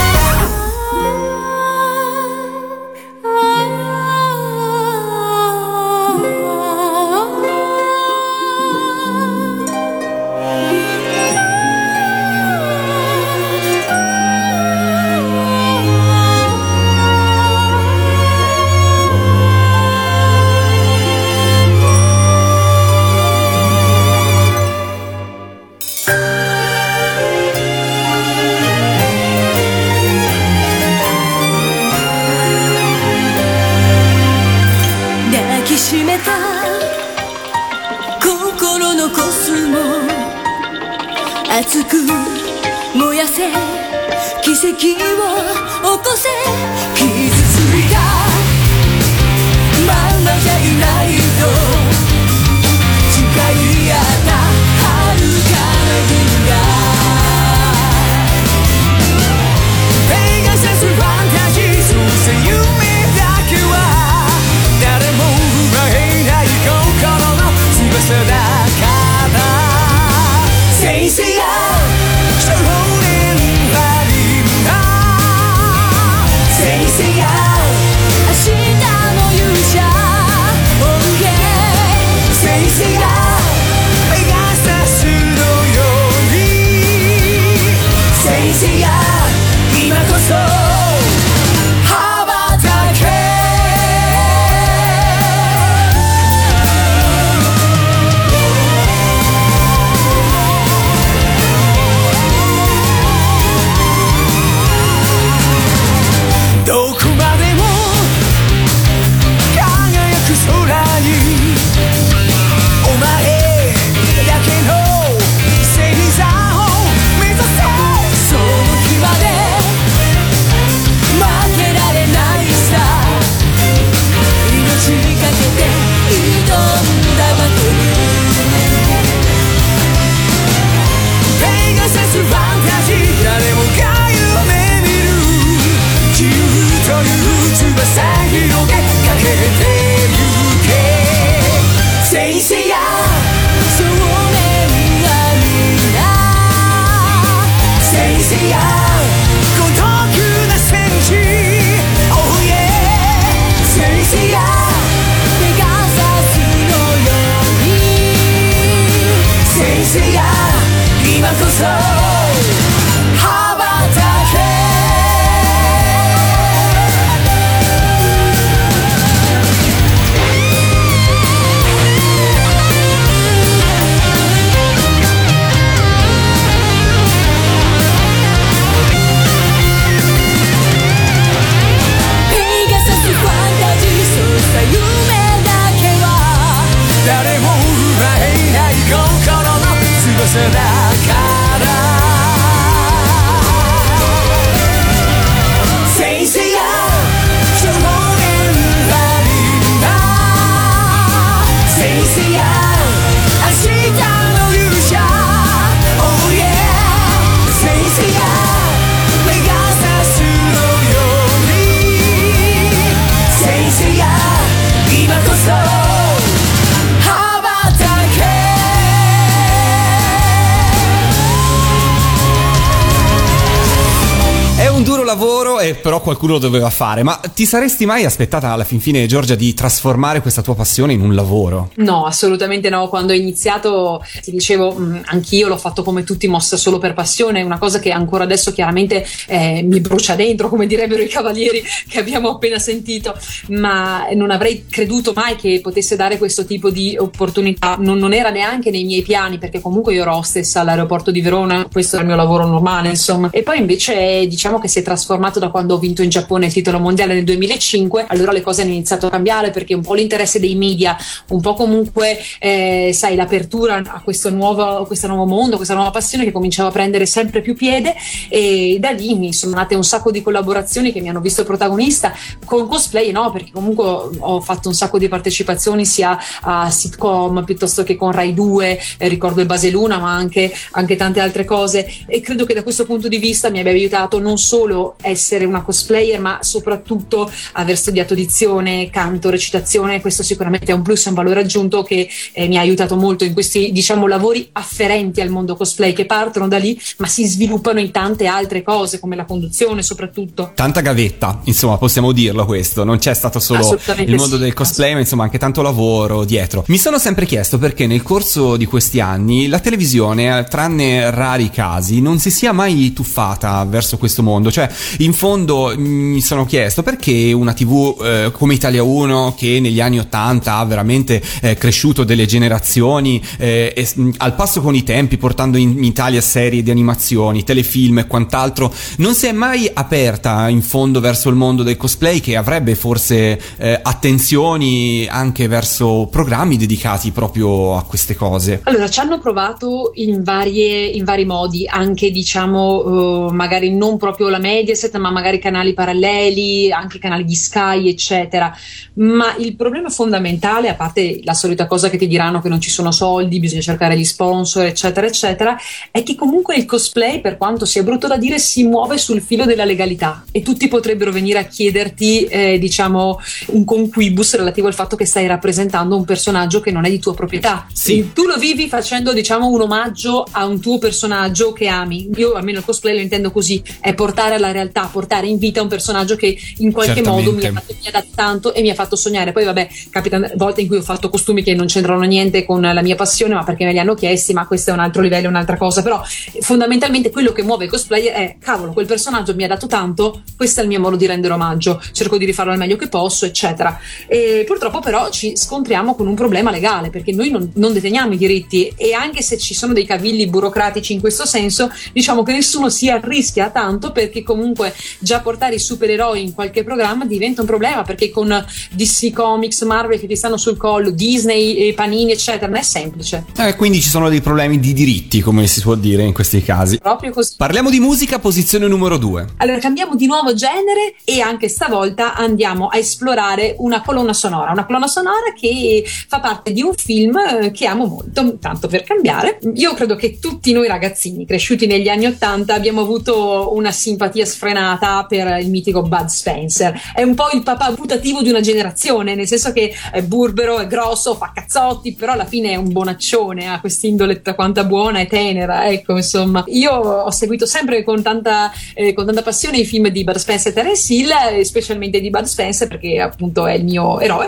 Qualcuno 226.05 226.33
lo 226.33 226.39
doveva 226.39 226.69
fare, 226.69 227.01
ma 227.01 227.19
ti 227.33 227.47
saresti 227.47 227.87
mai 227.87 228.05
aspettata 228.05 228.51
alla 228.51 228.63
fin 228.63 228.79
fine, 228.79 229.07
Giorgia, 229.07 229.33
di 229.33 229.55
trasformare 229.55 230.21
questa 230.21 230.43
tua 230.43 230.53
passione 230.53 230.93
in 230.93 231.01
un 231.01 231.15
lavoro? 231.15 231.71
No, 231.77 232.05
assolutamente 232.05 232.69
no. 232.69 232.87
Quando 232.89 233.11
ho 233.11 233.15
iniziato, 233.15 234.03
ti 234.21 234.29
dicevo, 234.29 234.71
mh, 234.71 235.01
anch'io 235.05 235.47
l'ho 235.47 235.57
fatto 235.57 235.81
come 235.81 236.03
tutti, 236.03 236.27
mossa 236.27 236.57
solo 236.57 236.77
per 236.77 236.93
passione, 236.93 237.41
una 237.41 237.57
cosa 237.57 237.79
che 237.79 237.89
ancora 237.89 238.23
adesso 238.23 238.53
chiaramente 238.53 239.03
eh, 239.25 239.63
mi 239.63 239.79
brucia 239.79 240.13
dentro, 240.13 240.47
come 240.47 240.67
direbbero 240.67 241.01
i 241.01 241.07
cavalieri 241.07 241.63
che 241.89 241.99
abbiamo 241.99 242.29
appena 242.29 242.59
sentito, 242.59 243.17
ma 243.47 244.05
non 244.13 244.29
avrei 244.29 244.65
creduto 244.69 245.11
mai 245.15 245.35
che 245.35 245.59
potesse 245.61 245.95
dare 245.95 246.19
questo 246.19 246.45
tipo 246.45 246.69
di 246.69 246.95
opportunità. 246.99 247.77
Non, 247.79 247.97
non 247.97 248.13
era 248.13 248.29
neanche 248.29 248.69
nei 248.69 248.83
miei 248.83 249.01
piani, 249.01 249.39
perché 249.39 249.59
comunque 249.59 249.95
io 249.95 250.03
ero 250.03 250.17
hostess 250.17 250.55
all'aeroporto 250.57 251.09
di 251.09 251.21
Verona, 251.21 251.67
questo 251.71 251.95
era 251.95 252.03
il 252.03 252.11
mio 252.11 252.17
lavoro 252.17 252.45
normale, 252.45 252.89
insomma. 252.89 253.29
E 253.31 253.41
poi 253.41 253.57
invece 253.57 254.27
diciamo 254.27 254.59
che 254.59 254.67
si 254.67 254.77
è 254.77 254.83
trasformato 254.83 255.39
da 255.39 255.49
quando 255.49 255.73
ho 255.73 255.79
vinto 255.79 255.93
in 256.05 256.09
Giappone 256.09 256.45
il 256.45 256.53
titolo 256.53 256.79
mondiale 256.79 257.13
nel 257.13 257.23
2005, 257.23 258.05
allora 258.07 258.31
le 258.31 258.41
cose 258.41 258.61
hanno 258.61 258.71
iniziato 258.71 259.07
a 259.07 259.09
cambiare 259.09 259.51
perché 259.51 259.73
un 259.73 259.81
po' 259.81 259.93
l'interesse 259.93 260.39
dei 260.39 260.55
media, 260.55 260.97
un 261.29 261.41
po' 261.41 261.53
comunque, 261.53 262.17
eh, 262.39 262.91
sai, 262.93 263.15
l'apertura 263.15 263.81
a 263.85 264.01
questo 264.01 264.29
nuovo, 264.29 264.85
questo 264.85 265.07
nuovo 265.07 265.25
mondo, 265.25 265.57
questa 265.57 265.73
nuova 265.73 265.91
passione 265.91 266.23
che 266.23 266.31
cominciava 266.31 266.69
a 266.69 266.71
prendere 266.71 267.05
sempre 267.05 267.41
più 267.41 267.55
piede 267.55 267.93
e 268.29 268.77
da 268.79 268.91
lì 268.91 269.15
mi 269.15 269.33
sono 269.33 269.55
nate 269.55 269.75
un 269.75 269.83
sacco 269.83 270.11
di 270.11 270.21
collaborazioni 270.21 270.91
che 270.91 271.01
mi 271.01 271.09
hanno 271.09 271.21
visto 271.21 271.43
protagonista. 271.43 272.13
Con 272.45 272.67
cosplay, 272.67 273.11
no, 273.11 273.31
perché 273.31 273.51
comunque 273.51 273.83
ho 273.85 274.41
fatto 274.41 274.69
un 274.69 274.73
sacco 274.73 274.97
di 274.97 275.07
partecipazioni 275.07 275.85
sia 275.85 276.17
a 276.41 276.69
sitcom 276.69 277.43
piuttosto 277.43 277.83
che 277.83 277.95
con 277.95 278.11
Rai 278.11 278.33
2, 278.33 278.79
eh, 278.97 279.07
ricordo 279.07 279.41
il 279.41 279.47
Baseluna, 279.47 279.97
ma 279.97 280.13
anche, 280.13 280.51
anche 280.71 280.95
tante 280.95 281.19
altre 281.19 281.45
cose. 281.45 281.87
E 282.07 282.21
credo 282.21 282.45
che 282.45 282.53
da 282.53 282.63
questo 282.63 282.85
punto 282.85 283.07
di 283.07 283.17
vista 283.17 283.49
mi 283.49 283.59
abbia 283.59 283.71
aiutato 283.71 284.19
non 284.19 284.37
solo 284.37 284.95
essere 285.01 285.45
una 285.45 285.63
cosplayer, 285.85 286.19
ma 286.19 286.39
soprattutto 286.41 287.31
aver 287.53 287.77
studiato 287.77 288.15
dizione, 288.15 288.89
canto, 288.89 289.29
recitazione, 289.29 290.01
questo 290.01 290.23
sicuramente 290.23 290.71
è 290.71 290.75
un 290.75 290.81
plus, 290.81 291.05
è 291.05 291.09
un 291.09 291.15
valore 291.15 291.41
aggiunto 291.41 291.83
che 291.83 292.09
eh, 292.33 292.47
mi 292.47 292.57
ha 292.57 292.61
aiutato 292.61 292.95
molto 292.95 293.23
in 293.23 293.33
questi, 293.33 293.71
diciamo, 293.71 294.07
lavori 294.07 294.49
afferenti 294.53 295.21
al 295.21 295.29
mondo 295.29 295.55
cosplay 295.55 295.93
che 295.93 296.05
partono 296.05 296.47
da 296.47 296.57
lì, 296.57 296.79
ma 296.97 297.07
si 297.07 297.25
sviluppano 297.25 297.79
in 297.79 297.91
tante 297.91 298.25
altre 298.25 298.63
cose, 298.63 298.99
come 298.99 299.15
la 299.15 299.25
conduzione 299.25 299.83
soprattutto. 299.83 300.51
Tanta 300.55 300.81
gavetta, 300.81 301.41
insomma, 301.43 301.77
possiamo 301.77 302.11
dirlo 302.11 302.45
questo. 302.45 302.83
Non 302.83 302.97
c'è 302.97 303.13
stato 303.13 303.39
solo 303.39 303.79
il 303.97 304.15
mondo 304.15 304.35
sì. 304.35 304.41
del 304.41 304.53
cosplay, 304.53 304.93
ma 304.93 304.99
insomma 304.99 305.23
anche 305.23 305.37
tanto 305.37 305.61
lavoro 305.61 306.25
dietro. 306.25 306.63
Mi 306.67 306.77
sono 306.77 306.97
sempre 306.97 307.25
chiesto 307.25 307.57
perché 307.59 307.85
nel 307.85 308.01
corso 308.01 308.57
di 308.57 308.65
questi 308.65 308.99
anni 308.99 309.47
la 309.47 309.59
televisione, 309.59 310.39
eh, 310.39 310.43
tranne 310.45 311.11
rari 311.11 311.49
casi, 311.49 312.01
non 312.01 312.19
si 312.19 312.31
sia 312.31 312.51
mai 312.51 312.93
tuffata 312.93 313.63
verso 313.65 313.97
questo 313.97 314.23
mondo. 314.23 314.51
Cioè, 314.51 314.69
in 314.99 315.13
fondo 315.13 315.74
mi 315.77 316.21
sono 316.21 316.45
chiesto 316.45 316.83
perché 316.83 317.31
una 317.33 317.53
TV 317.53 318.01
eh, 318.01 318.31
come 318.31 318.53
Italia 318.53 318.83
1 318.83 319.35
che 319.37 319.59
negli 319.59 319.81
anni 319.81 319.99
80 319.99 320.55
ha 320.55 320.65
veramente 320.65 321.21
eh, 321.41 321.55
cresciuto 321.55 322.03
delle 322.03 322.25
generazioni 322.25 323.21
eh, 323.37 323.73
e, 323.75 323.87
al 324.17 324.35
passo 324.35 324.61
con 324.61 324.75
i 324.75 324.83
tempi 324.83 325.17
portando 325.17 325.57
in, 325.57 325.71
in 325.77 325.83
Italia 325.83 326.21
serie 326.21 326.63
di 326.63 326.71
animazioni, 326.71 327.43
telefilm 327.43 327.99
e 327.99 328.07
quant'altro 328.07 328.73
non 328.97 329.13
si 329.13 329.27
è 329.27 329.31
mai 329.31 329.69
aperta 329.73 330.49
in 330.49 330.61
fondo 330.61 330.99
verso 330.99 331.29
il 331.29 331.35
mondo 331.35 331.63
del 331.63 331.77
cosplay 331.77 332.19
che 332.19 332.35
avrebbe 332.35 332.75
forse 332.75 333.39
eh, 333.57 333.79
attenzioni 333.81 335.07
anche 335.09 335.47
verso 335.47 336.07
programmi 336.09 336.57
dedicati 336.57 337.11
proprio 337.11 337.77
a 337.77 337.83
queste 337.83 338.15
cose. 338.15 338.61
Allora, 338.63 338.89
ci 338.89 338.99
hanno 338.99 339.19
provato 339.19 339.91
in, 339.95 340.23
varie, 340.23 340.85
in 340.85 341.03
vari 341.03 341.25
modi, 341.25 341.67
anche 341.67 342.11
diciamo, 342.11 343.29
eh, 343.29 343.33
magari 343.33 343.73
non 343.73 343.97
proprio 343.97 344.29
la 344.29 344.39
Mediaset, 344.39 344.95
ma 344.97 345.11
magari 345.11 345.39
canali 345.39 345.64
paralleli, 345.73 346.71
anche 346.71 346.99
canali 346.99 347.25
di 347.25 347.35
Sky, 347.35 347.89
eccetera. 347.89 348.55
Ma 348.95 349.35
il 349.37 349.55
problema 349.55 349.89
fondamentale, 349.89 350.69
a 350.69 350.75
parte 350.75 351.19
la 351.23 351.33
solita 351.33 351.67
cosa 351.67 351.89
che 351.89 351.97
ti 351.97 352.07
diranno 352.07 352.41
che 352.41 352.49
non 352.49 352.61
ci 352.61 352.69
sono 352.69 352.91
soldi, 352.91 353.39
bisogna 353.39 353.61
cercare 353.61 353.97
gli 353.97 354.05
sponsor, 354.05 354.65
eccetera, 354.65 355.07
eccetera, 355.07 355.57
è 355.91 356.03
che 356.03 356.15
comunque 356.15 356.55
il 356.55 356.65
cosplay, 356.65 357.21
per 357.21 357.37
quanto 357.37 357.65
sia 357.65 357.83
brutto 357.83 358.07
da 358.07 358.17
dire, 358.17 358.39
si 358.39 358.63
muove 358.63 358.97
sul 358.97 359.21
filo 359.21 359.45
della 359.45 359.65
legalità 359.65 360.23
e 360.31 360.41
tutti 360.41 360.67
potrebbero 360.67 361.11
venire 361.11 361.39
a 361.39 361.43
chiederti, 361.43 362.25
eh, 362.25 362.59
diciamo, 362.59 363.19
un 363.47 363.65
conquibus 363.65 364.35
relativo 364.35 364.67
al 364.67 364.73
fatto 364.73 364.95
che 364.95 365.05
stai 365.05 365.27
rappresentando 365.27 365.95
un 365.95 366.05
personaggio 366.05 366.59
che 366.61 366.71
non 366.71 366.85
è 366.85 366.89
di 366.89 366.99
tua 366.99 367.13
proprietà. 367.13 367.67
Sì. 367.73 368.11
Tu 368.13 368.25
lo 368.25 368.37
vivi 368.37 368.67
facendo, 368.67 369.13
diciamo, 369.13 369.47
un 369.47 369.61
omaggio 369.61 370.25
a 370.31 370.45
un 370.45 370.59
tuo 370.59 370.77
personaggio 370.77 371.51
che 371.53 371.67
ami. 371.67 372.09
Io 372.15 372.33
almeno 372.33 372.59
il 372.59 372.65
cosplay 372.65 372.95
lo 372.95 373.01
intendo 373.01 373.31
così, 373.31 373.61
è 373.79 373.93
portare 373.93 374.35
alla 374.35 374.51
realtà, 374.51 374.89
portare 374.91 375.27
in 375.27 375.37
vita 375.37 375.54
un 375.61 375.67
personaggio 375.67 376.15
che 376.15 376.37
in 376.57 376.71
qualche 376.71 376.95
Certamente. 376.95 377.25
modo 377.25 377.37
mi 377.37 377.45
ha, 377.45 377.51
fatto, 377.51 377.75
mi 377.79 377.87
ha 377.87 377.91
dato 377.91 378.07
tanto 378.15 378.53
e 378.53 378.61
mi 378.61 378.69
ha 378.69 378.73
fatto 378.73 378.95
sognare. 378.95 379.31
Poi 379.31 379.45
vabbè, 379.45 379.67
capita 379.89 380.19
volte 380.35 380.61
in 380.61 380.67
cui 380.67 380.77
ho 380.77 380.81
fatto 380.81 381.09
costumi 381.09 381.43
che 381.43 381.53
non 381.53 381.67
c'entrano 381.67 382.01
niente 382.01 382.45
con 382.45 382.61
la 382.61 382.81
mia 382.81 382.95
passione, 382.95 383.33
ma 383.33 383.43
perché 383.43 383.65
me 383.65 383.71
li 383.71 383.79
hanno 383.79 383.93
chiesti, 383.93 384.33
ma 384.33 384.45
questo 384.47 384.71
è 384.71 384.73
un 384.73 384.79
altro 384.79 385.01
livello, 385.01 385.27
è 385.27 385.29
un'altra 385.29 385.57
cosa. 385.57 385.81
Però 385.81 386.01
fondamentalmente 386.39 387.09
quello 387.09 387.31
che 387.31 387.43
muove 387.43 387.65
il 387.65 387.69
cosplayer 387.69 388.13
è, 388.13 388.35
cavolo, 388.39 388.73
quel 388.73 388.85
personaggio 388.85 389.35
mi 389.35 389.43
ha 389.43 389.47
dato 389.47 389.67
tanto, 389.67 390.21
questo 390.35 390.59
è 390.59 390.63
il 390.63 390.69
mio 390.69 390.79
modo 390.79 390.95
di 390.95 391.05
rendere 391.05 391.33
omaggio, 391.33 391.81
cerco 391.91 392.17
di 392.17 392.25
rifarlo 392.25 392.51
al 392.51 392.57
meglio 392.57 392.75
che 392.75 392.87
posso, 392.87 393.25
eccetera. 393.25 393.79
E 394.07 394.43
purtroppo 394.45 394.79
però 394.79 395.09
ci 395.09 395.35
scontriamo 395.35 395.95
con 395.95 396.07
un 396.07 396.15
problema 396.15 396.51
legale, 396.51 396.89
perché 396.89 397.11
noi 397.11 397.29
non, 397.29 397.51
non 397.55 397.73
deteniamo 397.73 398.13
i 398.13 398.17
diritti 398.17 398.73
e 398.75 398.93
anche 398.93 399.21
se 399.21 399.37
ci 399.37 399.53
sono 399.53 399.73
dei 399.73 399.85
cavilli 399.85 400.27
burocratici 400.27 400.93
in 400.93 400.99
questo 400.99 401.25
senso, 401.25 401.69
diciamo 401.93 402.23
che 402.23 402.31
nessuno 402.31 402.69
si 402.69 402.89
arrischia 402.89 403.49
tanto 403.49 403.91
perché 403.91 404.23
comunque 404.23 404.73
già 404.99 405.19
portare 405.19 405.44
i 405.53 405.59
supereroi 405.59 406.23
in 406.23 406.33
qualche 406.33 406.63
programma 406.63 407.05
diventa 407.05 407.41
un 407.41 407.47
problema, 407.47 407.83
perché 407.83 408.09
con 408.09 408.45
DC 408.71 409.13
Comics, 409.13 409.61
Marvel 409.61 409.99
che 409.99 410.07
ti 410.07 410.15
stanno 410.15 410.37
sul 410.37 410.57
collo, 410.57 410.89
Disney, 410.89 411.67
eh, 411.67 411.73
Panini, 411.73 412.11
eccetera, 412.11 412.47
non 412.47 412.57
è 412.57 412.63
semplice. 412.63 413.25
Eh, 413.37 413.55
quindi 413.55 413.81
ci 413.81 413.89
sono 413.89 414.09
dei 414.09 414.21
problemi 414.21 414.59
di 414.59 414.73
diritti, 414.73 415.21
come 415.21 415.47
si 415.47 415.61
può 415.61 415.75
dire 415.75 416.03
in 416.03 416.13
questi 416.13 416.41
casi. 416.41 416.79
Proprio 416.79 417.11
così. 417.11 417.33
Parliamo 417.37 417.69
di 417.69 417.79
musica, 417.79 418.19
posizione 418.19 418.67
numero 418.67 418.97
2. 418.97 419.27
Allora 419.37 419.59
cambiamo 419.59 419.95
di 419.95 420.07
nuovo 420.07 420.33
genere 420.33 420.95
e 421.03 421.21
anche 421.21 421.49
stavolta 421.49 422.15
andiamo 422.15 422.67
a 422.67 422.77
esplorare 422.77 423.55
una 423.59 423.81
colonna 423.81 424.13
sonora, 424.13 424.51
una 424.51 424.65
colonna 424.65 424.87
sonora 424.87 425.33
che 425.39 425.83
fa 425.85 426.19
parte 426.19 426.51
di 426.51 426.61
un 426.61 426.73
film 426.73 427.17
eh, 427.17 427.51
che 427.51 427.65
amo 427.67 427.85
molto, 427.85 428.37
tanto 428.39 428.67
per 428.67 428.83
cambiare. 428.83 429.39
Io 429.55 429.73
credo 429.73 429.95
che 429.95 430.19
tutti 430.19 430.51
noi 430.51 430.67
ragazzini 430.67 431.25
cresciuti 431.25 431.65
negli 431.65 431.87
anni 431.87 432.05
Ottanta 432.05 432.53
abbiamo 432.53 432.81
avuto 432.81 433.53
una 433.53 433.71
simpatia 433.71 434.25
sfrenata 434.25 435.05
per 435.05 435.34
il 435.37 435.49
mitico 435.49 435.81
Bud 435.81 436.05
Spencer. 436.05 436.79
È 436.93 437.01
un 437.01 437.15
po' 437.15 437.29
il 437.33 437.43
papà 437.43 437.71
putativo 437.73 438.21
di 438.21 438.29
una 438.29 438.41
generazione, 438.41 439.15
nel 439.15 439.27
senso 439.27 439.51
che 439.51 439.73
è 439.91 440.01
burbero, 440.01 440.59
è 440.59 440.67
grosso, 440.67 441.15
fa 441.15 441.31
cazzotti, 441.33 441.93
però 441.93 442.13
alla 442.13 442.25
fine 442.25 442.51
è 442.51 442.55
un 442.55 442.71
bonaccione, 442.71 443.47
ha 443.47 443.59
quest'indole 443.59 444.21
quanta 444.35 444.63
buona 444.63 444.99
e 444.99 445.07
tenera, 445.07 445.67
ecco 445.67 445.95
insomma. 445.95 446.43
Io 446.47 446.71
ho 446.71 447.11
seguito 447.11 447.45
sempre 447.45 447.83
con 447.83 448.01
tanta, 448.01 448.51
eh, 448.73 448.93
con 448.93 449.05
tanta 449.05 449.21
passione 449.21 449.57
i 449.57 449.65
film 449.65 449.87
di 449.89 450.03
Bud 450.03 450.15
Spencer 450.15 450.51
e 450.51 450.55
Terence 450.55 450.93
Hill, 450.93 451.09
eh, 451.31 451.43
specialmente 451.45 451.99
di 451.99 452.09
Bud 452.09 452.23
Spencer 452.23 452.67
perché 452.67 452.99
appunto 452.99 453.45
è 453.45 453.53
il 453.53 453.63
mio 453.63 453.99
eroe. 453.99 454.27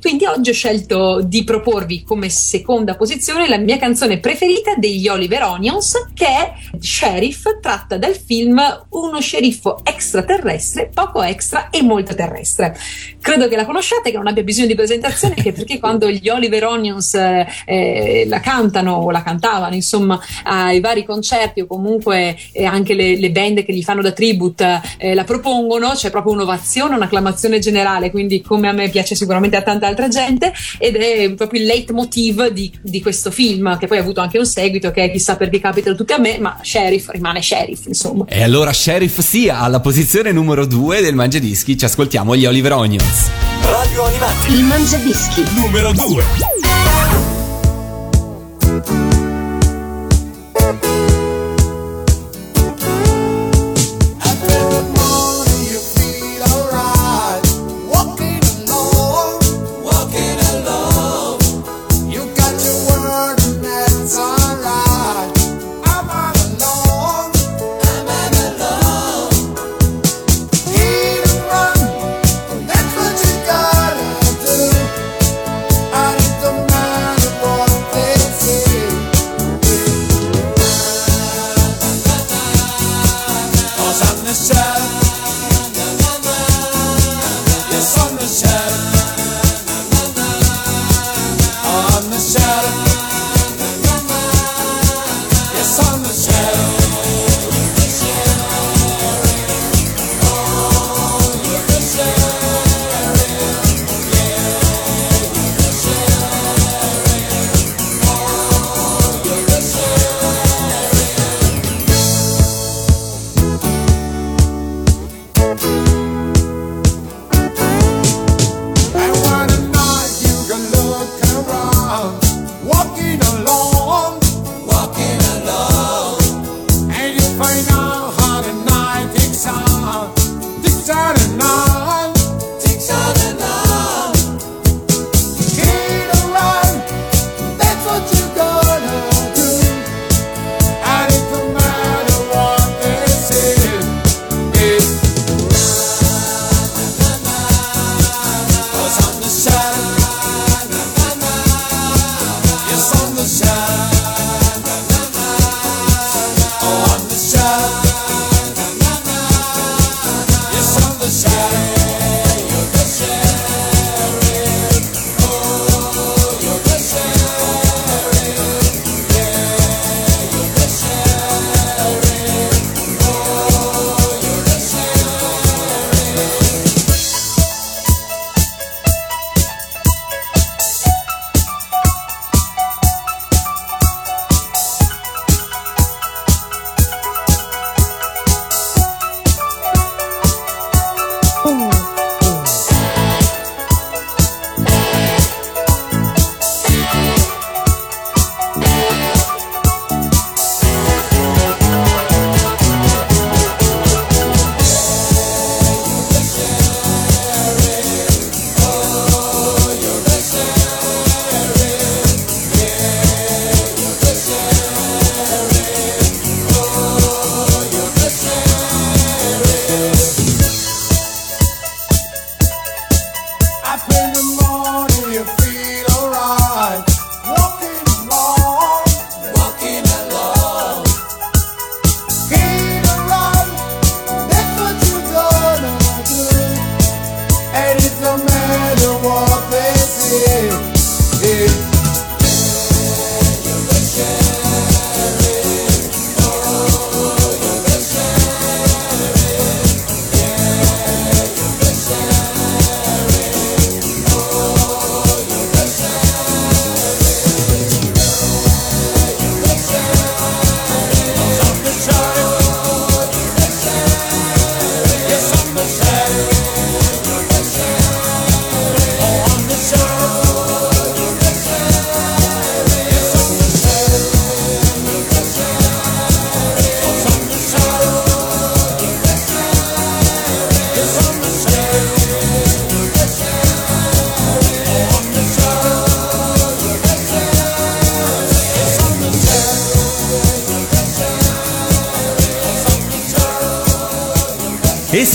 Quindi 0.00 0.26
oggi 0.26 0.50
ho 0.50 0.54
scelto 0.54 1.20
di 1.22 1.44
proporvi 1.44 2.02
come 2.02 2.28
seconda 2.28 2.96
posizione 2.96 3.48
la 3.48 3.58
mia 3.58 3.78
canzone 3.78 4.18
preferita 4.18 4.74
degli 4.76 5.08
Oliver 5.08 5.42
Onions, 5.42 6.08
che 6.14 6.26
è 6.26 6.52
Sheriff, 6.78 7.44
tratta 7.60 7.96
dal 7.96 8.16
film 8.16 8.60
Uno 8.90 9.20
sceriffo 9.20 9.80
extraterrestre, 9.84 10.47
poco 10.92 11.22
extra 11.22 11.70
e 11.70 11.82
molto 11.82 12.14
terrestre. 12.14 12.76
Credo 13.20 13.48
che 13.48 13.56
la 13.56 13.64
conosciate, 13.64 14.10
che 14.10 14.16
non 14.16 14.26
abbia 14.26 14.42
bisogno 14.42 14.66
di 14.66 14.74
presentazione, 14.74 15.34
anche 15.36 15.52
perché 15.52 15.78
quando 15.80 16.10
gli 16.10 16.28
Oliver 16.28 16.64
Onions 16.64 17.14
eh, 17.14 17.46
eh, 17.66 18.24
la 18.26 18.40
cantano 18.40 18.94
o 18.94 19.10
la 19.10 19.22
cantavano, 19.22 19.74
insomma, 19.74 20.20
ai 20.44 20.80
vari 20.80 21.04
concerti 21.04 21.60
o 21.60 21.66
comunque 21.66 22.36
eh, 22.52 22.64
anche 22.64 22.94
le, 22.94 23.18
le 23.18 23.30
band 23.30 23.64
che 23.64 23.72
gli 23.72 23.82
fanno 23.82 24.02
da 24.02 24.12
tribute 24.12 24.80
eh, 24.98 25.14
la 25.14 25.24
propongono, 25.24 25.90
c'è 25.94 26.10
proprio 26.10 26.32
un'ovazione, 26.32 26.94
un'acclamazione 26.94 27.58
generale, 27.58 28.10
quindi 28.10 28.40
come 28.40 28.68
a 28.68 28.72
me 28.72 28.88
piace 28.88 29.14
sicuramente 29.14 29.56
a 29.56 29.62
tanta 29.62 29.86
altra 29.86 30.08
gente, 30.08 30.52
ed 30.78 30.96
è 30.96 31.32
proprio 31.34 31.60
il 31.60 31.66
leitmotiv 31.66 32.48
di, 32.48 32.72
di 32.80 33.02
questo 33.02 33.30
film, 33.30 33.76
che 33.78 33.86
poi 33.86 33.98
ha 33.98 34.00
avuto 34.00 34.20
anche 34.20 34.38
un 34.38 34.46
seguito, 34.46 34.90
che 34.90 35.04
è 35.04 35.10
chissà 35.10 35.36
perché 35.36 35.60
capitano 35.60 35.96
tutti 35.96 36.12
a 36.12 36.18
me, 36.18 36.38
ma 36.38 36.60
Sheriff 36.62 37.08
rimane 37.10 37.42
Sheriff, 37.42 37.86
insomma. 37.86 38.24
E 38.28 38.42
allora 38.42 38.72
Sheriff 38.72 39.18
sia 39.20 39.60
alla 39.60 39.80
posizione 39.80 40.32
numero 40.38 40.66
2 40.66 41.00
del 41.00 41.16
Mangiadischi, 41.16 41.76
ci 41.76 41.84
ascoltiamo 41.84 42.36
gli 42.36 42.46
Oliver 42.46 42.72
Onions. 42.74 43.28
Radio 43.60 44.04
Animati. 44.04 44.52
Il 44.52 44.62
Mangiadischi. 44.62 45.42
Numero 45.56 45.92
2. 45.92 46.67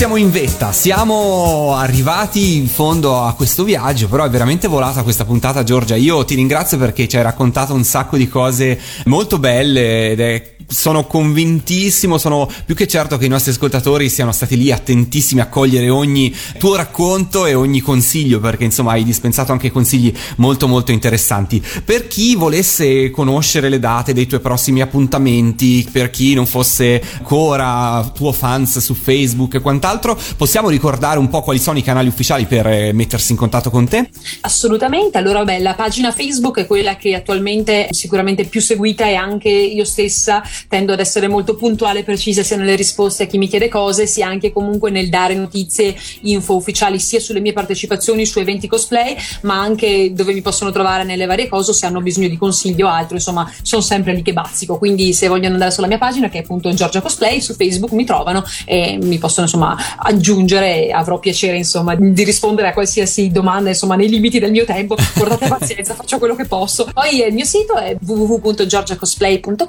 Siamo 0.04 0.18
in 0.20 0.30
vetta, 0.30 0.70
siamo 0.70 1.76
arrivati 1.76 2.56
in 2.56 2.68
fondo 2.68 3.22
a 3.22 3.32
questo 3.32 3.64
viaggio, 3.64 4.06
però 4.06 4.24
è 4.24 4.28
veramente 4.28 4.68
volata 4.68 5.02
questa 5.02 5.24
puntata 5.24 5.62
Giorgia. 5.62 5.96
Io 5.96 6.26
ti 6.26 6.34
ringrazio 6.34 6.76
perché 6.76 7.08
ci 7.08 7.16
hai 7.16 7.22
raccontato 7.22 7.72
un 7.72 7.84
sacco 7.84 8.18
di 8.18 8.28
cose 8.28 8.78
molto 9.06 9.38
belle 9.38 10.10
ed 10.10 10.20
è 10.20 10.53
sono 10.74 11.06
convintissimo, 11.06 12.18
sono 12.18 12.50
più 12.66 12.74
che 12.74 12.86
certo 12.86 13.16
che 13.16 13.26
i 13.26 13.28
nostri 13.28 13.52
ascoltatori 13.52 14.08
siano 14.08 14.32
stati 14.32 14.56
lì 14.56 14.72
attentissimi 14.72 15.40
a 15.40 15.46
cogliere 15.46 15.88
ogni 15.88 16.34
tuo 16.58 16.74
racconto 16.74 17.46
e 17.46 17.54
ogni 17.54 17.80
consiglio, 17.80 18.40
perché 18.40 18.64
insomma 18.64 18.92
hai 18.92 19.04
dispensato 19.04 19.52
anche 19.52 19.70
consigli 19.70 20.12
molto 20.36 20.66
molto 20.66 20.90
interessanti. 20.92 21.62
Per 21.84 22.08
chi 22.08 22.34
volesse 22.34 23.10
conoscere 23.10 23.68
le 23.68 23.78
date 23.78 24.12
dei 24.12 24.26
tuoi 24.26 24.40
prossimi 24.40 24.82
appuntamenti, 24.82 25.88
per 25.90 26.10
chi 26.10 26.34
non 26.34 26.46
fosse 26.46 27.00
ancora 27.18 28.10
tuo 28.14 28.32
fans 28.32 28.78
su 28.78 28.94
Facebook 28.94 29.54
e 29.54 29.60
quant'altro, 29.60 30.18
possiamo 30.36 30.68
ricordare 30.68 31.18
un 31.18 31.28
po' 31.28 31.42
quali 31.42 31.60
sono 31.60 31.78
i 31.78 31.82
canali 31.82 32.08
ufficiali 32.08 32.46
per 32.46 32.66
eh, 32.66 32.92
mettersi 32.92 33.32
in 33.32 33.38
contatto 33.38 33.70
con 33.70 33.86
te? 33.86 34.08
Assolutamente, 34.40 35.18
allora 35.18 35.44
beh, 35.44 35.60
la 35.60 35.74
pagina 35.74 36.10
Facebook 36.10 36.58
è 36.58 36.66
quella 36.66 36.96
che 36.96 37.14
attualmente 37.14 37.86
è 37.86 37.92
sicuramente 37.92 38.44
più 38.44 38.60
seguita 38.60 39.06
e 39.06 39.14
anche 39.14 39.48
io 39.48 39.84
stessa 39.84 40.42
tendo 40.68 40.92
ad 40.92 41.00
essere 41.00 41.28
molto 41.28 41.54
puntuale 41.54 42.00
e 42.00 42.02
precisa 42.04 42.42
sia 42.42 42.56
nelle 42.56 42.76
risposte 42.76 43.24
a 43.24 43.26
chi 43.26 43.38
mi 43.38 43.48
chiede 43.48 43.68
cose, 43.68 44.06
sia 44.06 44.26
anche 44.26 44.52
comunque 44.52 44.90
nel 44.90 45.08
dare 45.08 45.34
notizie, 45.34 45.94
info 46.22 46.54
ufficiali 46.56 46.98
sia 46.98 47.20
sulle 47.20 47.40
mie 47.40 47.52
partecipazioni 47.52 48.26
su 48.26 48.38
eventi 48.38 48.66
cosplay, 48.66 49.16
ma 49.42 49.60
anche 49.60 50.12
dove 50.12 50.32
mi 50.32 50.42
possono 50.42 50.70
trovare 50.70 51.04
nelle 51.04 51.26
varie 51.26 51.48
cose 51.48 51.72
se 51.72 51.86
hanno 51.86 52.00
bisogno 52.00 52.28
di 52.28 52.36
consiglio 52.36 52.86
o 52.86 52.90
altro, 52.90 53.16
insomma, 53.16 53.50
sono 53.62 53.82
sempre 53.82 54.14
lì 54.14 54.22
che 54.22 54.32
bazzico. 54.32 54.78
Quindi 54.78 55.12
se 55.12 55.28
vogliono 55.28 55.54
andare 55.54 55.70
sulla 55.70 55.86
mia 55.86 55.98
pagina 55.98 56.28
che 56.28 56.38
è 56.38 56.42
appunto 56.42 56.72
Giorgia 56.72 57.00
Cosplay 57.00 57.40
su 57.40 57.54
Facebook 57.54 57.92
mi 57.92 58.04
trovano 58.04 58.44
e 58.64 58.98
mi 59.00 59.18
possono 59.18 59.46
insomma 59.46 59.76
aggiungere 59.96 60.90
avrò 60.90 61.18
piacere 61.18 61.56
insomma 61.56 61.94
di 61.94 62.24
rispondere 62.24 62.68
a 62.68 62.72
qualsiasi 62.72 63.30
domanda, 63.30 63.68
insomma, 63.70 63.96
nei 63.96 64.08
limiti 64.08 64.38
del 64.38 64.50
mio 64.50 64.64
tempo. 64.64 64.96
Portate 65.14 65.48
pazienza, 65.48 65.94
faccio 65.96 66.18
quello 66.18 66.34
che 66.34 66.46
posso. 66.46 66.88
Poi 66.92 67.26
il 67.26 67.32
mio 67.32 67.44
sito 67.44 67.74
è 67.76 67.96
www.giorgiacosplay.com 68.00 69.66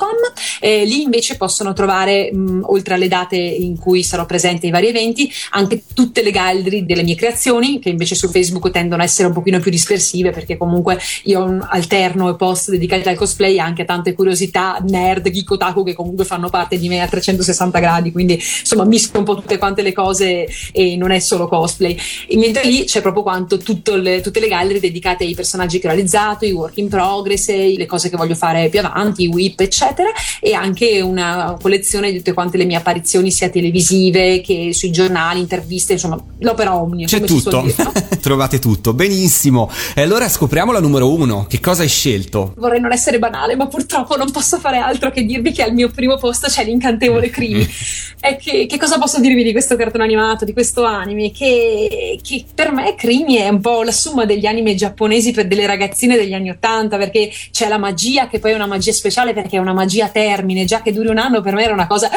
lì 0.85 1.01
invece 1.01 1.37
possono 1.37 1.73
trovare, 1.73 2.31
mh, 2.31 2.61
oltre 2.63 2.93
alle 2.93 3.07
date 3.07 3.35
in 3.35 3.77
cui 3.77 4.03
sarò 4.03 4.25
presente 4.25 4.65
ai 4.65 4.71
vari 4.71 4.87
eventi, 4.87 5.31
anche 5.51 5.83
tutte 5.93 6.23
le 6.23 6.31
gallery 6.31 6.85
delle 6.85 7.03
mie 7.03 7.15
creazioni, 7.15 7.79
che 7.79 7.89
invece 7.89 8.15
su 8.15 8.29
Facebook 8.29 8.71
tendono 8.71 9.01
a 9.01 9.05
essere 9.05 9.27
un 9.27 9.33
pochino 9.33 9.59
più 9.59 9.71
dispersive, 9.71 10.31
perché 10.31 10.57
comunque 10.57 10.99
io 11.23 11.65
alterno 11.69 12.35
post 12.35 12.69
dedicati 12.69 13.07
al 13.07 13.15
cosplay 13.15 13.59
anche 13.59 13.83
a 13.83 13.85
tante 13.85 14.13
curiosità 14.13 14.77
nerd, 14.87 15.29
geek 15.29 15.51
otaku 15.51 15.83
che 15.83 15.93
comunque 15.93 16.25
fanno 16.25 16.49
parte 16.49 16.77
di 16.77 16.87
me 16.87 17.01
a 17.01 17.07
360 17.07 17.79
gradi, 17.79 18.11
quindi 18.11 18.33
insomma 18.33 18.85
misco 18.85 19.17
un 19.17 19.23
po' 19.23 19.35
tutte 19.35 19.57
quante 19.57 19.81
le 19.81 19.93
cose 19.93 20.47
e 20.71 20.95
non 20.95 21.11
è 21.11 21.19
solo 21.19 21.47
cosplay. 21.47 21.97
E 22.27 22.37
mentre 22.37 22.65
lì 22.65 22.83
c'è 22.83 23.01
proprio 23.01 23.23
quanto 23.23 23.59
le, 23.95 24.21
tutte 24.21 24.39
le 24.39 24.47
gallery 24.47 24.79
dedicate 24.79 25.23
ai 25.23 25.33
personaggi 25.35 25.79
che 25.79 25.87
ho 25.87 25.91
realizzato, 25.91 26.45
i 26.45 26.51
work 26.51 26.77
in 26.77 26.87
progress, 26.87 27.47
le 27.47 27.85
cose 27.85 28.09
che 28.09 28.17
voglio 28.17 28.35
fare 28.35 28.69
più 28.69 28.79
avanti, 28.79 29.23
i 29.23 29.27
whip, 29.27 29.59
eccetera, 29.59 30.09
e 30.39 30.53
anche 30.53 30.74
una 30.83 31.57
collezione 31.61 32.11
di 32.11 32.17
tutte 32.17 32.33
quante 32.33 32.57
le 32.57 32.65
mie 32.65 32.77
apparizioni 32.77 33.31
sia 33.31 33.49
televisive 33.49 34.41
che 34.41 34.73
sui 34.73 34.91
giornali, 34.91 35.39
interviste, 35.39 35.93
insomma, 35.93 36.21
l'opera 36.39 36.75
omnia. 36.75 37.07
C'è 37.07 37.21
tutto, 37.21 37.61
dire, 37.61 37.83
no? 37.83 37.91
trovate 38.19 38.59
tutto, 38.59 38.93
benissimo. 38.93 39.69
E 39.93 40.01
allora 40.01 40.27
scopriamo 40.27 40.71
la 40.71 40.79
numero 40.79 41.11
uno, 41.11 41.45
che 41.47 41.59
cosa 41.59 41.83
hai 41.83 41.89
scelto? 41.89 42.53
Vorrei 42.57 42.79
non 42.79 42.91
essere 42.91 43.19
banale, 43.19 43.55
ma 43.55 43.67
purtroppo 43.67 44.15
non 44.15 44.31
posso 44.31 44.59
fare 44.59 44.77
altro 44.77 45.11
che 45.11 45.23
dirvi 45.23 45.51
che 45.51 45.63
al 45.63 45.73
mio 45.73 45.89
primo 45.89 46.17
posto 46.17 46.47
c'è 46.47 46.63
l'incantevole 46.63 47.29
Crimi. 47.29 47.67
E 48.25 48.37
che, 48.37 48.65
che 48.65 48.79
cosa 48.79 48.97
posso 48.97 49.19
dirvi 49.19 49.43
di 49.43 49.51
questo 49.51 49.75
cartone 49.75 50.03
animato, 50.03 50.45
di 50.45 50.53
questo 50.53 50.83
anime? 50.83 51.29
Che, 51.29 52.19
che 52.23 52.45
per 52.55 52.71
me 52.71 52.95
Crimi 52.95 53.35
è 53.35 53.49
un 53.49 53.61
po' 53.61 53.83
la 53.83 53.91
somma 53.91 54.25
degli 54.25 54.47
anime 54.47 54.73
giapponesi 54.73 55.31
per 55.31 55.45
delle 55.45 55.67
ragazzine 55.67 56.15
degli 56.15 56.33
anni 56.33 56.49
Ottanta, 56.49 56.97
perché 56.97 57.29
c'è 57.51 57.67
la 57.67 57.77
magia 57.77 58.27
che 58.27 58.39
poi 58.39 58.53
è 58.53 58.55
una 58.55 58.65
magia 58.65 58.93
speciale 58.93 59.33
perché 59.33 59.57
è 59.57 59.59
una 59.59 59.73
magia 59.73 60.05
a 60.05 60.09
termine, 60.55 60.65
già 60.65 60.81
che 60.81 60.93
duri 60.93 61.09
un 61.09 61.17
anno 61.17 61.41
per 61.41 61.53
me 61.53 61.63
era 61.63 61.73
una 61.73 61.87
cosa 61.87 62.09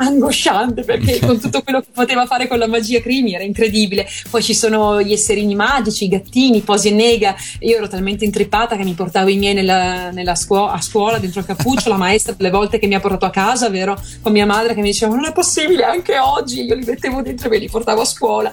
angosciante 0.00 0.84
perché 0.84 1.18
con 1.18 1.40
tutto 1.40 1.62
quello 1.62 1.80
che 1.80 1.88
poteva 1.92 2.26
fare 2.26 2.46
con 2.46 2.58
la 2.58 2.68
magia 2.68 3.00
Crimi 3.00 3.34
era 3.34 3.42
incredibile. 3.42 4.06
Poi 4.30 4.42
ci 4.42 4.54
sono 4.54 5.02
gli 5.02 5.12
esserini 5.12 5.54
magici, 5.54 6.04
i 6.04 6.08
gattini, 6.08 6.60
Posi 6.60 6.88
e 6.88 6.92
Nega. 6.92 7.34
Io 7.60 7.76
ero 7.76 7.88
talmente 7.88 8.24
intrippata 8.24 8.76
che 8.76 8.84
mi 8.84 8.92
portavo 8.92 9.28
i 9.28 9.36
miei 9.36 9.54
nella, 9.54 10.10
nella 10.10 10.34
scuola, 10.34 10.72
a 10.72 10.80
scuola 10.80 11.18
dentro 11.18 11.40
il 11.40 11.46
cappuccio, 11.46 11.88
la 11.88 11.96
maestra 11.96 12.34
le 12.38 12.50
volte 12.50 12.78
che 12.78 12.86
mi 12.86 12.94
ha 12.94 13.00
portato 13.00 13.24
a 13.24 13.30
casa, 13.30 13.68
vero? 13.70 14.00
Con 14.20 14.32
mia 14.32 14.46
madre 14.46 14.74
che 14.74 14.80
mi 14.80 14.90
diceva 14.90 15.14
non 15.14 15.24
è 15.24 15.32
possibile 15.32 15.84
anche 15.84 16.18
oggi, 16.18 16.64
io 16.64 16.74
li 16.74 16.84
mettevo 16.84 17.22
dentro 17.22 17.48
e 17.48 17.50
me 17.50 17.58
li 17.58 17.68
portavo 17.68 18.02
a 18.02 18.04
scuola. 18.04 18.50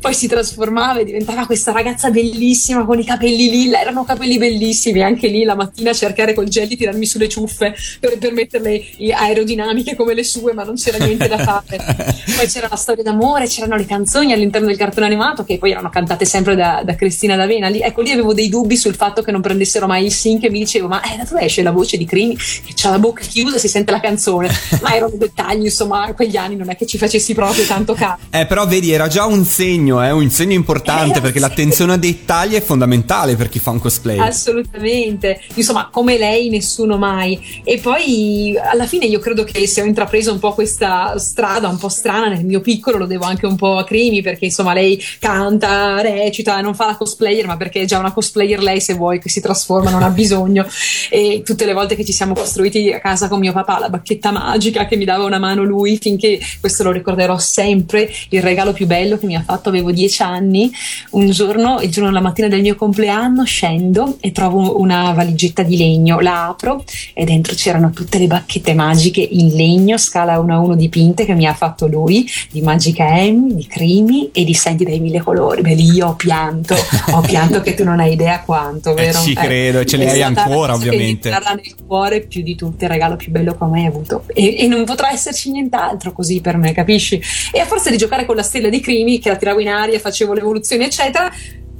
Poi 0.00 0.14
si 0.14 0.28
trasformava 0.28 1.00
e 1.00 1.04
diventava 1.04 1.46
questa 1.46 1.72
ragazza 1.72 2.10
bellissima 2.10 2.84
con 2.84 2.98
i 2.98 3.04
capelli 3.04 3.50
lilla, 3.50 3.80
erano 3.80 4.04
capelli 4.04 4.38
bellissimi, 4.38 5.02
anche 5.02 5.28
lì 5.28 5.44
la 5.44 5.54
mattina 5.54 5.90
a 5.90 5.94
cercare 5.94 6.34
col 6.34 6.48
gel 6.48 6.68
di 6.68 6.76
tirarmi 6.76 7.06
sulle 7.06 7.28
ciuffe 7.28 7.74
per, 7.98 8.18
per 8.18 8.32
metterle 8.32 8.73
aerodinamiche 9.14 9.94
come 9.94 10.14
le 10.14 10.24
sue, 10.24 10.52
ma 10.52 10.64
non 10.64 10.76
c'era 10.76 11.04
niente 11.04 11.28
da 11.28 11.38
fare. 11.38 11.76
Poi 12.36 12.46
c'era 12.46 12.68
la 12.70 12.76
storia 12.76 13.02
d'amore, 13.02 13.46
c'erano 13.46 13.76
le 13.76 13.86
canzoni 13.86 14.32
all'interno 14.32 14.66
del 14.66 14.76
cartone 14.76 15.06
animato 15.06 15.44
che 15.44 15.58
poi 15.58 15.70
erano 15.70 15.90
cantate 15.90 16.24
sempre 16.24 16.56
da, 16.56 16.82
da 16.84 16.94
Cristina 16.94 17.36
D'Avena. 17.36 17.68
Lì, 17.68 17.80
ecco, 17.80 18.00
lì 18.00 18.10
avevo 18.10 18.34
dei 18.34 18.48
dubbi 18.48 18.76
sul 18.76 18.94
fatto 18.94 19.22
che 19.22 19.30
non 19.30 19.40
prendessero 19.40 19.86
mai 19.86 20.04
il 20.04 20.12
sync 20.12 20.44
e 20.44 20.50
mi 20.50 20.58
dicevo, 20.58 20.88
ma 20.88 21.02
eh, 21.02 21.16
da 21.16 21.24
dove 21.24 21.42
esce 21.42 21.62
la 21.62 21.70
voce 21.70 21.96
di 21.96 22.04
Crimi 22.04 22.36
che 22.36 22.74
ha 22.86 22.90
la 22.90 22.98
bocca 22.98 23.22
chiusa 23.22 23.56
e 23.56 23.58
si 23.58 23.68
sente 23.68 23.90
la 23.90 24.00
canzone? 24.00 24.48
Ma 24.82 24.94
erano 24.94 25.14
dettagli, 25.16 25.64
insomma, 25.64 26.12
quegli 26.14 26.36
anni 26.36 26.56
non 26.56 26.70
è 26.70 26.76
che 26.76 26.86
ci 26.86 26.98
facessi 26.98 27.34
proprio 27.34 27.64
tanto 27.64 27.94
caso. 27.94 28.18
Eh, 28.30 28.46
però 28.46 28.66
vedi, 28.66 28.92
era 28.92 29.08
già 29.08 29.24
un 29.24 29.44
segno, 29.44 30.04
eh, 30.04 30.10
un 30.10 30.30
segno 30.30 30.52
importante 30.52 31.12
Era 31.12 31.20
perché 31.20 31.38
un 31.38 31.44
l'attenzione 31.46 31.92
ai 31.92 31.98
dettagli 31.98 32.54
è 32.54 32.60
fondamentale 32.60 33.36
per 33.36 33.48
chi 33.48 33.58
fa 33.58 33.70
un 33.70 33.80
cosplay. 33.80 34.18
Assolutamente, 34.18 35.40
insomma, 35.54 35.88
come 35.90 36.18
lei, 36.18 36.48
nessuno 36.48 36.96
mai. 36.96 37.62
E 37.64 37.78
poi 37.78 38.56
alla 38.70 38.86
fine 38.86 39.04
io 39.04 39.18
credo 39.18 39.44
che 39.44 39.66
se 39.66 39.82
ho 39.82 39.84
intrapreso 39.84 40.32
un 40.32 40.38
po' 40.38 40.54
questa 40.54 41.18
strada 41.18 41.68
un 41.68 41.76
po' 41.76 41.88
strana 41.88 42.28
nel 42.28 42.44
mio 42.44 42.60
piccolo, 42.60 42.98
lo 42.98 43.06
devo 43.06 43.24
anche 43.24 43.46
un 43.46 43.56
po' 43.56 43.76
a 43.76 43.84
Crimi, 43.84 44.22
perché 44.22 44.46
insomma 44.46 44.72
lei 44.72 45.00
canta, 45.18 46.00
recita, 46.00 46.60
non 46.60 46.74
fa 46.74 46.86
la 46.86 46.96
cosplayer, 46.96 47.46
ma 47.46 47.56
perché 47.56 47.82
è 47.82 47.84
già 47.84 47.98
una 47.98 48.12
cosplayer 48.12 48.62
lei, 48.62 48.80
se 48.80 48.94
vuoi, 48.94 49.20
che 49.20 49.28
si 49.28 49.40
trasforma, 49.40 49.90
non 49.90 50.02
ha 50.02 50.10
bisogno. 50.10 50.66
E 51.10 51.42
tutte 51.44 51.64
le 51.64 51.72
volte 51.72 51.94
che 51.94 52.04
ci 52.04 52.12
siamo 52.12 52.34
costruiti 52.34 52.92
a 52.92 53.00
casa 53.00 53.28
con 53.28 53.38
mio 53.38 53.52
papà, 53.52 53.78
la 53.78 53.88
bacchetta 53.88 54.30
magica 54.30 54.86
che 54.86 54.96
mi 54.96 55.04
dava 55.04 55.24
una 55.24 55.38
mano 55.38 55.62
lui, 55.62 55.98
finché 56.00 56.40
questo 56.60 56.82
lo 56.84 56.90
ricorderò 56.90 57.38
sempre, 57.38 58.10
il 58.30 58.42
regalo 58.42 58.72
più 58.72 58.86
bello 58.86 59.18
che 59.18 59.26
mi 59.26 59.36
ha 59.36 59.42
fatto, 59.42 59.68
avevo 59.68 59.90
dieci 59.90 60.22
anni, 60.22 60.70
un 61.10 61.30
giorno, 61.30 61.80
il 61.80 61.90
giorno 61.90 62.08
della 62.08 62.22
mattina 62.22 62.48
del 62.48 62.62
mio 62.62 62.74
compleanno, 62.74 63.44
scendo 63.44 64.16
e 64.20 64.32
trovo 64.32 64.78
una 64.80 65.12
valigetta 65.12 65.62
di 65.62 65.76
legno, 65.76 66.20
la 66.20 66.48
apro 66.48 66.84
e 67.12 67.24
dentro 67.24 67.54
c'erano 67.54 67.90
tutte 67.90 68.18
le 68.18 68.26
bacchette 68.26 68.53
magiche 68.74 69.20
in 69.20 69.54
legno, 69.54 69.96
scala 69.98 70.38
1 70.38 70.54
a 70.54 70.58
1 70.58 70.74
dipinte 70.74 71.24
che 71.24 71.34
mi 71.34 71.46
ha 71.46 71.54
fatto 71.54 71.86
lui, 71.86 72.28
di 72.50 72.60
Magica 72.60 73.04
Amy, 73.06 73.54
di 73.54 73.66
Crimi 73.66 74.30
e 74.32 74.44
di 74.44 74.54
Santi 74.54 74.84
dai 74.84 75.00
mille 75.00 75.20
colori. 75.20 75.62
Beh, 75.62 75.74
lì 75.74 75.90
io 75.90 76.08
ho 76.08 76.14
pianto, 76.14 76.74
ho 77.10 77.20
pianto 77.20 77.60
che 77.60 77.74
tu 77.74 77.84
non 77.84 78.00
hai 78.00 78.12
idea 78.12 78.40
quanto, 78.40 78.94
vero? 78.94 79.18
ci 79.18 79.34
credo, 79.34 79.80
e 79.80 79.86
ce 79.86 79.96
le 79.96 80.10
hai 80.10 80.22
ancora, 80.22 80.72
cosa 80.72 80.82
che 80.82 80.88
ovviamente. 80.88 81.30
mi 81.30 81.36
nel 81.54 81.74
cuore 81.86 82.20
più 82.20 82.42
di 82.42 82.54
tutti, 82.54 82.84
il 82.84 82.90
regalo 82.90 83.16
più 83.16 83.30
bello 83.30 83.52
che 83.52 83.64
ho 83.64 83.68
mai 83.68 83.86
avuto. 83.86 84.24
E, 84.26 84.56
e 84.58 84.66
non 84.66 84.84
potrà 84.84 85.10
esserci 85.12 85.50
nient'altro 85.50 86.12
così 86.12 86.40
per 86.40 86.56
me, 86.56 86.72
capisci? 86.72 87.20
E 87.52 87.60
a 87.60 87.64
forza 87.64 87.90
di 87.90 87.96
giocare 87.96 88.24
con 88.24 88.36
la 88.36 88.42
stella 88.42 88.68
di 88.68 88.80
Crimi, 88.80 89.18
che 89.18 89.30
la 89.30 89.36
tiravo 89.36 89.60
in 89.60 89.68
aria, 89.68 89.98
facevo 89.98 90.32
l'evoluzione, 90.32 90.86
eccetera, 90.86 91.30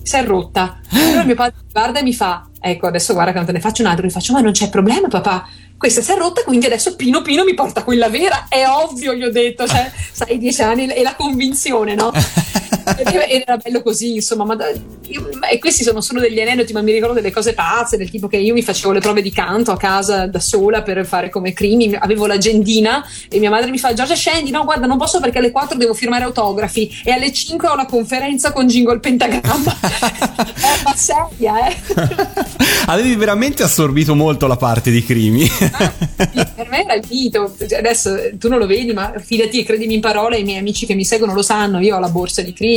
si 0.04 0.16
è 0.16 0.24
rotta. 0.24 0.80
Allora 0.90 1.24
mio 1.24 1.34
padre 1.34 1.56
mi 1.62 1.72
guarda 1.72 1.98
e 1.98 2.02
mi 2.02 2.14
fa: 2.14 2.48
Ecco, 2.60 2.86
adesso 2.86 3.14
guarda 3.14 3.32
che 3.32 3.38
non 3.38 3.46
te 3.46 3.52
ne 3.52 3.60
faccio 3.60 3.82
un 3.82 3.88
altro. 3.88 4.04
Mi 4.04 4.10
faccio: 4.10 4.32
Ma 4.32 4.40
non 4.40 4.52
c'è 4.52 4.68
problema, 4.68 5.08
papà. 5.08 5.48
Questa 5.84 6.00
si 6.00 6.12
è 6.12 6.16
rotta, 6.16 6.42
quindi 6.44 6.64
adesso 6.64 6.96
Pino 6.96 7.20
Pino 7.20 7.44
mi 7.44 7.52
porta 7.52 7.84
quella 7.84 8.08
vera. 8.08 8.46
È 8.48 8.66
ovvio, 8.66 9.12
gli 9.12 9.22
ho 9.22 9.30
detto, 9.30 9.68
cioè, 9.68 9.92
sai, 10.12 10.38
dieci 10.38 10.62
anni 10.62 10.86
e 10.86 11.02
la 11.02 11.14
convinzione, 11.14 11.94
no? 11.94 12.10
Era- 12.84 13.56
bello 13.56 13.82
così, 13.82 14.14
insomma, 14.16 14.44
ma 14.44 14.54
da- 14.56 14.70
io- 15.08 15.28
e 15.50 15.58
questi 15.58 15.82
sono 15.82 16.00
solo 16.00 16.20
degli 16.20 16.40
aneddoti, 16.40 16.72
ma 16.72 16.82
mi 16.82 16.92
ricordo 16.92 17.14
delle 17.14 17.30
cose 17.32 17.52
pazze, 17.54 17.96
del 17.96 18.10
tipo 18.10 18.28
che 18.28 18.36
io 18.36 18.52
mi 18.52 18.62
facevo 18.62 18.92
le 18.92 19.00
prove 19.00 19.22
di 19.22 19.30
canto 19.32 19.72
a 19.72 19.76
casa 19.76 20.26
da 20.26 20.40
sola 20.40 20.82
per 20.82 21.04
fare 21.06 21.30
come 21.30 21.52
crimi, 21.52 21.94
avevo 21.98 22.26
l'agendina 22.26 23.04
e 23.28 23.38
mia 23.38 23.50
madre 23.50 23.70
mi 23.70 23.78
fa 23.78 23.92
Giorgia 23.92 24.14
scendi, 24.14 24.50
no 24.50 24.64
guarda 24.64 24.86
non 24.86 24.98
posso 24.98 25.20
perché 25.20 25.38
alle 25.38 25.50
4 25.50 25.76
devo 25.76 25.94
firmare 25.94 26.24
autografi 26.24 26.90
e 27.04 27.10
alle 27.12 27.32
5 27.32 27.68
ho 27.68 27.74
la 27.76 27.86
conferenza 27.86 28.52
con 28.52 28.66
Jingle 28.66 28.98
Pentagramma. 28.98 29.72
eh, 29.80 30.82
ma 30.84 30.94
seria, 30.94 31.68
eh? 31.68 31.76
Avevi 32.86 33.14
veramente 33.16 33.62
assorbito 33.62 34.14
molto 34.14 34.46
la 34.46 34.56
parte 34.56 34.90
di 34.90 35.02
Crimi. 35.04 35.46
Sì, 35.46 35.70
per 36.54 36.68
me 36.68 36.84
era 36.84 36.94
il 36.94 37.04
mito. 37.08 37.54
Adesso 37.78 38.36
tu 38.38 38.48
non 38.48 38.58
lo 38.58 38.66
vedi, 38.66 38.92
ma 38.92 39.12
fidati 39.18 39.60
e 39.60 39.64
credimi 39.64 39.94
in 39.94 40.00
parola, 40.00 40.36
i 40.36 40.44
miei 40.44 40.58
amici 40.58 40.84
che 40.86 40.94
mi 40.94 41.04
seguono 41.04 41.34
lo 41.34 41.42
sanno. 41.42 41.80
Io 41.80 41.96
ho 41.96 41.98
la 41.98 42.08
borsa 42.08 42.42
di 42.42 42.52
Crimi, 42.52 42.73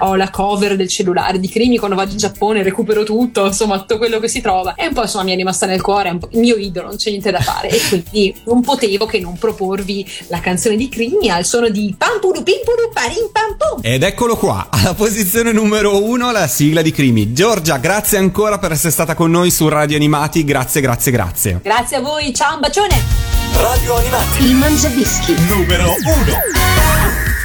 ho 0.00 0.14
la 0.14 0.30
cover 0.30 0.76
del 0.76 0.88
cellulare 0.88 1.38
di 1.38 1.48
Crimi. 1.48 1.78
Quando 1.78 1.96
vado 1.96 2.12
in 2.12 2.18
Giappone 2.18 2.62
recupero 2.62 3.04
tutto, 3.04 3.46
insomma, 3.46 3.78
tutto 3.78 3.98
quello 3.98 4.18
che 4.18 4.28
si 4.28 4.40
trova. 4.40 4.74
E 4.74 4.86
un 4.86 4.94
po' 4.94 5.02
insomma 5.02 5.24
mi 5.24 5.32
è 5.32 5.36
rimasta 5.36 5.66
nel 5.66 5.80
cuore, 5.80 6.08
è 6.08 6.12
un 6.12 6.18
po' 6.18 6.28
il 6.32 6.38
mio 6.40 6.56
idolo, 6.56 6.88
non 6.88 6.96
c'è 6.96 7.10
niente 7.10 7.30
da 7.30 7.40
fare. 7.40 7.68
E 7.68 7.80
quindi 7.88 8.34
non 8.44 8.60
potevo 8.62 9.06
che 9.06 9.20
non 9.20 9.38
proporvi 9.38 10.06
la 10.28 10.40
canzone 10.40 10.76
di 10.76 10.88
Crimi 10.88 11.30
al 11.30 11.44
suono 11.44 11.68
di 11.68 11.94
Pampuru 11.96 12.42
Pimpuru 12.42 12.90
Parim 12.92 13.30
Pam 13.32 13.56
Pum. 13.56 13.80
Ed 13.82 14.02
eccolo 14.02 14.36
qua, 14.36 14.68
alla 14.70 14.94
posizione 14.94 15.52
numero 15.52 16.02
uno 16.02 16.30
la 16.30 16.46
sigla 16.46 16.82
di 16.82 16.90
Crimi. 16.90 17.32
Giorgia, 17.32 17.78
grazie 17.78 18.18
ancora 18.18 18.58
per 18.58 18.72
essere 18.72 18.90
stata 18.90 19.14
con 19.14 19.30
noi 19.30 19.50
su 19.50 19.68
Radio 19.68 19.96
Animati, 19.96 20.44
grazie, 20.44 20.80
grazie, 20.80 21.12
grazie. 21.12 21.60
Grazie 21.62 21.96
a 21.96 22.00
voi, 22.00 22.34
ciao, 22.34 22.54
un 22.54 22.60
bacione! 22.60 23.28
Radio 23.54 23.96
Animati. 23.96 24.44
Il 24.44 24.54
Mangiadischi. 24.54 25.34
Numero 25.48 25.88
1. 25.88 27.37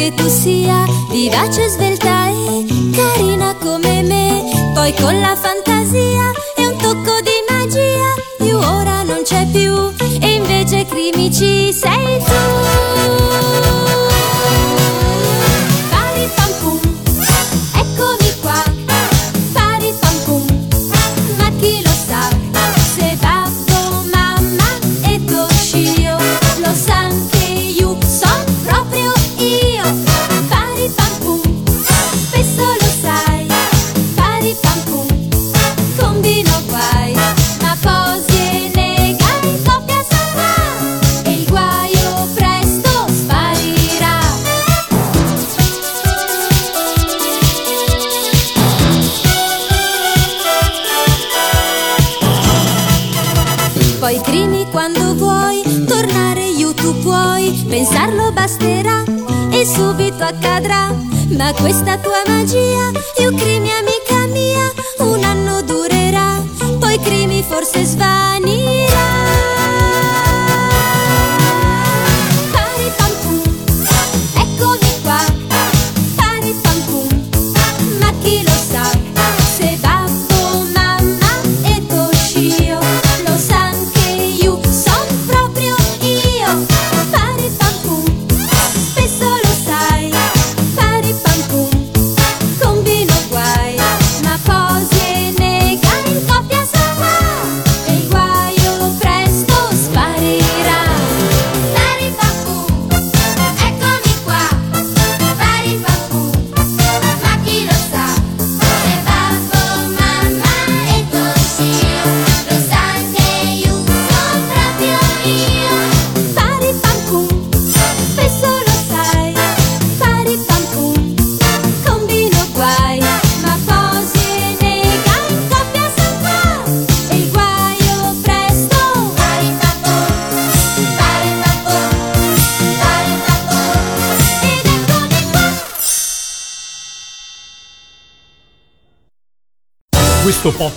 Che 0.00 0.14
tu 0.14 0.28
sia 0.28 0.86
vivace, 1.10 1.68
svelta 1.68 2.28
e 2.30 2.64
carina 2.90 3.54
come 3.56 4.02
me. 4.02 4.72
Poi 4.72 4.94
con 4.94 5.20
la 5.20 5.36
fantasia 5.36 6.32
e 6.56 6.66
un 6.66 6.76
tocco 6.78 7.20
di 7.20 7.36
magia, 7.50 8.10
you 8.38 8.58
ora 8.58 9.02
non 9.02 9.20
c'è 9.22 9.46
più 9.52 9.92
e 10.22 10.36
invece 10.36 10.86
crimici 10.86 11.70
sei 11.74 11.89